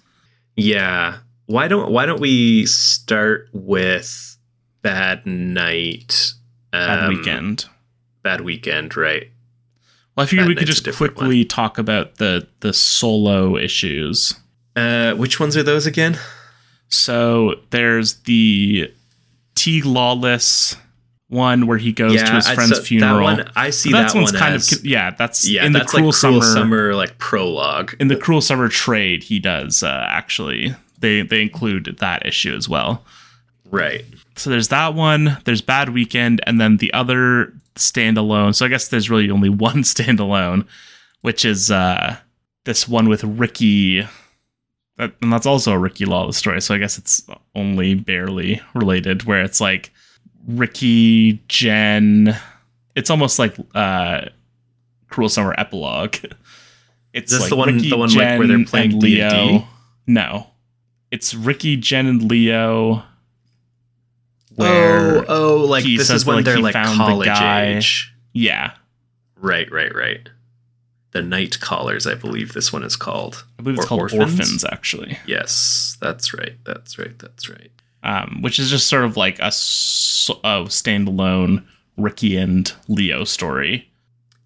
[0.56, 1.20] yeah.
[1.48, 4.38] Why don't Why don't we start with
[4.82, 6.34] Bad Night?
[6.72, 7.66] Bad um, weekend.
[8.24, 9.30] Bad Weekend, right?
[10.16, 14.36] Well, I figured Bad we could just quickly talk about the the solo issues.
[14.76, 16.18] Uh, which ones are those again?
[16.90, 18.94] So there's the
[19.56, 20.76] T Lawless
[21.32, 23.28] one where he goes to his friend's so funeral.
[23.28, 25.12] That one, I see That's that one's one kind as, of yeah.
[25.12, 26.96] That's yeah, in the that's cruel, like cruel summer, summer.
[26.96, 27.96] like prologue.
[28.00, 29.24] in the cruel summer trade.
[29.24, 30.76] He does uh, actually.
[31.00, 33.04] They they include that issue as well.
[33.72, 34.06] right.
[34.36, 35.38] So there's that one.
[35.46, 38.56] There's Bad Weekend, and then the other standalone.
[38.56, 40.66] So I guess there's really only one standalone,
[41.22, 42.18] which is uh,
[42.66, 44.02] this one with Ricky.
[44.98, 46.62] That, and that's also a Ricky Lawless story.
[46.62, 47.26] So I guess it's
[47.56, 49.92] only barely related, where it's like
[50.48, 52.36] Ricky, Jen.
[52.96, 54.26] It's almost like uh,
[55.10, 56.16] Cruel Summer epilogue.
[57.14, 59.16] It's Is this like the one- Ricky, the one, like, where they're playing and D&D?
[59.22, 59.68] Leo.
[60.08, 60.48] No,
[61.12, 63.04] it's Ricky, Jen, and Leo.
[64.62, 67.28] Where oh, oh, like he this says is when like they're like found the college
[67.78, 68.14] age.
[68.34, 68.74] yeah,
[69.36, 70.30] Right, right, right.
[71.12, 73.44] The Night Callers, I believe this one is called.
[73.60, 74.22] I believe it's Or called Orphans?
[74.40, 76.54] Orphans, actually, Yes, that's right.
[76.64, 77.18] That's right.
[77.20, 77.72] That's right.
[78.04, 79.52] um, which is just sort of like a
[80.70, 81.66] standalone
[81.98, 83.90] Ricky and Leo story,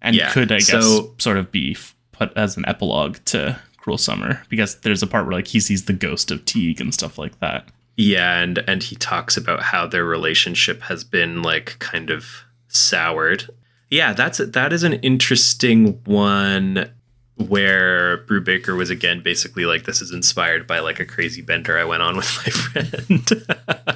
[0.02, 1.76] and Yeah, could I guess so- sort of be
[2.12, 5.84] put as an epilogue to Cruel Summer because there's a part where like he sees
[5.84, 7.68] the ghost of Teague and stuff like that.
[7.96, 12.26] Yeah, and and he talks about how their relationship has been like kind of
[12.68, 13.48] soured.
[13.90, 16.90] Yeah, that's that is an interesting one
[17.36, 21.84] where Brubaker was again basically like this is inspired by like a crazy bender I
[21.84, 22.52] went on with my
[23.30, 23.95] friend.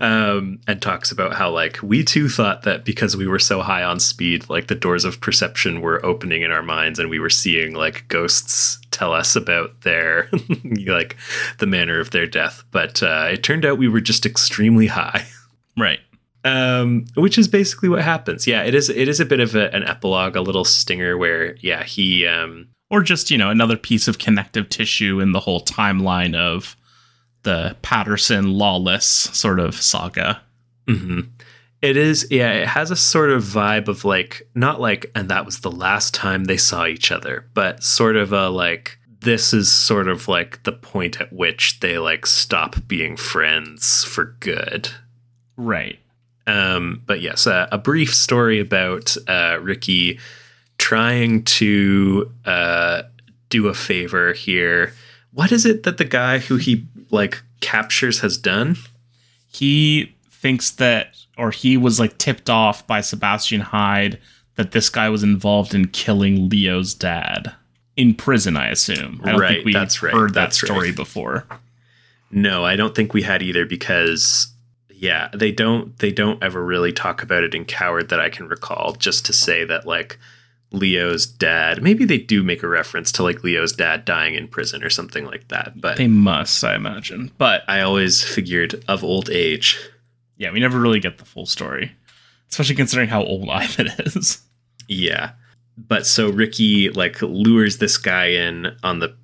[0.00, 3.82] um, and talks about how like we too thought that because we were so high
[3.82, 7.30] on speed, like the doors of perception were opening in our minds and we were
[7.30, 10.28] seeing like ghosts tell us about their
[10.86, 11.16] like
[11.58, 12.64] the manner of their death.
[12.70, 15.26] But uh, it turned out we were just extremely high
[15.78, 16.00] Right.
[16.44, 18.46] um, which is basically what happens.
[18.46, 18.88] Yeah, it is.
[18.88, 22.68] It is a bit of a, an epilogue, a little stinger where, yeah, he, um,
[22.90, 26.76] Or just, you know, another piece of connective tissue in the whole timeline of
[27.42, 30.42] the Patterson lawless sort of saga.
[30.86, 31.28] mhm.
[31.82, 32.26] it is.
[32.30, 35.70] Yeah, it has a sort of vibe of like not like, and that was the
[35.70, 38.98] last time they saw each other, but sort of a like.
[39.22, 44.34] This is sort of like the point at which they like stop being friends for
[44.40, 44.88] good.
[45.58, 45.98] Right.
[46.46, 50.18] Um, but yes, uh, a brief story about uh, Ricky
[50.78, 53.02] trying to uh,
[53.50, 54.94] do a favor here.
[55.32, 58.76] What is it that the guy who he like captures has done?
[59.52, 64.18] He thinks that, or he was like tipped off by Sebastian Hyde
[64.56, 67.52] that this guy was involved in killing Leo's dad
[67.96, 68.56] in prison.
[68.56, 69.20] I assume.
[69.24, 70.96] I don't Right, think we that's right, heard that story right.
[70.96, 71.46] before.
[72.30, 74.52] No, I don't think we had either because
[74.92, 78.48] yeah, they don't they don't ever really talk about it in Coward that I can
[78.48, 80.18] recall just to say that like
[80.72, 84.84] Leo's dad, maybe they do make a reference to like Leo's dad dying in prison
[84.84, 87.32] or something like that, but They must, I imagine.
[87.38, 89.78] But I always figured of old age.
[90.36, 91.92] yeah, we never really get the full story,
[92.50, 94.42] especially considering how old Ivan is.
[94.86, 95.32] Yeah.
[95.76, 99.16] But so Ricky like lures this guy in on the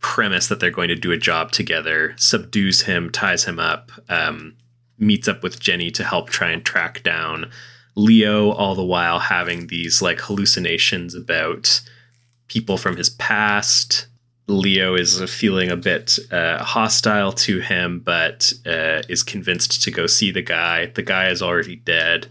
[0.00, 4.56] premise that they're going to do a job together, subdues him, ties him up, um,
[4.98, 7.50] meets up with Jenny to help try and track down
[7.96, 11.80] Leo, all the while having these like hallucinations about
[12.46, 14.06] people from his past.
[14.48, 20.06] Leo is feeling a bit uh, hostile to him, but uh, is convinced to go
[20.06, 20.86] see the guy.
[20.86, 22.28] The guy is already dead,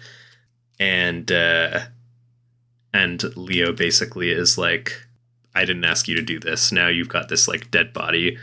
[0.79, 1.81] and uh,
[2.93, 5.03] and Leo basically is like,
[5.53, 6.71] "I didn't ask you to do this.
[6.71, 8.37] Now you've got this like dead body.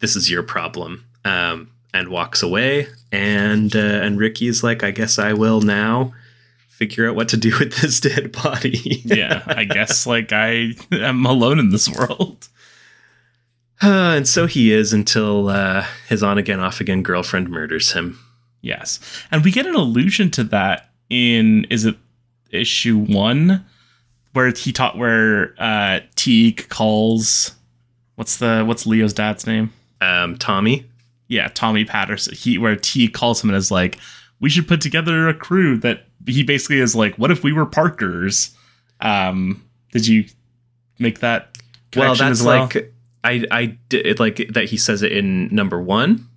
[0.00, 2.88] This is your problem." Um, and walks away.
[3.12, 6.14] And uh, and Ricky is like, "I guess I will now."
[6.84, 9.00] Figure out what to do with this dead body.
[9.06, 12.46] yeah, I guess like I am alone in this world.
[13.82, 18.18] Uh, and so he is until uh, his on again, off again girlfriend murders him.
[18.60, 19.00] Yes,
[19.30, 21.96] and we get an allusion to that in is it
[22.50, 23.64] issue one
[24.34, 27.52] where he taught where uh Teague calls
[28.16, 29.72] what's the what's Leo's dad's name?
[30.02, 30.84] Um, Tommy.
[31.28, 32.34] Yeah, Tommy Patterson.
[32.34, 33.98] He where Teague calls him and is like,
[34.40, 37.66] we should put together a crew that he basically is like, what if we were
[37.66, 38.56] Parkers?
[39.00, 40.24] Um, did you
[40.98, 41.56] make that?
[41.96, 42.60] Well, that's as well?
[42.60, 42.92] like
[43.22, 44.64] I I did like that.
[44.64, 46.28] He says it in number one.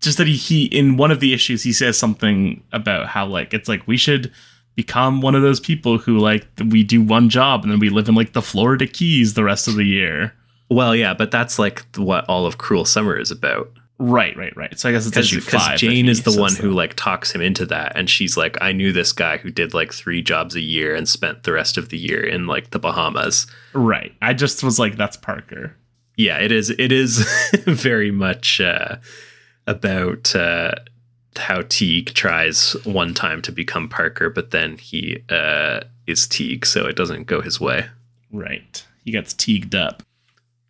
[0.00, 3.54] just that he, he in one of the issues he says something about how like
[3.54, 4.30] it's like we should
[4.74, 8.08] become one of those people who like we do one job and then we live
[8.08, 10.32] in like the Florida Keys the rest of the year.
[10.70, 13.70] Well, yeah, but that's like what all of Cruel Summer is about.
[13.98, 14.78] Right, right, right.
[14.78, 15.78] So I guess it's issue five.
[15.78, 16.60] Jane is the one that.
[16.60, 19.72] who like talks him into that, and she's like, "I knew this guy who did
[19.72, 22.80] like three jobs a year and spent the rest of the year in like the
[22.80, 24.12] Bahamas." Right.
[24.20, 25.76] I just was like, that's Parker.
[26.16, 26.70] Yeah, it is.
[26.70, 27.18] It is
[27.66, 28.96] very much uh,
[29.66, 30.72] about uh,
[31.36, 36.86] how Teague tries one time to become Parker, but then he uh, is Teague, so
[36.86, 37.86] it doesn't go his way.
[38.32, 38.84] Right.
[39.04, 40.02] He gets teagued up.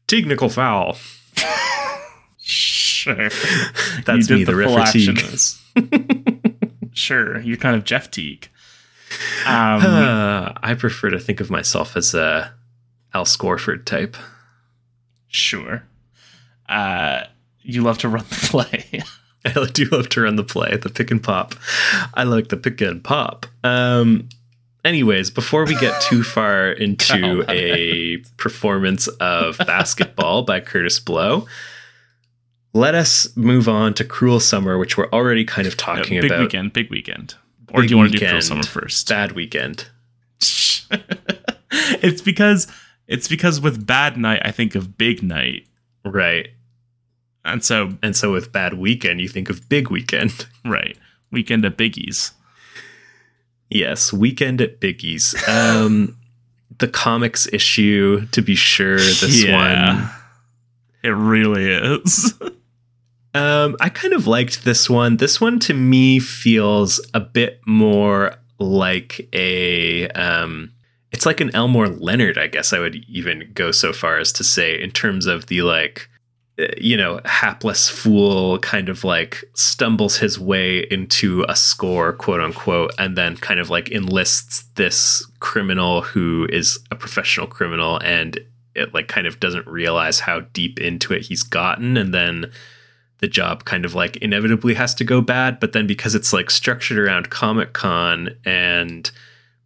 [0.07, 0.99] Technical foul.
[3.05, 3.15] Sure.
[4.07, 6.55] That's me, did the, full Teague.
[6.95, 7.39] sure.
[7.41, 8.49] You're kind of Jeff Teague.
[9.47, 12.53] Um, Uh, I prefer to think of myself as a
[13.13, 14.17] Al Horford type.
[15.29, 15.85] sure.
[16.69, 17.25] Uh,
[17.61, 19.03] you love to run the play.
[19.45, 21.55] I do love to run the play, the pick and pop.
[22.15, 23.45] I like the pick and pop.
[23.63, 24.31] Um,
[24.85, 31.47] anyways, before we get too far into a performance of basketball by Kurtis Blow,
[32.75, 36.41] let us move on to Cruel Summer, which we're already kind of talking big about.
[36.43, 37.35] weekend, big weekend.
[37.73, 39.09] Or Big do you want to do Cruel Summer first?
[39.09, 39.87] Bad weekend.
[41.71, 42.67] it's because
[43.09, 45.67] it's because with Bad Night, I think of Big Night,
[46.05, 46.49] Right.
[47.45, 50.47] and so And so with Bad Weekend, you think of Big Weekend.
[50.65, 50.97] right
[51.31, 52.33] weekend at Biggie's.
[53.69, 55.35] Yes, Weekend at Biggie's.
[55.49, 56.17] Um,
[56.79, 60.09] the comics issue, to be sure, this one.
[61.03, 62.33] it really is.
[63.35, 65.17] Um, I kind of liked this one.
[65.17, 70.71] This one to me feels a bit more like a um
[71.11, 74.45] it's like an Elmore Leonard, I guess I would even go so far as to
[74.45, 76.09] say in terms of the like
[76.59, 82.41] uh, you know, hapless fool kind of like stumbles his way into a score, quote
[82.41, 88.39] unquote, and then kind of like enlists this criminal who is a professional criminal and
[88.77, 92.51] it like kind of doesn't realize how deep into it he's gotten and then
[93.25, 96.51] the job kind of like inevitably has to go bad but then because it's like
[96.51, 99.11] structured around comic con and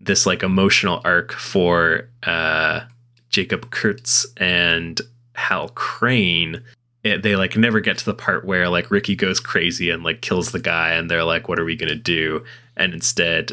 [0.01, 2.83] this like emotional arc for uh
[3.31, 5.01] jacob kurtz and
[5.35, 6.63] hal crane
[7.03, 10.21] it, they like never get to the part where like ricky goes crazy and like
[10.21, 12.45] kills the guy and they're like what are we gonna do
[12.77, 13.51] and instead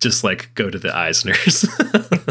[0.00, 1.66] just like go to the eisners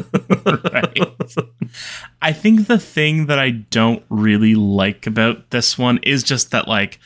[0.45, 1.10] Right.
[2.21, 6.67] I think the thing that I don't really like about this one is just that
[6.67, 6.99] like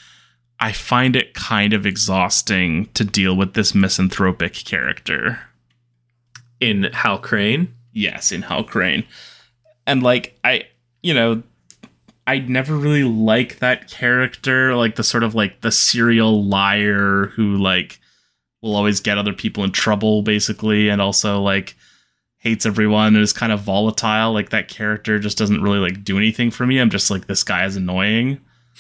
[0.60, 5.40] I find it kind of exhausting to deal with this misanthropic character.
[6.60, 7.74] in Hal Crane.
[7.92, 9.04] Yes, in Hal Crane.
[9.86, 10.64] And like I
[11.04, 11.44] you know,
[12.28, 17.58] I never really like that character, like the sort of like the serial liar who
[17.58, 18.00] like
[18.62, 21.76] will always get other people in trouble basically and also like
[22.46, 24.32] hates everyone and is kind of volatile.
[24.32, 26.78] Like that character just doesn't really like do anything for me.
[26.78, 28.40] I'm just like this guy is annoying.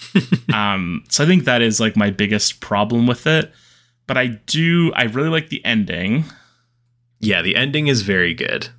[0.53, 3.51] um so I think that is like my biggest problem with it.
[4.05, 6.25] But I do I really like the ending.
[7.19, 8.69] Yeah, the ending is very good.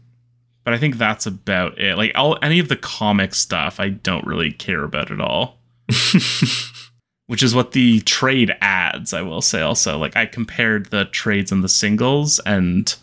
[0.63, 1.97] But I think that's about it.
[1.97, 5.59] Like all any of the comic stuff I don't really care about at all.
[7.27, 9.99] Which is what the trade adds, I will say also.
[9.99, 12.95] Like I compared the trades and the singles and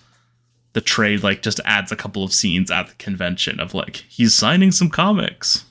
[0.73, 4.33] the trade like just adds a couple of scenes at the convention of like he's
[4.33, 5.65] signing some comics.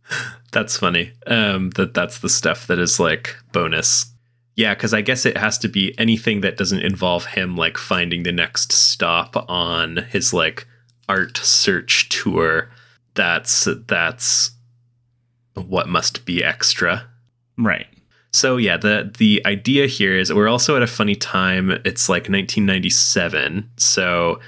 [0.52, 1.12] That's funny.
[1.26, 4.12] Um, that that's the stuff that is like bonus.
[4.54, 8.22] Yeah, because I guess it has to be anything that doesn't involve him like finding
[8.22, 10.66] the next stop on his like
[11.08, 12.70] art search tour.
[13.14, 14.50] That's that's
[15.54, 17.08] what must be extra.
[17.56, 17.86] Right.
[18.32, 21.70] So yeah, the the idea here is we're also at a funny time.
[21.84, 23.70] It's like 1997.
[23.76, 24.40] So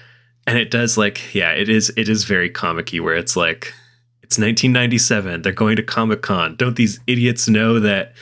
[0.47, 3.75] and it does like yeah, it is it is very comicky where it's like
[4.23, 5.43] it's 1997.
[5.43, 6.57] They're going to Comic Con.
[6.57, 8.15] Don't these idiots know that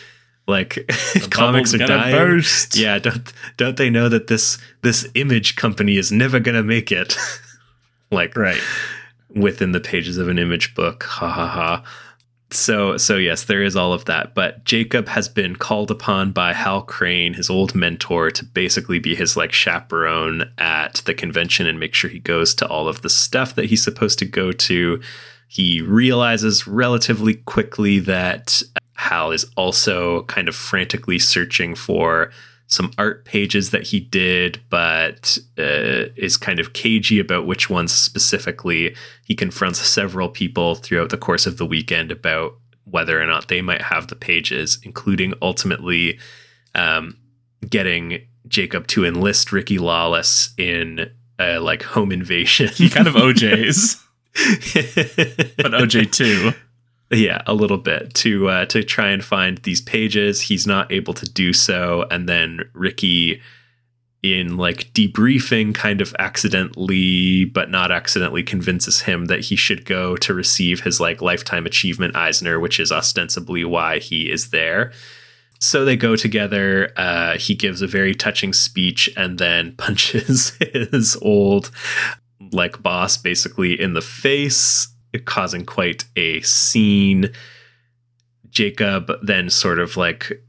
[0.48, 0.90] like
[1.30, 2.12] comics are dying?
[2.16, 2.76] Burst.
[2.76, 7.16] Yeah, don't don't they know that this this image company is never gonna make it?
[8.10, 8.60] like Right.
[9.30, 11.05] within the pages of an image book.
[11.05, 11.84] Ha ha ha.
[12.53, 14.35] So so yes, there is all of that.
[14.35, 19.15] But Jacob has been called upon by Hal Crane, his old mentor, to basically be
[19.15, 23.11] his like chaperone at the convention and make sure he goes to all of the
[23.11, 25.01] stuff that he's supposed to go to.
[25.49, 28.62] He realizes relatively quickly that
[28.95, 32.31] Hal is also kind of frantically searching for
[32.73, 37.93] some art pages that he did, but uh, is kind of cagey about which ones
[37.93, 38.97] specifically.
[39.27, 42.55] He confronts several people throughout the course of the weekend about
[42.85, 46.19] whether or not they might have the pages, including ultimately
[46.74, 47.19] um,
[47.69, 52.69] getting Jacob to enlist Ricky Lawless in a like home invasion.
[52.69, 54.03] He kind of OJ's,
[55.59, 56.53] but OJ too.
[57.12, 60.40] Yeah, a little bit to uh, to try and find these pages.
[60.40, 63.43] He's not able to do so, and then Ricky,
[64.22, 70.16] in like debriefing, kind of accidentally, but not accidentally, convinces him that he should go
[70.16, 74.90] to receive his like lifetime achievement Eisner, which is ostensibly why he is there.
[75.60, 76.93] So they go together.
[76.97, 81.70] Uh, he gives a very touching speech and then punches his old
[82.52, 87.30] like boss basically in the face causing quite a scene.
[88.51, 90.43] Jacob then sort of like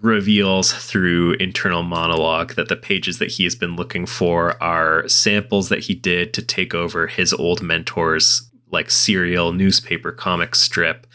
[0.00, 5.68] reveals through internal monologue that the pages that he has been looking for are samples
[5.68, 11.06] that he did to take over his old mentor's like serial newspaper comic strip,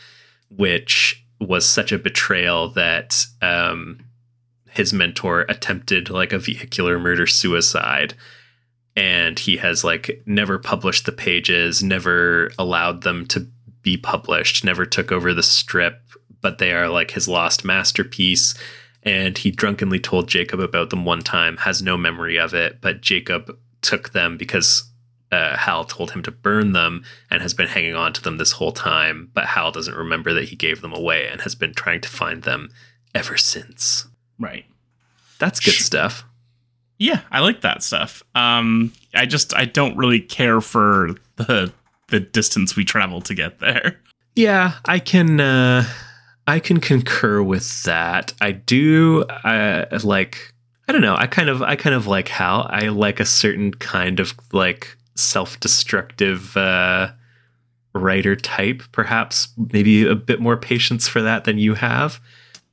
[0.49, 3.99] which was such a betrayal that um,
[4.69, 8.13] his mentor attempted like a vehicular murder suicide
[8.95, 13.47] and he has like never published the pages, never allowed them to
[13.81, 16.01] be published, never took over the strip,
[16.41, 18.53] but they are like his lost masterpiece.
[19.03, 23.01] And he drunkenly told Jacob about them one time, has no memory of it, but
[23.01, 24.84] Jacob took them because
[25.31, 28.51] uh, Hal told him to burn them and has been hanging on to them this
[28.51, 29.31] whole time.
[29.34, 32.43] But Hal doesn't remember that he gave them away and has been trying to find
[32.43, 32.69] them
[33.15, 34.07] ever since.
[34.38, 34.65] Right.
[35.39, 36.26] That's good Sh- stuff.
[37.02, 38.22] Yeah, I like that stuff.
[38.36, 41.73] Um, I just I don't really care for the
[42.10, 43.99] the distance we travel to get there.
[44.36, 45.84] Yeah, I can uh
[46.45, 48.34] I can concur with that.
[48.40, 50.53] I do uh like
[50.88, 53.73] I don't know, I kind of I kind of like how I like a certain
[53.73, 57.14] kind of like self-destructive uh
[57.95, 62.22] writer type, perhaps maybe a bit more patience for that than you have.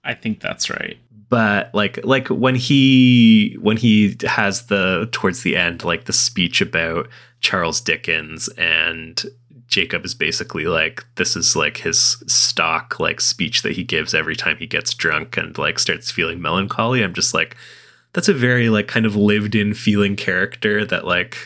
[0.05, 0.99] I think that's right.
[1.29, 6.61] But like like when he when he has the towards the end like the speech
[6.61, 7.09] about
[7.41, 9.23] Charles Dickens and
[9.67, 14.35] Jacob is basically like this is like his stock like speech that he gives every
[14.35, 17.03] time he gets drunk and like starts feeling melancholy.
[17.03, 17.57] I'm just like
[18.15, 21.37] that's a very like kind of lived in feeling character that like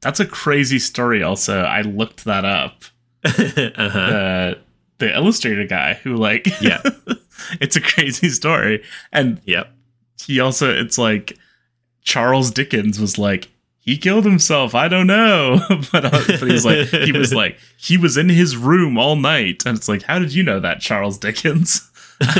[0.00, 1.22] That's a crazy story.
[1.22, 2.84] Also, I looked that up.
[3.24, 3.56] uh-huh.
[3.56, 4.58] The
[4.98, 6.80] the illustrator guy who like Yeah.
[7.60, 8.82] it's a crazy story,
[9.12, 9.72] and Yep.
[10.26, 11.36] he also it's like
[12.02, 13.48] Charles Dickens was like
[13.80, 14.74] he killed himself.
[14.74, 15.60] I don't know,
[15.92, 19.62] but uh, but he's like he was like he was in his room all night,
[19.66, 21.88] and it's like how did you know that Charles Dickens?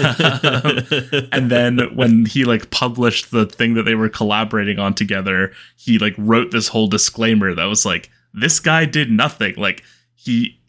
[1.32, 5.98] and then when he like published the thing that they were collaborating on together, he
[5.98, 9.54] like wrote this whole disclaimer that was like, this guy did nothing.
[9.56, 9.82] Like
[10.14, 10.60] he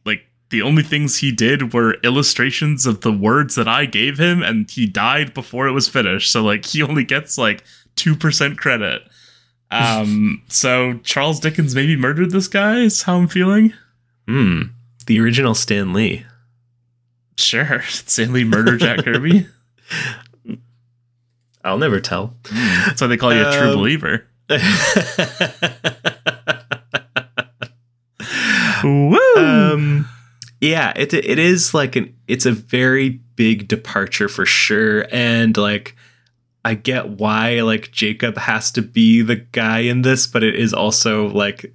[0.53, 4.69] the only things he did were illustrations of the words that I gave him, and
[4.69, 6.31] he died before it was finished.
[6.31, 7.63] So like he only gets like
[7.95, 9.01] two percent credit.
[9.71, 12.77] Um, so Charles Dickens maybe murdered this guy.
[12.81, 13.73] Is how I'm feeling.
[14.27, 14.61] Hmm.
[15.07, 16.25] The original Stan Lee.
[17.35, 19.47] Sure, Stan Lee murdered Jack Kirby.
[21.65, 22.35] I'll never tell.
[22.51, 24.27] That's why they call you a true Um, believer.
[28.84, 29.17] Woo!
[29.38, 30.07] um
[30.64, 35.95] yeah it it is like an it's a very big departure for sure and like
[36.64, 40.73] i get why like jacob has to be the guy in this but it is
[40.73, 41.73] also like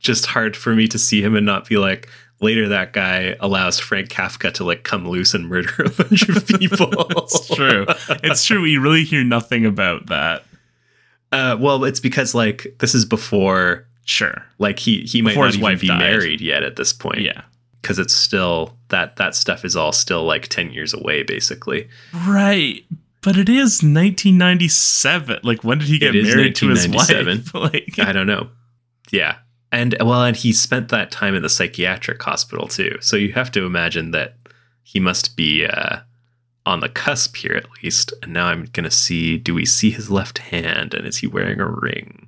[0.00, 2.08] just hard for me to see him and not be like
[2.42, 6.46] later that guy allows frank kafka to like come loose and murder a bunch of
[6.58, 7.86] people it's true.
[8.22, 8.60] It's true.
[8.60, 10.44] We really hear nothing about that.
[11.32, 14.44] uh well it's because like this is before Sure.
[14.58, 15.98] like he he might Before not even be died.
[15.98, 17.42] married yet at this point Yeah.
[17.86, 21.88] Because it's still that that stuff is all still like 10 years away basically
[22.26, 22.84] Right.
[23.22, 25.40] But it is 1997.
[25.42, 27.60] Like, when did he get married to his 1997.
[27.60, 27.72] wife?
[27.98, 28.48] like, i don't know
[29.12, 29.36] yeah
[29.70, 33.50] and well and he spent that time in the psychiatric hospital too so you have
[33.52, 34.36] to imagine that
[34.82, 35.98] he must be uh
[36.64, 40.10] on the cusp here at least and now i'm gonna see do we see his
[40.10, 42.26] left hand and is he wearing a ring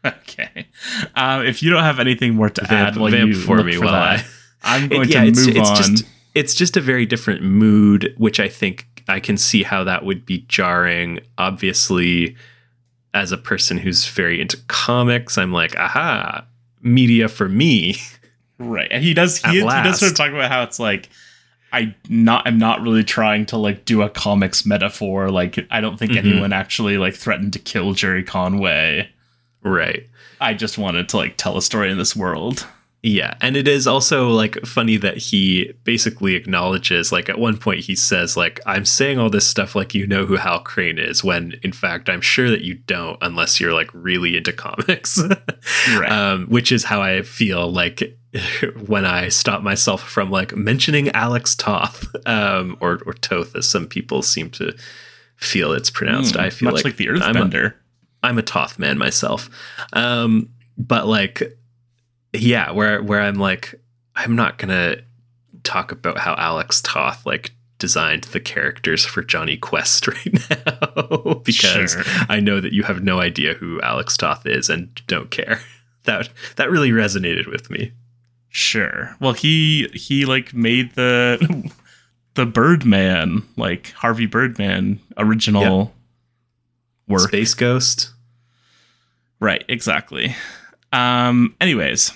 [0.04, 0.68] okay.
[1.16, 3.84] Um, if you don't have anything more to Vamp- add, vamp you for me for
[3.86, 4.24] while that, I-
[4.62, 5.76] I'm going It- yeah, to it's, move it's on.
[5.76, 6.04] just
[6.34, 10.24] it's just a very different mood, which I think I can see how that would
[10.26, 11.20] be jarring.
[11.38, 12.36] Obviously,
[13.14, 16.44] as a person who's very into comics, I'm like, aha,
[16.82, 17.96] media for me.
[18.58, 18.88] Right.
[18.90, 21.08] And he does he, he does sort of talk about how it's like
[21.72, 25.30] I not I'm not really trying to like do a comics metaphor.
[25.30, 26.18] Like I don't think Mhm.
[26.18, 29.08] anyone actually like threatened to kill Gerry Conway.
[29.62, 30.06] right.
[30.40, 32.66] I just wanted to like tell a story in this world.
[33.00, 37.80] Yeah, and it is also like funny that he basically acknowledges like at one point
[37.84, 41.22] he says like I'm saying all this stuff like you know who Hal Crane is
[41.22, 45.20] when in fact I'm sure that you don't unless you're like really into comics.
[45.96, 46.10] Right.
[46.10, 48.02] um, which is how I feel like
[48.86, 53.86] when I stop myself from like mentioning Alex Toth um, or or Toth as some
[53.86, 54.76] people seem to
[55.36, 56.34] feel it's pronounced.
[56.34, 57.74] Mm, I feel much like, like, the I'm a- Earthbender.
[58.22, 59.48] I'm a Toth man myself.
[59.92, 61.57] Um, but like,
[62.32, 63.74] yeah, where where I'm like,
[64.16, 64.96] I'm not gonna
[65.64, 71.92] talk about how Alex Toth like designed the characters for Jonny Quest right now because
[71.92, 72.02] Sure.
[72.28, 75.60] I know that you have no idea who Alex Toth is and don't care.
[76.04, 77.92] That that really resonated with me.
[78.48, 79.14] Sure.
[79.20, 81.70] Well, he he like made the
[82.32, 85.92] the Birdman, like Harvey Birdman original
[87.08, 87.28] work.
[87.28, 88.10] Space Ghost.
[89.38, 90.34] Right, exactly.
[90.92, 92.12] Um anyways,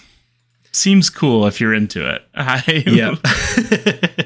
[0.72, 2.22] seems cool if you're into it.
[2.34, 3.14] I Yeah.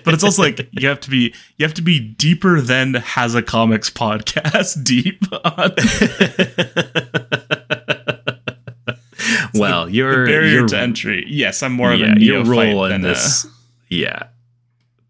[0.05, 3.35] but it's also like you have to be you have to be deeper than has
[3.35, 5.73] a comics podcast deep on
[9.55, 11.25] well, the you're barrier you're to entry.
[11.29, 13.47] Yes, I'm more yeah, of a your role in than a- this.
[13.89, 14.25] Yeah,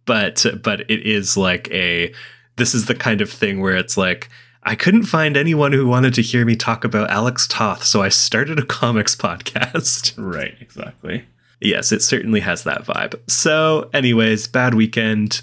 [0.04, 2.12] but but it is like a.
[2.56, 4.30] This is the kind of thing where it's like
[4.68, 8.08] I couldn't find anyone who wanted to hear me talk about Alex Toth, so I
[8.08, 10.12] started a comics podcast.
[10.18, 11.24] right, exactly.
[11.60, 13.18] yes, it certainly has that vibe.
[13.30, 15.42] So, anyways, bad weekend.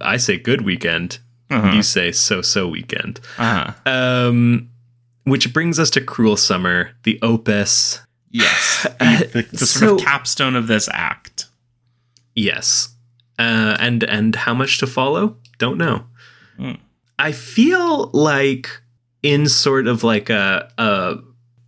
[0.00, 1.20] I say good weekend.
[1.48, 1.72] Uh-huh.
[1.76, 3.20] You say so so weekend.
[3.38, 3.72] uh-huh.
[3.90, 4.70] Um,
[5.24, 8.00] which brings us to Cruel Summer, the opus.
[8.30, 11.46] Yes, Uh, the, the sort of capstone of this act.
[12.34, 12.94] Yes.
[13.38, 15.36] Uh, and and how much to follow?
[15.58, 16.04] Don't know.
[16.56, 16.72] Hmm.
[17.18, 18.68] I feel like
[19.22, 21.16] in sort of like a, a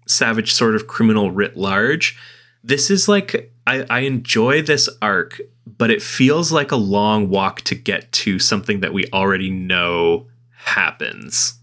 [0.07, 2.19] savage sort of criminal writ large,
[2.63, 7.63] this is like I, I enjoy this arc, but it feels like a long walk
[7.63, 11.55] to get to something that we already know happens.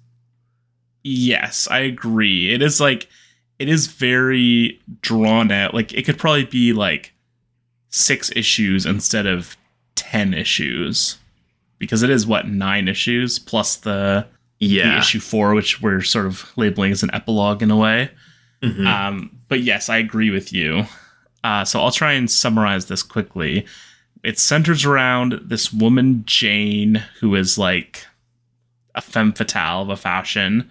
[1.03, 2.53] Yes, I agree.
[2.53, 3.07] It is like
[3.59, 5.73] it is very drawn out.
[5.73, 7.13] Like it could probably be like
[7.89, 9.55] six issues instead of
[9.95, 11.17] ten issues.
[11.79, 14.25] Because it is what, nine issues plus the,
[14.93, 18.09] the issue four, which we're sort of labeling as an epilogue in a way.
[18.63, 18.85] Mhm.
[18.87, 20.85] Um, but yes, I agree with you.
[21.43, 23.65] Uh, so I'll try and summarize this quickly.
[24.23, 28.05] It centers around this woman, Jane, who is like
[28.95, 30.69] a femme fatale of a fashion.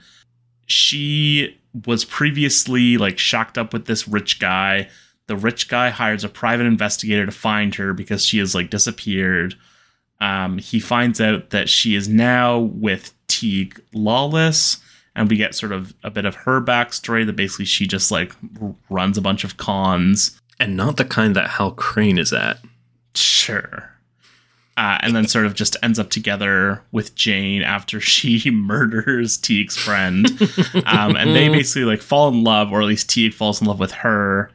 [0.67, 1.57] She
[1.87, 4.89] was previously like shocked up with this rich guy.
[5.29, 9.55] The rich guy hires a private investigator to find her because she has like disappeared.
[10.21, 14.79] Um, he finds out that she is now with Teague Lawless,
[15.15, 18.33] and we get sort of a bit of her backstory that basically she just like
[18.89, 20.41] runs a bunch of cons.
[20.59, 22.59] And not the kind that Hal Crane is at.
[23.15, 23.91] Sure.
[24.79, 29.77] Uh, and then sort of just ends up together with Jane after she murders Teague's
[29.77, 30.27] friend.
[30.87, 33.81] Um, and they basically like fall in love, or at least Teague falls in love
[33.81, 34.51] with her.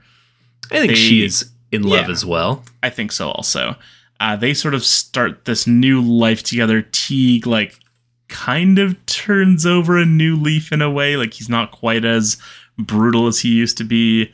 [0.72, 2.12] I think They- she is in love Yeah.
[2.12, 2.64] as well.
[2.84, 3.76] I think so also.
[4.22, 6.84] Uh, they sort of start this new life together.
[6.92, 7.80] Teague like
[8.28, 11.18] kind of turns over a new leaf in a way.
[11.18, 12.38] Like he's not quite as
[12.78, 14.32] brutal as he used to be.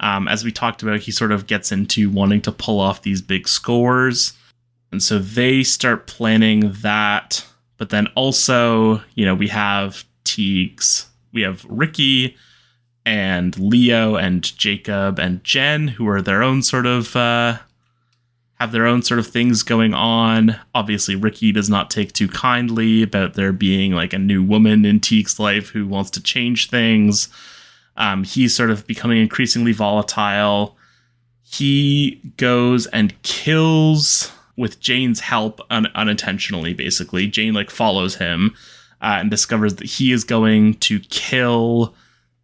[0.00, 3.22] Um, as we talked about, he sort of gets into wanting to pull off these
[3.22, 4.32] big scores.
[4.90, 7.46] And so they start planning that.
[7.76, 12.36] But then also, you know, we have Teague's, we have Ricky
[13.06, 17.58] and Leo and Jacob and Jen, who are their own sort of uh,
[18.58, 20.58] have their own sort of things going on.
[20.74, 25.00] Obviously, Ricky does not take too kindly about there being like a new woman in
[25.00, 27.28] Teague's life who wants to change things.
[27.96, 30.76] Um, he's sort of becoming increasingly volatile.
[31.42, 36.74] He goes and kills with Jane's help un- unintentionally.
[36.74, 38.54] Basically, Jane like follows him
[39.00, 41.94] uh, and discovers that he is going to kill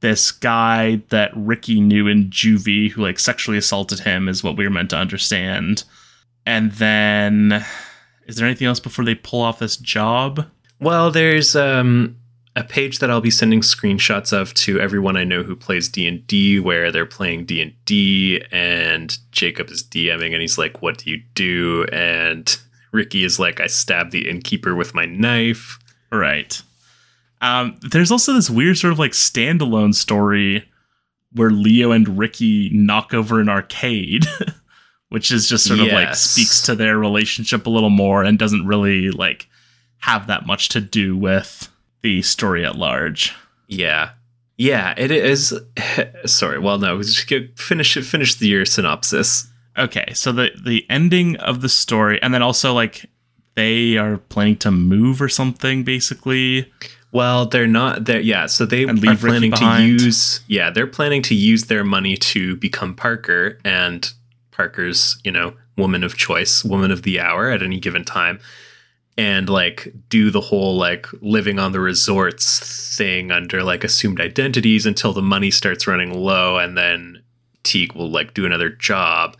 [0.01, 4.65] this guy that Ricky knew in juvie who like sexually assaulted him is what we
[4.65, 5.83] were meant to understand.
[6.47, 7.65] And then
[8.27, 10.47] is there anything else before they pull off this job?
[10.81, 12.17] Well, there's um,
[12.57, 16.07] a page that I'll be sending screenshots of to everyone I know who plays D
[16.07, 20.83] and D, where they're playing D and D, and Jacob is DMing, and he's like,
[20.83, 22.57] "What do you do?" And
[22.93, 25.79] Ricky is like, "I stabbed the innkeeper with my knife."
[26.13, 26.61] Right.
[27.41, 30.69] Um, there's also this weird sort of like standalone story
[31.33, 34.25] where Leo and Ricky knock over an arcade,
[35.15, 38.67] which is just sort of like speaks to their relationship a little more and doesn't
[38.67, 39.49] really like
[39.99, 41.71] have that much to do with
[42.03, 43.33] the story at large.
[43.69, 44.11] Yeah,
[44.57, 45.57] yeah, it is.
[46.27, 49.47] Sorry, well, no, just finish finish the year synopsis.
[49.79, 53.07] Okay, so the the ending of the story, and then also like
[53.55, 56.73] they are planning to move or something, basically.
[57.13, 58.19] Well, they're not there.
[58.19, 60.41] Yeah, so they And are planning to use.
[60.49, 64.13] Yeah, they're planning to use their money to become Parker and
[64.55, 68.39] Parker's, you know, woman of choice, woman of the hour at any given time,
[69.17, 74.87] and like do the whole like living on the resorts thing under like assumed identities
[74.87, 77.23] until the money starts running low, and then
[77.65, 79.37] Teague will like do another job.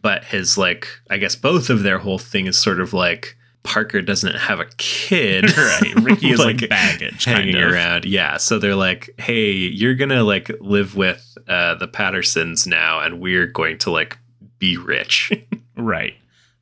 [0.00, 3.36] But his like, I guess both of their whole thing is sort of like.
[3.62, 5.44] Parker doesn't have a kid.
[5.56, 7.72] right, Ricky is like, baggage, hanging kind of.
[7.72, 8.04] around.
[8.04, 8.36] Yeah.
[8.36, 13.46] So they're like, hey, you're gonna like live with uh, the Pattersons now, and we're
[13.46, 14.18] going to like
[14.58, 15.32] be rich.
[15.76, 16.14] Right.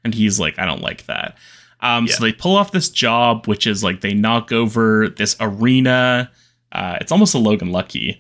[0.05, 1.36] And he's like, I don't like that.
[1.81, 2.14] Um, Yeah.
[2.14, 6.31] So they pull off this job, which is like they knock over this arena.
[6.73, 8.19] Uh, it's almost a Logan Lucky.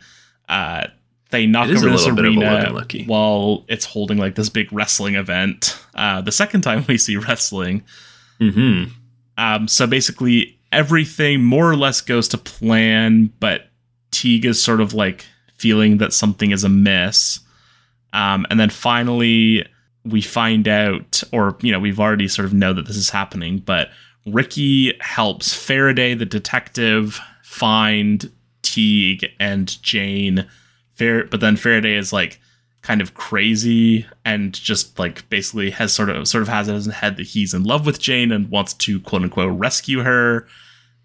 [0.50, 0.88] Uh,
[1.30, 3.06] they knock over this little bit of a arena Lucky.
[3.06, 5.78] while it's holding like this big wrestling event.
[5.94, 7.82] Uh, the second time we see wrestling.
[8.38, 8.84] hmm
[9.38, 13.70] Um, so basically, everything more or less goes to plan, but
[14.10, 15.24] Teague is sort of like
[15.56, 17.40] feeling that something is amiss.
[18.12, 19.66] Um, and then finally,
[20.04, 23.58] we find out, or, you know, we've already sort of know that this is happening,
[23.58, 23.90] but
[24.26, 28.30] Ricky helps Faraday, the detective, find
[28.62, 30.46] Teague and Jane.
[30.94, 32.38] Far- but then Faraday is like,
[32.82, 36.76] kind of crazy and just like basically has sort of sort of has it in
[36.76, 40.46] his head that he's in love with Jane and wants to quote unquote rescue her.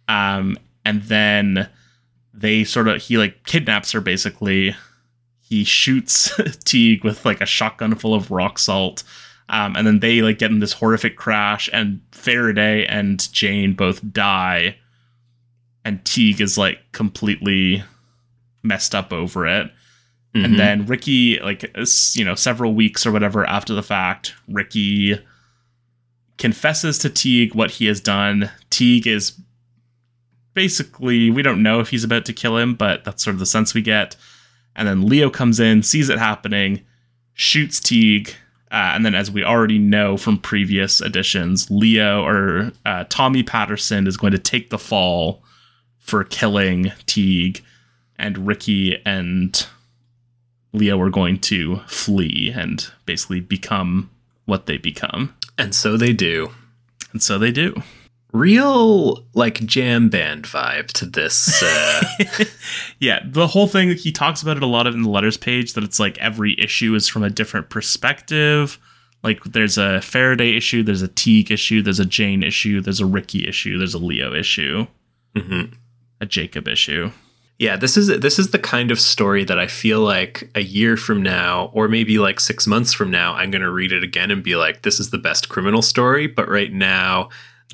[0.07, 1.69] Um, and then
[2.33, 4.75] they sort of he like kidnaps her basically.
[5.47, 6.31] He shoots
[6.63, 9.03] Teague with like a shotgun full of rock salt.
[9.49, 14.01] Um, and then they like get in this horrific crash and Faraday and Jane both
[14.11, 14.77] die.
[15.85, 17.83] And Teague is like completely
[18.61, 19.71] messed up over it.
[20.35, 20.45] Mm-hmm.
[20.45, 21.71] And then Ricky, like,
[22.13, 25.17] you know, several weeks or whatever after the fact, Ricky
[26.37, 28.51] confesses to Teague what he has done.
[28.69, 29.39] Teague is
[30.53, 33.45] basically, we don't know if he's about to kill him, but that's sort of the
[33.45, 34.15] sense we get.
[34.77, 36.85] And then Leo comes in, sees it happening,
[37.33, 38.29] shoots Teague.
[38.71, 44.07] Uh, and then, as we already know from previous editions, Leo or uh, Tommy Patterson
[44.07, 45.41] is going to take the fall
[45.97, 47.63] for killing Teague,
[48.17, 49.65] and Ricky and
[50.73, 54.09] Leo are going to flee and basically become
[54.45, 55.33] what they become.
[55.57, 56.51] and so they do.
[57.11, 57.81] And so they do.
[58.33, 61.63] Real like jam band vibe to this.
[61.63, 62.03] Uh,
[62.99, 65.83] yeah, the whole thing, he talks about it a lot in the letters page that
[65.83, 68.77] it's like every issue is from a different perspective.
[69.23, 73.05] Like there's a Faraday issue, there's a Teague issue, there's a Jane issue, there's a
[73.05, 74.87] Ricky issue, there's a Leo issue,
[75.35, 75.73] Mhm.
[76.21, 77.11] a Jacob issue.
[77.59, 80.95] Yeah, this is this is the kind of story that I feel like a year
[80.95, 84.43] from now, or maybe like six months from now, I'm gonna read it again and
[84.43, 87.29] be like, "This is the best criminal story." But right now,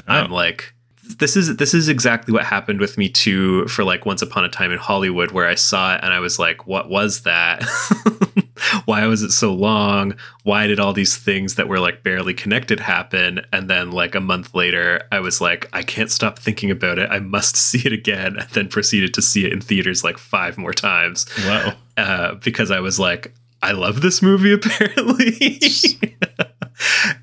[0.08, 0.36] I'm Oh.
[0.36, 0.74] like,
[1.20, 4.50] "This is this is exactly what happened with me too." For like Once Upon a
[4.50, 7.64] Time in Hollywood, where I saw it and I was like, "What was that?
[8.86, 10.16] Why was it so long?
[10.44, 14.20] Why did all these things that were like barely connected happen?" And then like a
[14.22, 17.10] month later, I was like, "I can't stop thinking about it.
[17.12, 20.58] I must see it again." And then proceeded to see it in theaters like five
[20.58, 21.72] more times Whoa.
[21.98, 25.60] uh, because I was like, I love this movie apparently.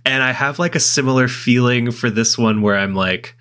[0.05, 3.35] And I have like a similar feeling for this one where I'm like,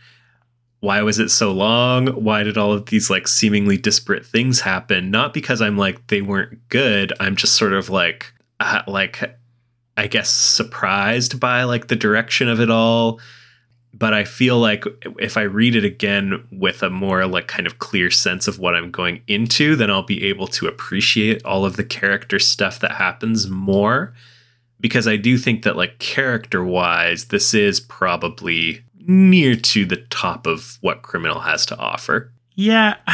[0.81, 2.07] why was it so long?
[2.07, 5.11] Why did all of these like seemingly disparate things happen?
[5.11, 7.11] Not because I'm like they weren't good.
[7.19, 9.37] I'm just sort of like, uh, like,
[9.97, 13.19] I guess surprised by like the direction of it all.
[13.91, 14.85] But I feel like
[15.17, 18.75] if I read it again with a more like kind of clear sense of what
[18.75, 22.91] I'm going into, then I'll be able to appreciate all of the character stuff that
[22.91, 24.13] happens more.
[24.79, 30.45] Because I do think that, like, character wise, this is probably near to the top
[30.47, 32.31] of what Criminal has to offer.
[32.59, 32.97] Yeah,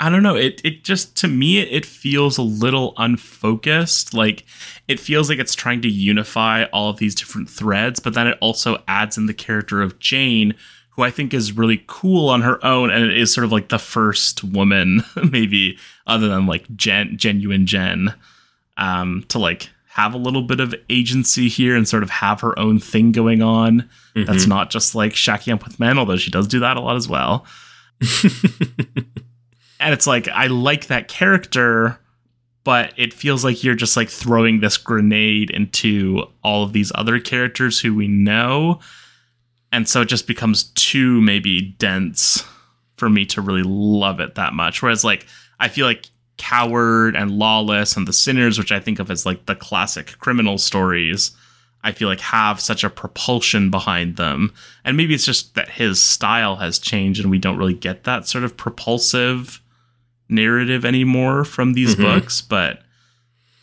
[0.00, 0.36] I don't know.
[0.36, 4.12] It it just to me it feels a little unfocused.
[4.12, 4.44] Like
[4.88, 8.36] it feels like it's trying to unify all of these different threads, but then it
[8.42, 10.54] also adds in the character of Jane,
[10.90, 13.78] who I think is really cool on her own, and is sort of like the
[13.78, 18.14] first woman, maybe other than like gen, genuine Jen,
[18.76, 22.56] um, to like have a little bit of agency here and sort of have her
[22.56, 23.90] own thing going on.
[24.14, 24.48] That's mm-hmm.
[24.48, 27.08] not just like shacking up with men, although she does do that a lot as
[27.08, 27.44] well.
[29.80, 31.98] and it's like I like that character,
[32.62, 37.18] but it feels like you're just like throwing this grenade into all of these other
[37.18, 38.78] characters who we know.
[39.72, 42.44] And so it just becomes too maybe dense
[42.96, 44.82] for me to really love it that much.
[44.82, 45.26] Whereas like
[45.58, 46.06] I feel like
[46.40, 50.56] Coward and Lawless and The Sinners, which I think of as like the classic criminal
[50.56, 51.32] stories,
[51.84, 54.52] I feel like have such a propulsion behind them.
[54.84, 58.26] And maybe it's just that his style has changed and we don't really get that
[58.26, 59.60] sort of propulsive
[60.28, 62.02] narrative anymore from these Mhm.
[62.02, 62.82] books, but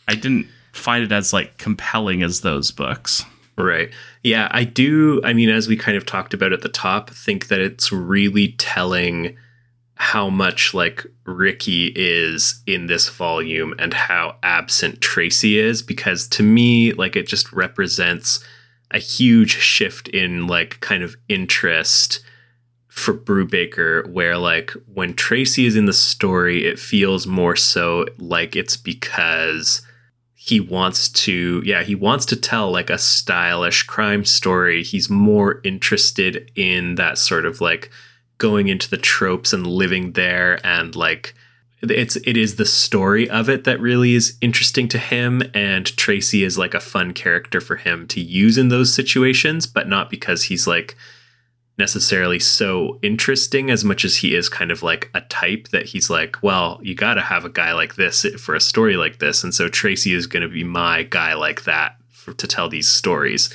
[0.06, 3.24] I didn't find it as like compelling as those books.
[3.56, 3.90] Right.
[4.22, 5.20] Yeah, I do.
[5.24, 8.54] I mean, as we kind of talked about at the top, think that it's really
[8.58, 9.36] telling
[9.98, 16.42] how much like Ricky is in this volume and how absent Tracy is because to
[16.44, 18.42] me like it just represents
[18.92, 22.20] a huge shift in like kind of interest
[22.86, 28.54] for Brubaker where like when Tracy is in the story it feels more so like
[28.54, 29.82] it's because
[30.36, 34.84] he wants to yeah he wants to tell like a stylish crime story.
[34.84, 37.90] He's more interested in that sort of like
[38.38, 41.34] going into the tropes and living there and like
[41.80, 46.42] it's it is the story of it that really is interesting to him and Tracy
[46.42, 50.44] is like a fun character for him to use in those situations but not because
[50.44, 50.96] he's like
[51.78, 56.10] necessarily so interesting as much as he is kind of like a type that he's
[56.10, 59.44] like well you got to have a guy like this for a story like this
[59.44, 61.98] and so Tracy is going to be my guy like that
[62.28, 63.52] for, to tell these stories.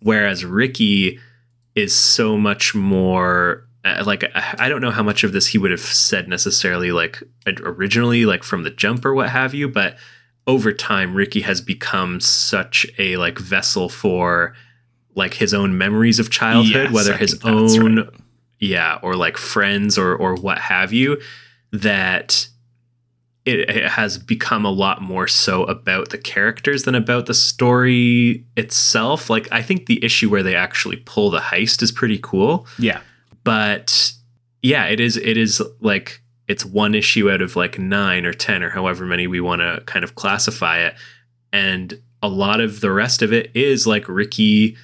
[0.00, 1.20] Whereas Ricky
[1.74, 5.58] is so much more Uh, like I I don't know how much of this he
[5.58, 7.22] would have said necessarily like
[7.62, 9.96] originally like from the jump or what have you but
[10.46, 14.54] over time Ricky has become such a like vessel for
[15.14, 18.08] like his own memories of childhood Yes, whether I his own right.
[18.58, 21.18] yeah or like friends or or what have you
[21.72, 22.48] that
[23.46, 28.44] it, it has become a lot more so about the characters than about the story
[28.56, 32.66] itself like i think the issue where they actually pull the heist is pretty cool
[32.78, 33.00] Yeah.
[33.44, 34.12] But
[34.62, 38.64] yeah it is it is like it's one issue out of like 9 or 10
[38.64, 40.96] or however many we want to kind of classify it.
[41.52, 44.76] And a lot of the rest of it is like ricky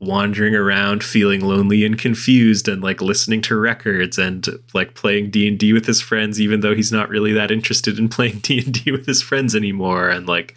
[0.00, 5.72] wandering around feeling lonely and confused and like listening to records and like playing D&D
[5.72, 9.22] with his friends even though he's not really that interested in playing D&D with his
[9.22, 10.10] friends anymore.
[10.10, 10.54] And like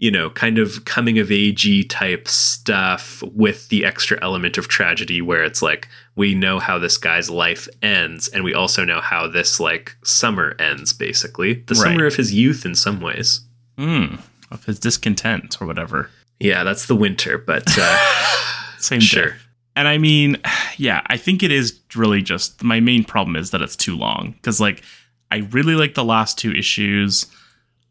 [0.00, 5.20] you know kind of coming of agey type stuff with the extra element of tragedy
[5.22, 5.86] where it's like
[6.16, 10.56] we know how this guy's life ends and we also know how this like summer
[10.58, 11.82] ends basically the Right.
[11.82, 13.40] summer of his youth in some ways
[13.78, 14.20] Mm,
[14.50, 16.10] of his discontent or whatever.
[16.38, 17.98] yeah that's the winter but uh
[18.78, 19.30] Same Sure.
[19.32, 19.46] diff.
[19.76, 20.36] And I mean,
[20.78, 24.32] yeah, I think it is really just my main problem is that it's too long
[24.32, 24.82] because like
[25.30, 27.26] I really like the last two issues.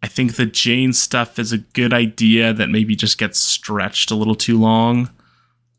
[0.01, 4.15] I think the Jane stuff is a good idea that maybe just gets stretched a
[4.15, 5.09] little too long.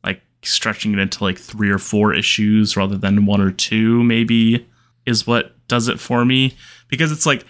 [0.04, 4.68] Like stretching it into like three or four issues rather than one or two, maybe,
[5.06, 6.54] is what does it for me.
[6.88, 7.44] Because it's like,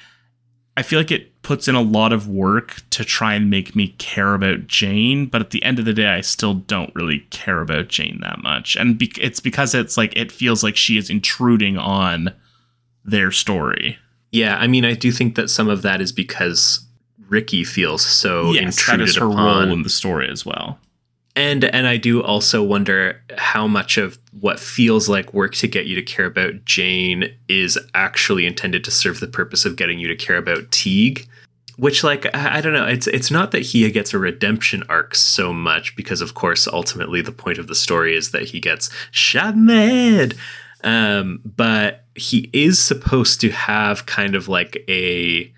[0.76, 3.88] I feel like it puts in a lot of work to try and make me
[3.98, 7.60] care about Jane, but at the end of the day, I still don't really care
[7.60, 8.76] about Jane that much.
[8.76, 12.32] And be- it's because it's like, it feels like she is intruding on
[13.04, 13.98] their story.
[14.32, 16.86] Yeah, I mean, I do think that some of that is because
[17.28, 19.68] Ricky feels so yes, that intruded is her upon.
[19.68, 20.78] role in the story as well.
[21.36, 25.86] And and I do also wonder how much of what feels like work to get
[25.86, 30.08] you to care about Jane is actually intended to serve the purpose of getting you
[30.08, 31.28] to care about Teague.
[31.76, 35.14] Which like I I don't know, it's it's not that he gets a redemption arc
[35.14, 38.90] so much because of course ultimately the point of the story is that he gets
[39.12, 40.34] shot in the head.
[40.84, 45.52] Um, but he is supposed to have kind of like a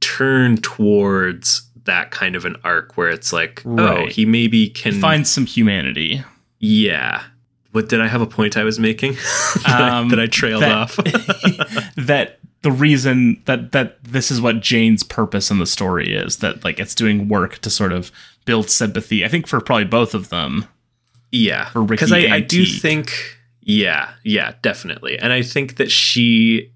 [0.00, 5.26] turn towards that kind of an arc where it's like, oh, he maybe can Find
[5.26, 6.22] some humanity.
[6.58, 7.22] yeah.
[7.72, 9.12] What did I have a point I was making?
[9.66, 10.96] that, I, Um, that I trailed that- off.
[11.96, 16.64] that the reason that that this is what Jane's purpose in the story is that
[16.64, 18.10] like it's doing work to sort of
[18.46, 19.24] build sympathy.
[19.24, 20.66] I think for probably both of them.
[21.30, 23.12] yeah, because I, I do think,
[23.68, 26.72] yeah, yeah, definitely, and I think that she,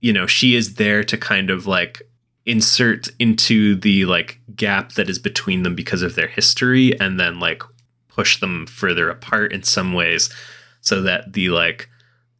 [0.00, 2.00] you know, she is there to kind of like
[2.46, 7.38] insert into the like gap that is between them because of their history, and then
[7.38, 7.62] like
[8.08, 10.30] push them further apart in some ways,
[10.80, 11.90] so that the like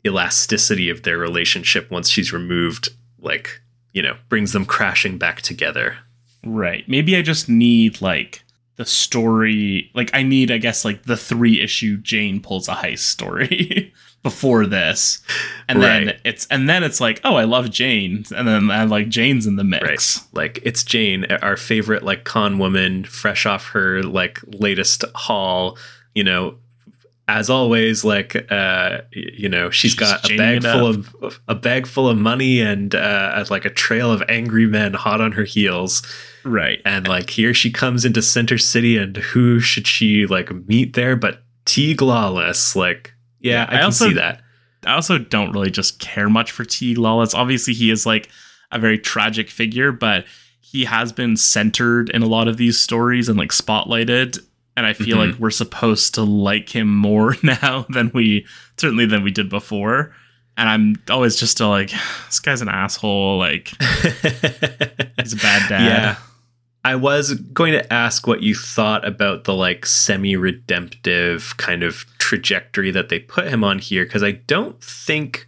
[0.06, 2.88] elasticity of their relationship once she's removed,
[3.18, 3.60] like
[3.92, 5.98] you know, brings them crashing back together.
[6.42, 6.88] Right.
[6.88, 8.42] Maybe I just need like
[8.76, 13.00] the story like I need I guess like the three issue Jane pulls a heist
[13.00, 13.92] story
[14.22, 15.20] before this.
[15.68, 18.24] And then it's and then it's like, oh I love Jane.
[18.34, 20.18] And then I like Jane's in the mix.
[20.18, 20.28] Right.
[20.32, 25.76] Like it's Jane, our favorite like con woman, fresh off her like latest haul,
[26.14, 26.56] you know,
[27.28, 31.86] as always, like uh you know, she's She's got a bag full of a bag
[31.86, 36.02] full of money and uh like a trail of angry men hot on her heels.
[36.44, 36.80] Right.
[36.84, 41.16] And like here she comes into Center City and who should she like meet there
[41.16, 42.74] but Teague Lawless?
[42.74, 44.42] Like, yeah, Yeah, I, I can also- see that.
[44.84, 46.96] I also don't really just care much for T.
[46.96, 47.34] Lawless.
[47.34, 48.28] Obviously, he is like
[48.72, 50.24] a very tragic figure, but
[50.60, 54.44] he has been centered in a lot of these stories and like spotlighted.
[54.76, 55.30] And I feel Mhm.
[55.32, 58.46] like we're supposed to like him more now than we
[58.78, 60.14] certainly than we did before.
[60.56, 61.90] And I'm always just still like,
[62.26, 63.38] this guy's an asshole.
[63.38, 63.68] Like
[65.18, 65.82] he's a bad dad.
[65.82, 66.16] Yeah.
[66.84, 72.04] I was going to ask what you thought about the like semi redemptive kind of
[72.18, 75.46] trajectory that they put him on here because I don't think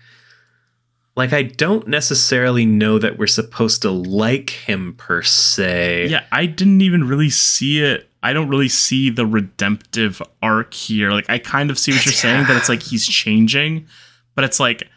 [1.16, 6.06] like I don't necessarily know that we're supposed to like him per se.
[6.08, 8.08] Yeah, I didn't even really see it.
[8.24, 11.12] I don't really see the redemptive arc here.
[11.12, 13.86] Like I kind of see what you're saying that it's like he's changing,
[14.34, 14.88] but it's like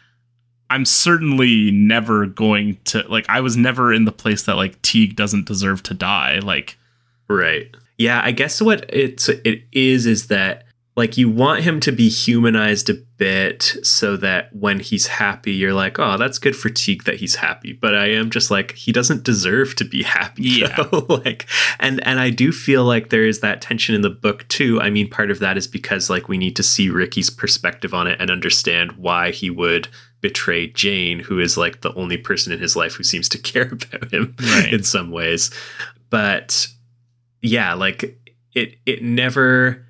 [0.70, 5.14] I'm certainly never going to like I was never in the place that like Teague
[5.14, 6.40] doesn't deserve to die.
[6.40, 6.78] Like
[7.28, 7.74] Right.
[7.98, 10.64] Yeah, I guess what it's it is is that
[10.98, 15.72] like you want him to be humanized a bit so that when he's happy you're
[15.72, 18.90] like, "Oh, that's good for Teague that he's happy." But I am just like he
[18.92, 20.42] doesn't deserve to be happy.
[20.42, 20.82] Yeah.
[20.90, 21.06] though.
[21.24, 21.46] like
[21.78, 24.80] and and I do feel like there is that tension in the book too.
[24.80, 28.06] I mean, part of that is because like we need to see Ricky's perspective on
[28.08, 29.88] it and understand why he would
[30.20, 33.68] betray Jane, who is like the only person in his life who seems to care
[33.70, 34.72] about him Right.
[34.72, 35.50] in some ways.
[36.10, 36.66] But
[37.40, 38.18] yeah, like
[38.54, 39.84] it it never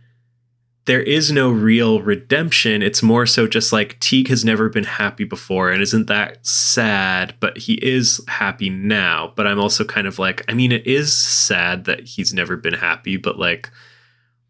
[0.88, 2.80] there is no real redemption.
[2.80, 7.34] It's more so just like Teague has never been happy before and isn't that sad,
[7.40, 9.34] but he is happy now.
[9.36, 12.72] But I'm also kind of like, I mean, it is sad that he's never been
[12.72, 13.70] happy, but like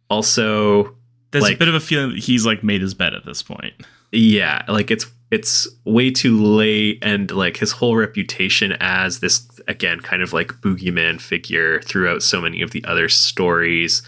[0.09, 0.97] also
[1.32, 3.74] there's a bit of a feeling that he's like made his bed at this point.
[4.12, 10.01] yeah like it's it's way too late and like his whole reputation as this again
[10.01, 14.02] kind of like boogeyman figure throughout so many of the other stories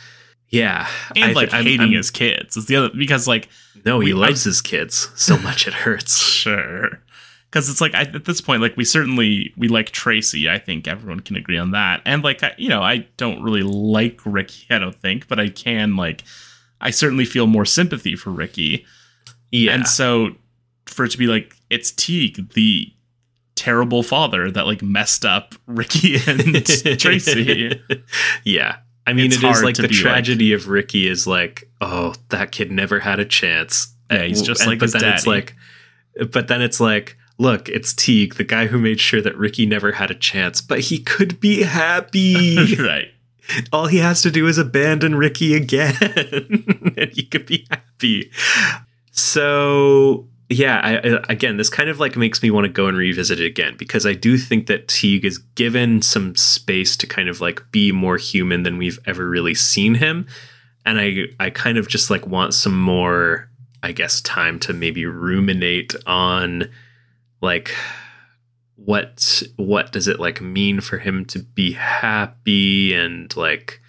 [0.51, 0.87] yeah
[1.17, 2.57] And I- like I'm- hating I'm- his kids.
[2.57, 3.49] It's the other because like
[3.85, 7.01] no he we- I- loves his kids so much it hurts Sure.
[7.51, 10.49] Because it's like I, at this point, like we certainly we like Tracy.
[10.49, 12.01] I think everyone can agree on that.
[12.07, 14.67] And like I, you know, I don't really like Ricky.
[14.71, 16.23] I don't think, but I can like
[16.81, 18.87] I certainly feel more sympathy for Ricky.
[19.51, 20.31] yeah And so
[20.87, 22.87] for it to be like it's Teague, the
[23.57, 26.65] terrible father that like messed up Ricky and
[27.01, 27.81] Tracy.
[28.45, 31.69] yeah I mean, It's it is like the be like- tragedy of Ricky is like,
[31.81, 33.95] oh, that kid never had a chance.
[34.11, 35.55] Yeah, he's just And- like but then it's like,
[36.31, 39.93] but then it's like, look, it's Teague, the guy who made sure that Ricky never
[39.93, 42.75] had a chance, but he could be happy.
[42.79, 43.09] right.
[43.73, 45.97] All he has to do is abandon Ricky again,
[46.97, 48.31] and he could be happy.
[49.11, 53.39] So, yeah, I, again, this kind of like makes me want to go and revisit
[53.39, 57.41] it again because I do think that Teague is given some space to kind of
[57.41, 60.27] like be more human than we've ever really seen him.
[60.85, 63.49] And I, I kind of just like want some more,
[63.85, 66.69] I guess, time to maybe ruminate on
[67.41, 67.73] like
[68.75, 73.81] what what does it like mean for him to be happy and like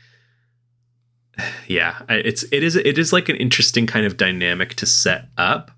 [1.68, 5.72] yeah it's it is it is like an interesting kind of dynamic to set up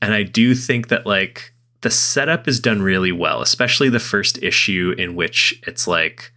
[0.00, 1.52] and i do think that like
[1.82, 6.32] the setup is done really well especially the first issue in which it's like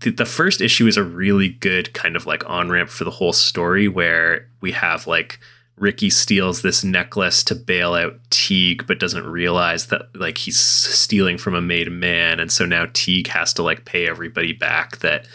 [0.00, 3.32] the first issue is a really good kind of like on ramp for the whole
[3.32, 5.38] story where we have like
[5.80, 11.38] Ricky steals this necklace to bail out Teague, but doesn't realize that like he's stealing
[11.38, 15.26] from a made man, and so now Teague has to like pay everybody back that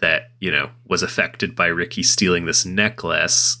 [0.00, 3.58] that you know was affected by Ricky stealing this necklace,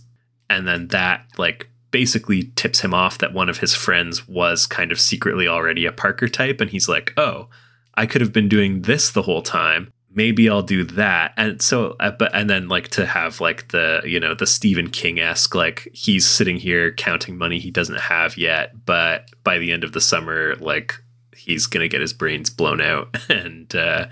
[0.48, 4.90] and then that like basically tips him off that one of his friends was kind
[4.90, 7.46] of secretly already a Parker type, and he's like, oh,
[7.94, 11.34] I could have been doing this the whole time maybe I'll do that.
[11.36, 14.88] And so, uh, but and then like to have like the you know the Stephen
[14.90, 19.72] King esque like he's sitting here counting money he doesn't have yet, but by the
[19.72, 20.94] end of the summer, like
[21.36, 23.74] he's gonna get his brains blown out and.
[23.74, 24.06] uh,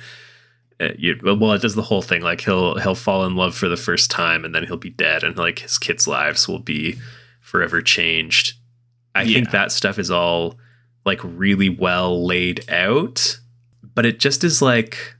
[0.80, 2.22] uh you, well, it does the whole thing.
[2.22, 5.22] Like he'll he'll fall in love for the first time, and then he'll be dead,
[5.22, 6.98] and like his kids' lives will be
[7.52, 8.54] forever changed.
[9.14, 9.34] I yeah.
[9.34, 10.58] think that stuff is all
[11.04, 13.38] like really well laid out,
[13.94, 15.14] but it just is like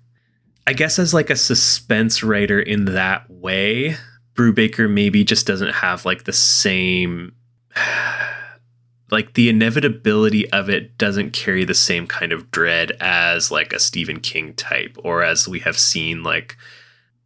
[0.67, 3.97] I guess as like a suspense writer in that way,
[4.35, 7.35] Brubaker maybe just doesn't have like the same
[9.11, 13.79] like the inevitability of it doesn't carry the same kind of dread as like a
[13.79, 16.57] Stephen King type or as we have seen like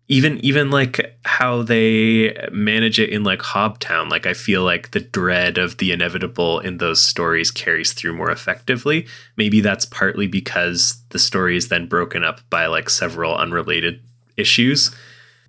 [0.08, 5.00] even even like how they manage it in like Hobtown, like I feel like the
[5.00, 9.06] dread of the inevitable in those stories carries through more effectively.
[9.36, 14.00] Maybe that's partly because the story is then broken up by like several unrelated
[14.36, 14.94] issues,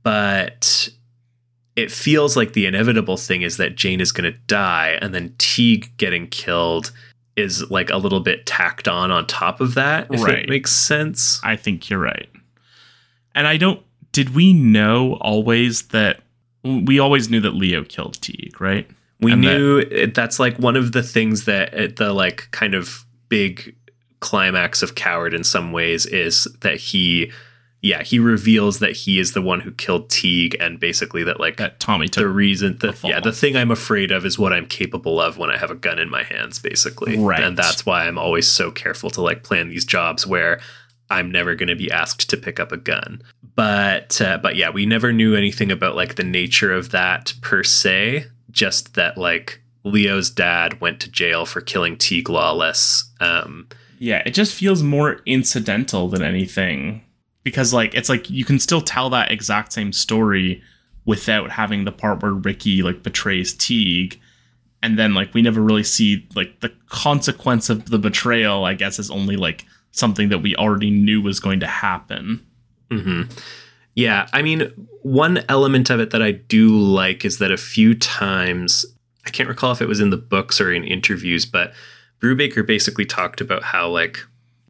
[0.01, 0.89] but
[1.75, 5.35] it feels like the inevitable thing is that Jane is going to die, and then
[5.37, 6.91] Teague getting killed
[7.35, 10.07] is like a little bit tacked on on top of that.
[10.11, 10.39] If right.
[10.39, 11.39] it makes sense.
[11.43, 12.29] I think you're right,
[13.35, 16.21] and I don't did we know always that
[16.63, 18.89] we always knew that Leo killed Teague, right?
[19.19, 22.73] We and knew that, that's like one of the things that uh, the like kind
[22.73, 23.75] of big
[24.19, 27.31] climax of Coward in some ways is that he
[27.81, 31.57] yeah, he reveals that he is the one who killed Teague and basically that like
[31.57, 34.65] that Tommy the reason that the yeah, the thing I'm afraid of is what I'm
[34.65, 37.17] capable of when I have a gun in my hands basically.
[37.17, 37.41] Right.
[37.41, 40.59] And that's why I'm always so careful to like plan these jobs where
[41.09, 43.21] I'm never going to be asked to pick up a gun.
[43.57, 47.63] But uh, but yeah, we never knew anything about like the nature of that per
[47.63, 48.27] se.
[48.51, 53.11] Just that like Leo's dad went to jail for killing Teague Lawless.
[53.19, 53.67] Um,
[53.99, 57.03] yeah, it just feels more incidental than anything
[57.43, 60.61] because like it's like you can still tell that exact same story
[61.05, 64.19] without having the part where Ricky like betrays Teague
[64.83, 68.99] and then like we never really see like the consequence of the betrayal I guess
[68.99, 72.45] is only like something that we already knew was going to happen.
[72.91, 73.23] Hmm
[73.95, 77.95] Yeah, I mean, one element of it that I do like is that a few
[77.95, 78.85] times,
[79.25, 81.73] I can't recall if it was in the books or in interviews, but
[82.19, 84.19] Brubaker basically talked about how like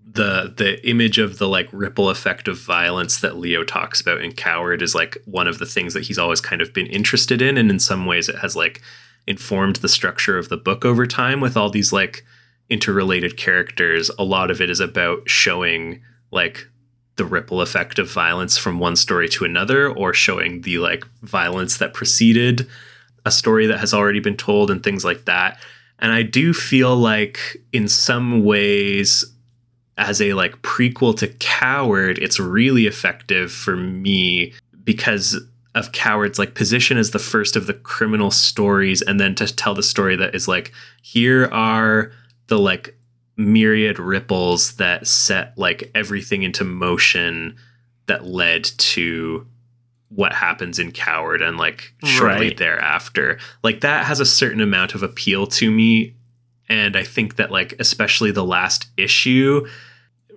[0.09, 4.31] the the image of the like ripple effect of violence that Leo talks about in
[4.31, 7.57] Coward is like one of the things that he's always kind of been interested in,
[7.57, 8.81] and in some ways it has like
[9.27, 12.23] informed the structure of the book over time with all these like
[12.69, 16.67] interrelated characters, a lot of it is about showing like
[17.17, 21.77] the ripple effect of violence from one story to another or showing the like violence
[21.77, 22.67] that preceded
[23.25, 25.59] a story that has already been told and things like that.
[25.99, 29.25] And I do feel like in some ways
[29.97, 34.53] as a like prequel to Coward, it's really effective for me
[34.83, 35.39] because
[35.75, 39.75] of Coward's like position as the first of the criminal stories and then to tell
[39.75, 40.71] the story that is like
[41.01, 42.11] here are
[42.47, 42.96] the like
[43.37, 47.55] myriad ripples that set like everything into motion
[48.07, 49.45] that led to
[50.09, 52.57] what happens in Coward and like shortly right.
[52.57, 53.37] thereafter.
[53.63, 56.15] Like that has a certain amount of appeal to me.
[56.69, 59.67] And I think that like especially the last issue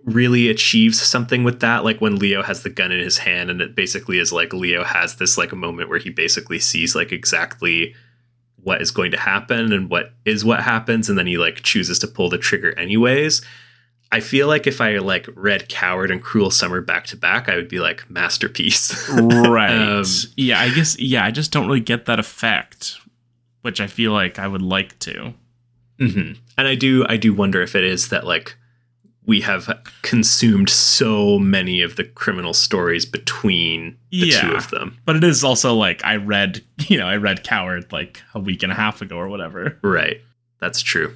[0.05, 1.85] really achieves something with that.
[1.85, 4.85] Like when Leo has the gun in his hand and it basically is like Leo
[4.85, 7.95] has this like a moment where he basically sees like exactly
[8.63, 11.99] what is going to happen and what is what happens and then he like chooses
[11.99, 13.43] to pull the trigger anyways
[14.13, 17.57] i feel like if i like read coward and cruel summer back to back i
[17.57, 19.71] would be like masterpiece right.
[19.71, 20.05] Um,
[20.37, 22.97] yeah, I guess yeah, I just don't really get that effect,
[23.63, 25.35] which I feel like I would like to.
[25.99, 28.57] hmm and i do i do wonder if it is that like
[29.31, 29.71] we have
[30.03, 34.41] consumed so many of the criminal stories between the Yeah.
[34.41, 37.93] two of them But it is also like I read, you know, I read Coward
[37.93, 39.79] like a week and a half ago or whatever.
[39.83, 40.21] Right.
[40.59, 41.15] That's true.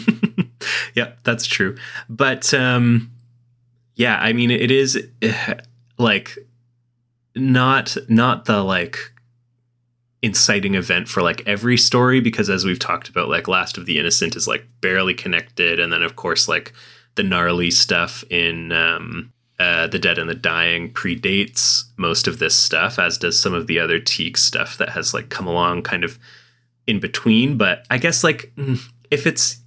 [0.94, 1.76] yep, that's true.
[2.08, 3.12] But um
[3.94, 4.98] yeah, I mean it is
[5.98, 6.36] like
[7.36, 8.98] not not the like
[10.20, 13.98] inciting event for like every story because as we've talked about like Last of the
[14.00, 16.72] Innocent is like barely connected and then of course like
[17.20, 22.56] the gnarly stuff in um uh, the Dead and the Dying predates most of this
[22.56, 26.02] stuff, as does some of the other Teague stuff that has like come along kind
[26.02, 26.18] of
[26.86, 27.58] in between.
[27.58, 28.80] But I guess like mm,
[29.10, 29.58] if it's,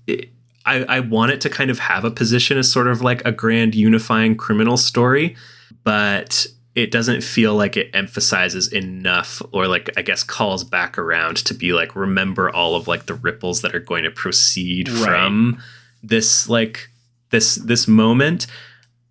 [0.66, 3.32] I, I want it to kind of have a position as sort of like a
[3.32, 5.36] grand unifying criminal story,
[5.84, 11.38] but it doesn't feel like it emphasizes enough or like I guess calls back around
[11.46, 15.04] to be like remember all of like the ripples that are going to proceed Right.
[15.06, 15.62] from
[16.02, 16.90] this like
[17.34, 18.48] this this moment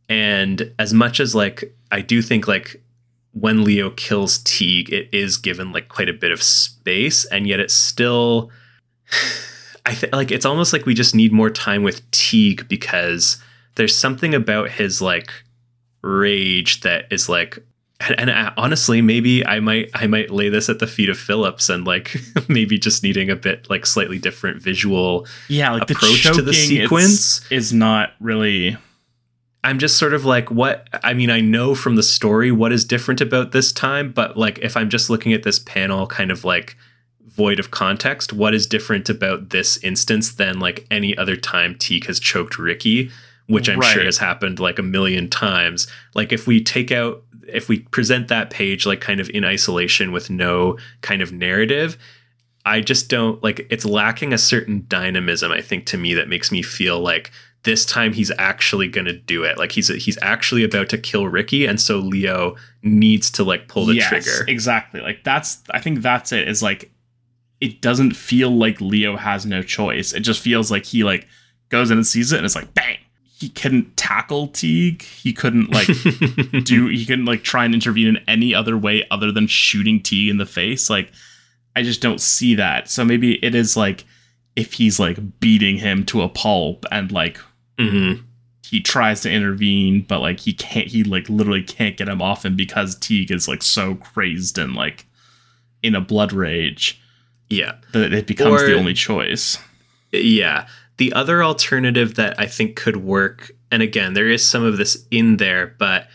[0.08, 2.82] and as much as like I do think like
[3.32, 7.60] when Leo kills Teague, it is given like quite a bit of space, and yet
[7.60, 8.50] it's still.
[9.86, 13.42] I think like it's almost like we just need more time with Teague because
[13.74, 15.30] there's something about his like
[16.02, 17.58] rage that is like.
[18.08, 21.18] And, and I- honestly, maybe I might I might lay this at the feet of
[21.18, 22.16] Phillips and like
[22.48, 26.52] maybe just needing a bit like slightly different visual Yeah, like Approach the to the
[26.52, 27.50] sequence?
[27.50, 28.76] is not really
[29.64, 30.88] I'm just sort of like, what?
[31.04, 34.58] I mean, I know from the story what is different about this time, but like,
[34.58, 36.76] if I'm just looking at this panel, kind of like
[37.28, 42.06] void of context, what is different about this instance than like any other time Teague
[42.06, 43.10] has choked Ricky,
[43.48, 45.86] which I'm sure has happened like a million times.
[46.14, 50.12] Like, if we take out, if we present that page like kind of in isolation
[50.12, 51.98] with no kind of narrative,
[52.64, 56.52] I just don't like it's lacking a certain dynamism, I think, to me that makes
[56.52, 57.30] me feel like
[57.64, 59.58] this time he's actually gonna do it.
[59.58, 63.86] Like he's he's actually about to kill Ricky, and so Leo needs to like pull
[63.86, 64.44] the Yes, trigger.
[64.48, 65.00] Exactly.
[65.00, 66.48] Like that's I think that's it.
[66.48, 66.90] Is like
[67.60, 70.12] it doesn't feel like Leo has no choice.
[70.12, 71.28] It just feels like he like
[71.68, 72.98] goes in and sees it and it's like bang.
[73.42, 75.02] He couldn't tackle Teague.
[75.02, 75.86] He couldn't like
[76.64, 80.30] do he couldn't like try and intervene in any other way other than shooting Teague
[80.30, 80.88] in the face.
[80.88, 81.10] Like
[81.74, 82.88] I just don't see that.
[82.88, 84.04] So maybe it is like
[84.54, 87.38] if he's like beating him to a pulp and like
[87.78, 88.22] Mhm.
[88.64, 90.86] he tries to intervene, but like he can't.
[90.86, 94.74] He like literally can't get him off him because Teague is like so crazed and
[94.74, 95.06] like
[95.82, 97.00] in a blood rage
[97.50, 99.58] Yeah, that it becomes Or- the only choice.
[100.12, 100.68] yeah.
[100.98, 105.06] The other alternative that I think could work, and again, there is some of this
[105.10, 106.08] in there, but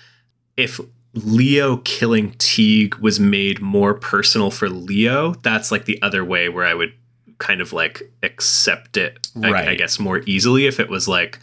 [0.55, 0.79] if
[1.13, 6.65] Leo killing Teague was made more personal for Leo, that's like the other way where
[6.65, 6.93] I would
[7.39, 11.39] kind of like accept it, I- I, guess, more easily if it was like,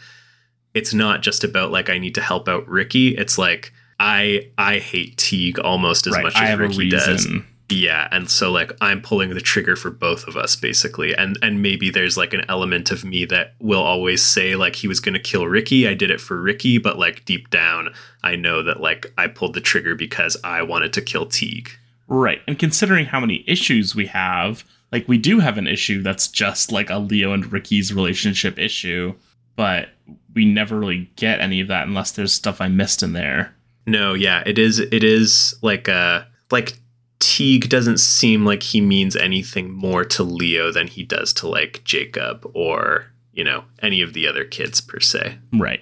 [0.73, 3.15] it's not just about like I need to help out Ricky.
[3.17, 6.23] It's like I I hate Teague almost as right.
[6.23, 7.27] much as Ricky does.
[7.69, 11.15] Yeah, and so like I'm pulling the trigger for both of us basically.
[11.15, 14.87] And and maybe there's like an element of me that will always say like he
[14.87, 15.87] was going to kill Ricky.
[15.87, 17.89] I did it for Ricky, but like deep down
[18.25, 21.69] I know that like I pulled the trigger because I wanted to kill Teague.
[22.07, 22.41] Right.
[22.47, 26.71] And considering how many issues we have, like we do have an issue that's just
[26.71, 29.13] like a Leo and Ricky's relationship issue,
[29.55, 29.89] but
[30.33, 33.55] we never really get any of that unless there's stuff I missed in there.
[33.85, 36.79] No, yeah, it is it is like uh like
[37.19, 41.81] Teague doesn't seem like he means anything more to Leo than he does to like
[41.83, 45.37] Jacob or, you know, any of the other kids per se.
[45.53, 45.81] Right.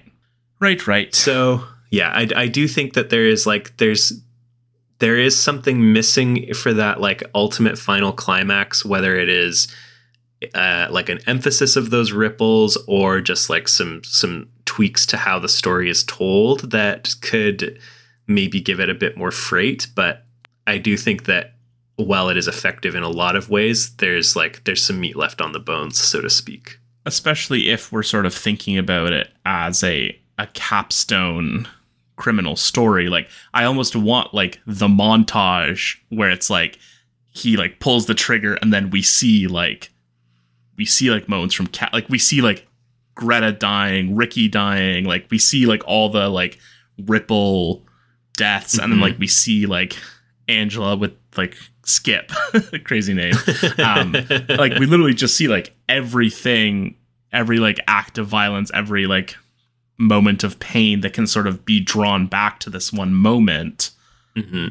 [0.60, 1.14] Right, right.
[1.14, 4.12] So yeah, I, I do think that there is like there's
[4.98, 9.68] there is something missing for that like ultimate final climax, whether it is
[10.54, 15.38] uh, like an emphasis of those ripples or just like some some tweaks to how
[15.38, 17.78] the story is told that could
[18.26, 19.88] maybe give it a bit more freight.
[19.94, 20.24] But
[20.66, 21.54] I do think that
[21.96, 25.40] while it is effective in a lot of ways, there's like there's some meat left
[25.40, 26.78] on the bones, so to speak.
[27.06, 31.68] especially if we're sort of thinking about it as a a capstone
[32.16, 36.78] criminal story like i almost want like the montage where it's like
[37.30, 39.90] he like pulls the trigger and then we see like
[40.76, 42.66] we see like moments from cat like we see like
[43.16, 46.56] greta dying ricky dying like we see like all the like
[47.06, 47.84] ripple
[48.36, 49.02] deaths and then Mhm.
[49.02, 49.96] like we see like
[50.48, 51.56] angela with like
[51.86, 52.30] Skip,
[52.84, 53.34] crazy name.
[53.78, 54.12] Um,
[54.48, 56.96] like we literally just see like everything,
[57.32, 59.36] every like act of violence, every like
[59.98, 63.90] moment of pain that can sort of be drawn back to this one moment.
[64.36, 64.68] hmm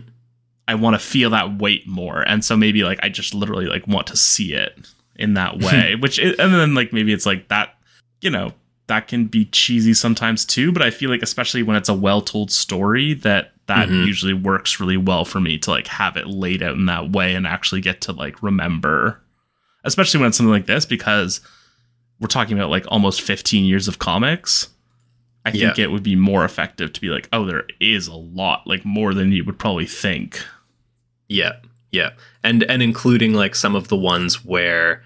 [0.66, 3.86] I want to feel that weight more, and so maybe like I just literally like
[3.86, 4.88] want to see it
[5.18, 5.96] in that way.
[5.96, 7.76] which is, and then like maybe it's like that,
[8.22, 8.54] you know,
[8.88, 10.72] that can be cheesy sometimes too.
[10.72, 14.06] But I feel like especially when it's a well told story, that that Mhm.
[14.06, 17.34] usually works really well for me to like have it laid out in that way
[17.36, 19.22] and actually get to like remember,
[19.84, 21.40] especially when it's something like this because
[22.20, 24.70] we're talking about like almost 15 years of comics.
[25.46, 28.66] I think it would be more effective to be like, oh, there is a lot,
[28.66, 30.42] like more than you would probably think.
[31.28, 31.54] Yeah,
[31.92, 32.12] yeah,
[32.44, 35.04] and and including like some of the ones where,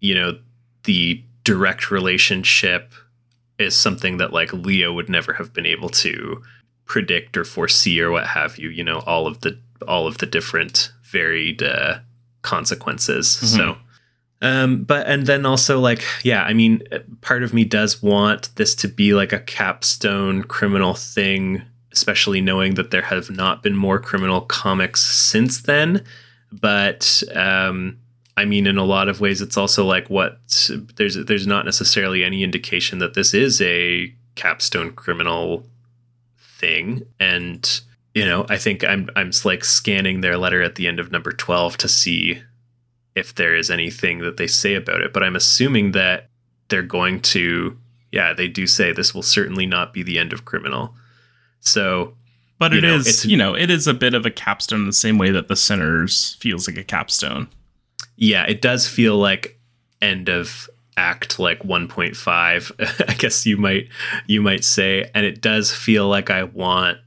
[0.00, 0.38] you know,
[0.84, 2.92] the direct relationship
[3.60, 6.42] is something that like Leo would never have been able to
[6.88, 8.70] predict or foresee or what have you.
[8.70, 12.00] You know, all of the all of the different varied uh,
[12.42, 13.28] consequences.
[13.28, 13.76] So.
[14.40, 16.82] Um, but and then also like yeah, I mean,
[17.22, 21.62] part of me does want this to be like a capstone criminal thing,
[21.92, 26.04] especially knowing that there have not been more criminal comics since then.
[26.52, 27.98] But um,
[28.36, 30.38] I mean, in a lot of ways, it's also like what
[30.94, 35.66] there's there's not necessarily any indication that this is a capstone criminal
[36.58, 37.80] thing, and
[38.14, 41.32] you know, I think I'm I'm like scanning their letter at the end of number
[41.32, 42.42] twelve to see
[43.14, 45.12] if there is anything that they say about it.
[45.12, 46.28] But I'm assuming that
[46.68, 47.76] they're going to,
[48.12, 50.94] yeah, they do say this will certainly not be the end of criminal.
[51.60, 52.14] So
[52.58, 54.86] But it know, is, it's- you know, it is a bit of a capstone in
[54.86, 57.48] the same way that the sinners feels like a capstone.
[58.16, 59.58] yeah, it does feel like
[60.00, 60.68] end of
[60.98, 63.88] act like 1.5 i guess you might
[64.26, 66.98] you might say and it does feel like i want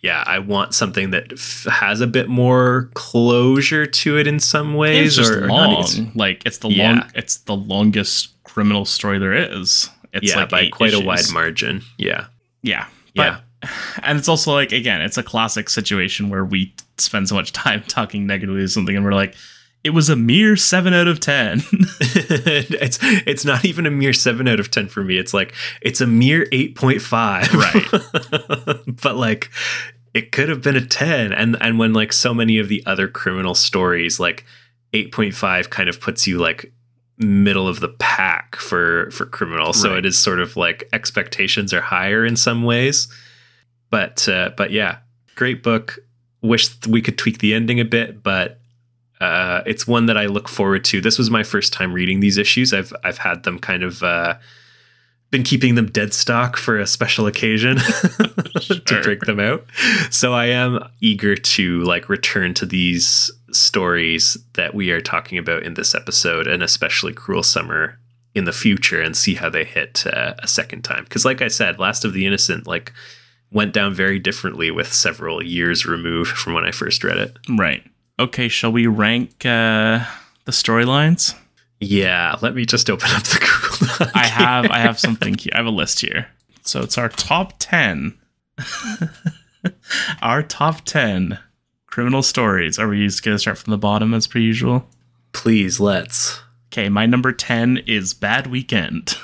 [0.00, 4.74] yeah i want something that f- has a bit more closure to it in some
[4.74, 6.12] ways It's or, or long.
[6.14, 6.92] like it's the Yeah.
[6.92, 9.88] long it's the longest criminal story there is.
[10.12, 12.26] It's yeah like by quite a wide margin yeah
[12.62, 12.86] Yeah.
[13.14, 13.40] yeah
[14.02, 17.82] and it's also like again, it's a classic situation where we spend so much time
[17.88, 19.34] talking negatively of something and we're like,
[19.84, 21.62] it was a mere seven out of ten.
[22.14, 25.18] it's it's not even a mere 7 out of 10 for me.
[25.18, 28.96] It's like it's a mere 8.5 right.
[29.02, 29.50] But like
[30.14, 33.08] it could have been a 10 and and when like so many of the other
[33.08, 34.44] criminal stories like
[34.92, 36.72] 8.5 kind of puts you like
[37.18, 41.80] middle of the pack for for criminal so it is sort of like expectations are
[41.80, 43.08] higher in some ways.
[43.90, 44.98] But uh but yeah
[45.34, 45.98] great book.
[46.42, 48.60] Wish we could tweak the ending a bit but
[49.22, 51.00] uh, it's one that I look forward to.
[51.00, 52.74] This was my first time reading these issues.
[52.74, 54.34] I've I've had them kind of uh,
[55.30, 57.76] been keeping them dead stock for a special occasion
[58.86, 59.64] to break them out.
[60.10, 65.62] So I am eager to like return to these stories that we are talking about
[65.62, 68.00] in this episode, and especially Cruel Summer
[68.34, 71.04] in the future, and see how they hit uh, a second time.
[71.04, 72.92] Because, like I said, Last of the Innocent like
[73.52, 77.36] went down very differently with several years removed from when I first read it.
[77.56, 77.84] right.
[78.18, 80.04] Okay, shall we rank uh
[80.44, 81.34] the storylines?
[81.80, 83.96] Yeah, let me just open up the Google.
[84.06, 85.52] Doc I have I have something here.
[85.54, 86.28] I have a list here.
[86.62, 88.18] So it's our top ten.
[90.22, 91.38] our top ten
[91.86, 92.78] criminal stories.
[92.78, 94.86] Are we just gonna start from the bottom as per usual?
[95.32, 96.40] Please, let's.
[96.72, 99.16] Okay, my number ten is Bad Weekend.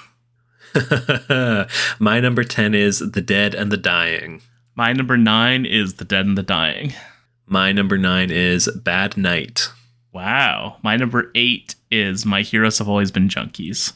[1.99, 4.43] My number 10 is The Dead and the Dying.
[4.75, 6.93] My number nine is The Dead and the Dying.
[7.51, 9.71] My number 9 is Bad Night.
[10.13, 10.77] Wow.
[10.83, 13.95] My number eight is My Heroes Have Always Been Junkies.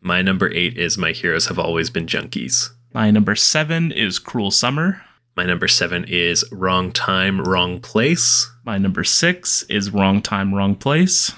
[0.00, 2.70] My number 8 is My Heroes Have Always Been Junkies.
[2.94, 5.02] My number seven is Cruel Summer.
[5.36, 8.48] My number 7 is Wrong Time, Wrong Place.
[8.64, 11.32] My number six is Wrong Time, Wrong Place.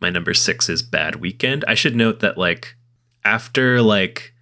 [0.00, 1.62] My number 6 is Bad Weekend.
[1.68, 2.74] I should note that, like,
[3.22, 4.32] after like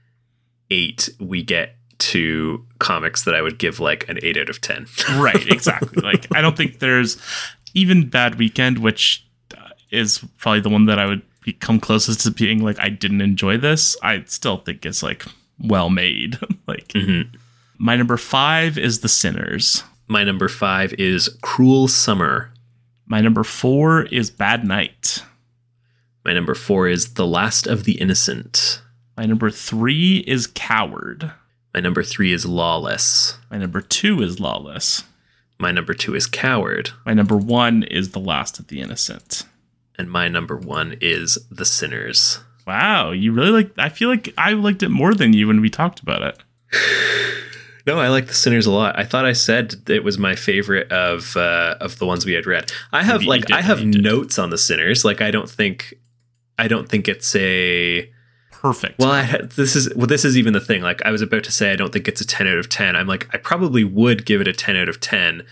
[0.71, 1.77] 8, we get
[2.13, 4.87] to comics that I would give like an 8 out of 10.
[5.17, 6.03] Right, exactly.
[6.03, 7.17] like, I don't think there's
[7.75, 9.27] even Bad Weekend, which
[9.57, 11.23] uh, is probably the one that I would
[11.61, 13.97] come closest to being like, I didn't enjoy this.
[14.03, 15.25] I still think it's like
[15.59, 16.39] well made.
[16.67, 17.35] like, Mhm.
[17.79, 19.83] my number five is The Sinners.
[20.07, 22.53] My number 5 is Cruel Summer.
[23.07, 25.23] My number four is Bad Night.
[26.27, 28.83] My number 4 is The Last of the Innocent.
[29.17, 31.33] My number three is Coward.
[31.75, 33.37] My number 3 is Lawless.
[33.51, 35.03] My number two is Lawless.
[35.59, 36.91] My number 2 is Coward.
[37.05, 39.45] My number one is The Last of the Innocent.
[39.99, 42.39] And my number 1 is The Sinners.
[42.65, 45.69] Wow, you really like I feel like I liked it more than you when we
[45.69, 46.39] talked about it.
[47.87, 48.99] No, I like the Sinners a lot.
[48.99, 52.47] I thought I said it was my favorite of uh, of the ones we had
[52.47, 52.73] read.
[52.95, 55.05] I have You like did, I have notes on the Sinners.
[55.05, 55.93] Like I don't think
[56.59, 58.11] I don't think it's a
[58.65, 58.99] Perfect.
[58.99, 59.11] well.
[59.11, 60.07] I this is well.
[60.07, 60.81] This is even the thing.
[60.81, 62.97] Like I was about to say, I don't think it's a ten out of ten.
[62.97, 65.43] I'm like I probably would give it a ten out of ten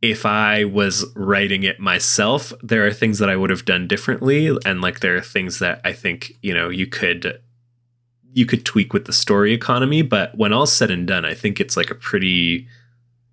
[0.00, 2.54] if I was writing it myself.
[2.62, 5.82] There are things that I would have done differently, and like there are things that
[5.84, 7.42] I think you know you could
[8.32, 10.00] you could tweak with the story economy.
[10.00, 12.68] But when all's said and done, I think it's like a pretty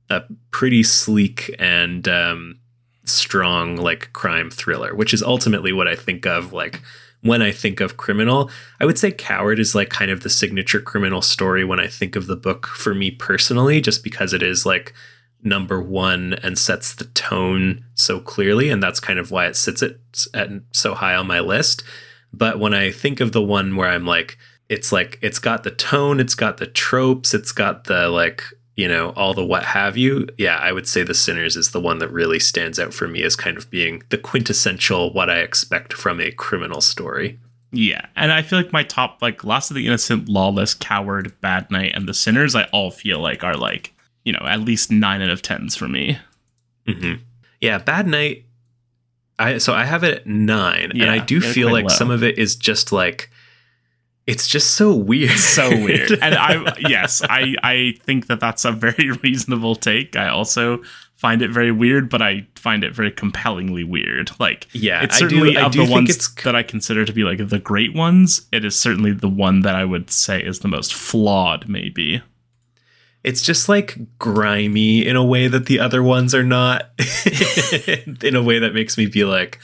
[0.10, 2.60] a pretty sleek and um,
[3.06, 6.82] strong like crime thriller, which is ultimately what I think of like
[7.24, 8.52] when I think of criminal.
[8.80, 12.16] I would say Coward is like kind of the signature criminal story when I think
[12.16, 14.94] of the book for me personally, just because it is like
[15.42, 19.82] number one and sets the tone so clearly, and that's kind of why it sits
[19.82, 20.00] it
[20.34, 21.84] at so high on my list.
[22.34, 24.38] But when I think of the one where I'm like,
[24.70, 28.44] it's like it's got the tone, it's got the tropes, it's got the like
[28.76, 31.80] you know all the what have you yeah i would say the sinners is the
[31.80, 35.40] one that really stands out for me as kind of being the quintessential what i
[35.40, 37.40] expect from a criminal story
[37.76, 41.72] yeah, and I feel like my top like Last of the Innocent, Lawless, Coward, Bad
[41.72, 43.94] Night, and The Sinners, I all feel like are like
[44.24, 46.18] you know at least nine out of tens for me.
[46.88, 47.14] hmm
[47.62, 48.44] yeah bad night
[49.40, 51.90] i so i have it at nine and i do feel like low.
[51.96, 53.30] some of it is just like
[54.26, 56.12] it's just so weird so weird.
[56.22, 60.16] And I yes, I I think that that's a very reasonable take.
[60.16, 60.82] I also
[61.16, 64.32] find it very weird, but I find it very compellingly weird.
[64.40, 67.14] Like yeah it's I do- certainly I of the think ones that I consider to
[67.14, 68.48] be like the great ones.
[68.52, 72.22] It is certainly the one that I would say is the most flawed, maybe.
[73.24, 76.90] it's just like grimy in a way that the other ones are not
[78.24, 79.60] in a way that makes me be like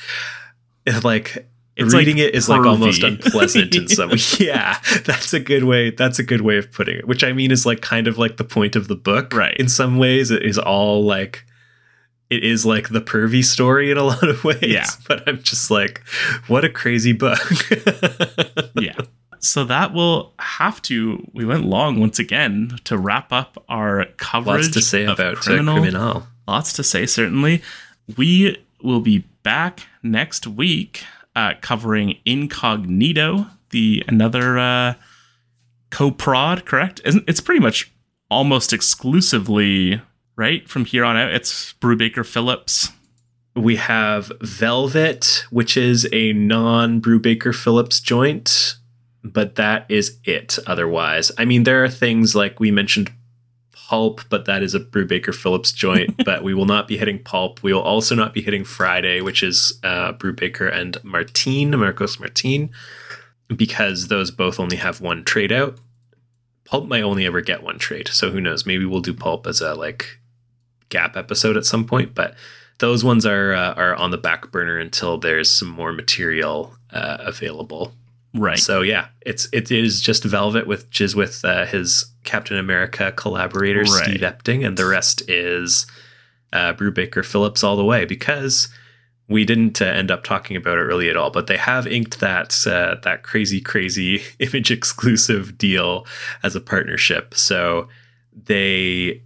[1.03, 1.48] like
[1.79, 4.17] It's reading like it is like almost unpleasant in some way.
[4.39, 7.51] yeah that's a good way that's a good way of putting it which i mean
[7.51, 9.55] is like kind of like the point of the book Right.
[9.57, 11.45] in some ways it is all like
[12.29, 14.85] it is like the pervy story in a lot of ways Yeah.
[15.07, 16.01] but i'm just like
[16.47, 17.39] what a crazy book
[18.75, 18.93] yeah.
[19.41, 21.25] So that will have to.
[21.33, 24.63] We went long once again to wrap up our coverage.
[24.65, 26.27] lots to say of about criminal, criminal.
[26.45, 27.61] lots to say certainly
[28.17, 34.93] we will be back next week uh, covering incognito the another uh,
[35.89, 37.91] co-prod correct Isn't, it's pretty much
[38.29, 40.01] almost exclusively
[40.35, 42.89] right from here on out it's brubaker phillips
[43.55, 48.75] we have Velvet, which is a non Brubaker Phillips joint,
[49.23, 51.31] but that is it otherwise.
[51.37, 53.11] I mean, there are things like we mentioned
[53.89, 57.63] Pulp, but that is a Brubaker Phillips joint, but we will not be hitting Pulp.
[57.63, 62.69] We will also not be hitting Friday, which is uh, Brubaker and Martin, Marcos Martin,
[63.47, 65.79] because those both only have one trade out.
[66.65, 68.63] Pulp might only ever get one trade, so who knows?
[68.63, 70.19] Maybe we'll do Pulp as a like
[70.89, 72.35] gap episode at some point, but
[72.77, 77.17] those ones are uh, are on the back burner until there's some more material uh,
[77.21, 77.93] available.
[78.33, 82.57] Right So yeah, it's it is just Velvet with which is with uh, his Captain
[82.57, 84.03] America collaborator Right.
[84.03, 85.87] Steve Epting, and the rest is
[86.53, 88.69] uh, Brubaker Phillips all the way because
[89.27, 91.29] we didn't uh, end up talking about it really at all.
[91.29, 96.05] But they have inked that uh, that crazy crazy image exclusive deal
[96.43, 97.33] as a partnership.
[97.35, 97.87] So
[98.33, 99.23] they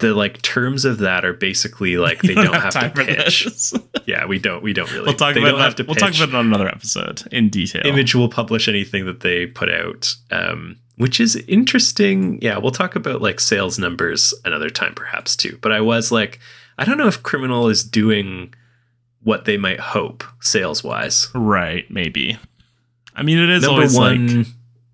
[0.00, 3.46] the like terms of that are basically like they You don't, have, to pitch.
[4.06, 4.62] Yeah, we don't.
[4.62, 5.04] We don't really.
[5.06, 5.64] we'll talk they about don't that.
[5.64, 9.06] have to we'll talk about it on another episode in detail Image will publish anything
[9.06, 12.38] that they put out, um, which is interesting.
[12.42, 15.58] Yeah, we'll talk about like sales numbers another time, perhaps too.
[15.62, 16.40] But I was like,
[16.78, 18.52] I don't know if Criminal is doing
[19.22, 21.28] what they might hope sales wise.
[21.34, 22.38] right maybe
[23.14, 24.46] i mean it is Number always one, like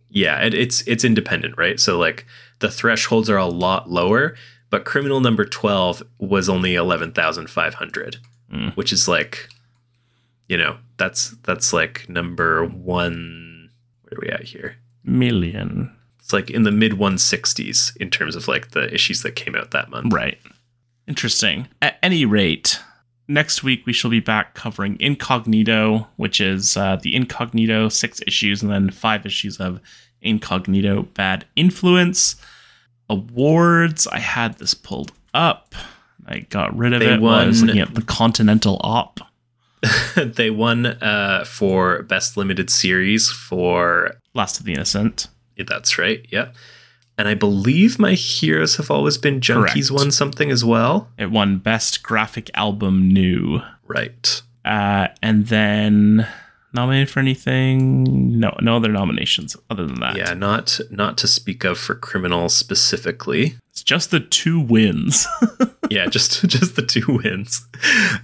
[0.09, 1.78] yeah, it, it's it's independent, right?
[1.78, 2.25] So like
[2.60, 4.35] the thresholds are a lot lower,
[4.77, 8.19] but Criminal number twelve was only eleven thousand five hundred,
[8.53, 8.77] Mm.
[8.77, 9.49] which is like,
[10.49, 13.71] you know, that's that's like number one.
[14.03, 14.77] Where are we at here?
[15.03, 19.55] million It's like in the mid 160s in terms of like the issues that came
[19.57, 20.13] out that month.
[20.13, 20.39] Right.
[21.09, 21.69] Interesting.
[21.81, 22.79] At any rate,
[23.29, 28.63] next week we shall be back covering Incognito, which is uh, the Incognito six issues
[28.63, 29.81] and then five issues of
[30.21, 32.37] Incognito Bad Influence.
[33.09, 34.07] Awards.
[34.07, 35.75] I had this pulled up.
[36.26, 39.20] I got rid of They it while I was looking at the Continental Op.
[40.17, 45.28] they won uh, for best limited series for Last of the Innocent.
[45.57, 46.26] that's right.
[46.31, 46.49] Yeah.
[47.18, 49.91] And I believe my heroes have always been junkies Correct.
[49.91, 51.09] won something as well.
[51.17, 53.60] It won Best Graphic Album New.
[53.86, 54.43] Right.
[54.65, 56.28] Uh, and then
[56.77, 58.39] nominated for anything?
[58.39, 60.17] No, no other nominations other than that.
[60.17, 63.57] Yeah, not not to speak of for criminal specifically.
[63.73, 65.27] It's just the two wins.
[65.91, 67.67] yeah, just just the two wins.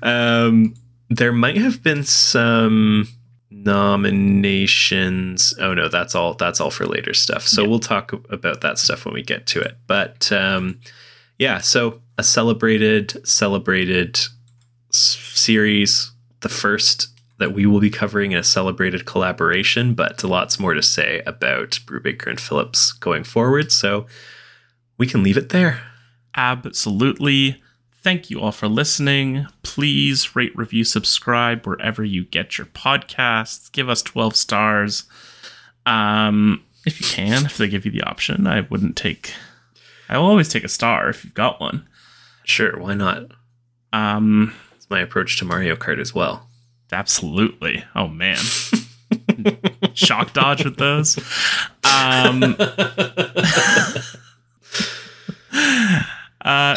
[0.02, 0.74] Um,
[1.10, 3.08] there might have been some
[3.50, 5.54] nominations.
[5.58, 6.34] Oh no, that's all.
[6.34, 7.46] That's all for later stuff.
[7.46, 7.68] So yeah.
[7.68, 9.76] we'll talk about that stuff when we get to it.
[9.86, 10.80] But um,
[11.38, 14.20] yeah, so a celebrated celebrated
[14.90, 20.74] series, the first that we will be covering in a celebrated collaboration, but lots more
[20.74, 23.72] to say about Brubaker and Phillips going forward.
[23.72, 24.06] So
[24.98, 25.82] we can leave it there.
[26.36, 27.62] Absolutely.
[28.02, 29.46] Thank you all for listening.
[29.62, 33.70] Please rate, review, subscribe wherever you get your podcasts.
[33.70, 35.04] Give us 12 stars.
[35.86, 39.34] Um, if you can, if they give you the option, I wouldn't take.
[40.08, 41.88] I will always take a star if you've got one.
[42.44, 43.30] Sure, why not?
[43.92, 46.48] Um, it's my approach to Mario Kart as well.
[46.92, 47.84] Absolutely.
[47.94, 48.38] Oh man.
[49.94, 51.18] Shock dodge with those.
[51.84, 52.54] Um,
[56.42, 56.76] uh,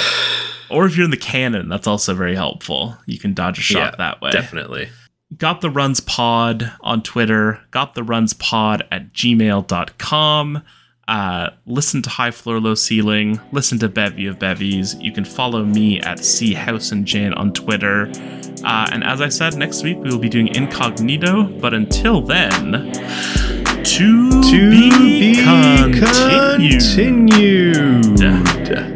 [0.70, 2.98] or if you're in the cannon, that's also very helpful.
[3.06, 4.32] You can dodge a shot yeah, that way.
[4.32, 4.90] Definitely.
[5.38, 10.64] Got the runs pod on Twitter, got the runs pod at gmail.com.
[11.08, 14.96] Uh, listen to High Floor Low Ceiling, listen to Bevy of Bevies.
[14.96, 18.12] You can follow me at C House and Jan on Twitter.
[18.64, 21.44] Uh, and as I said, next week we will be doing Incognito.
[21.44, 22.92] But until then,
[23.84, 26.82] to, to be, be continued.
[26.82, 28.95] continued.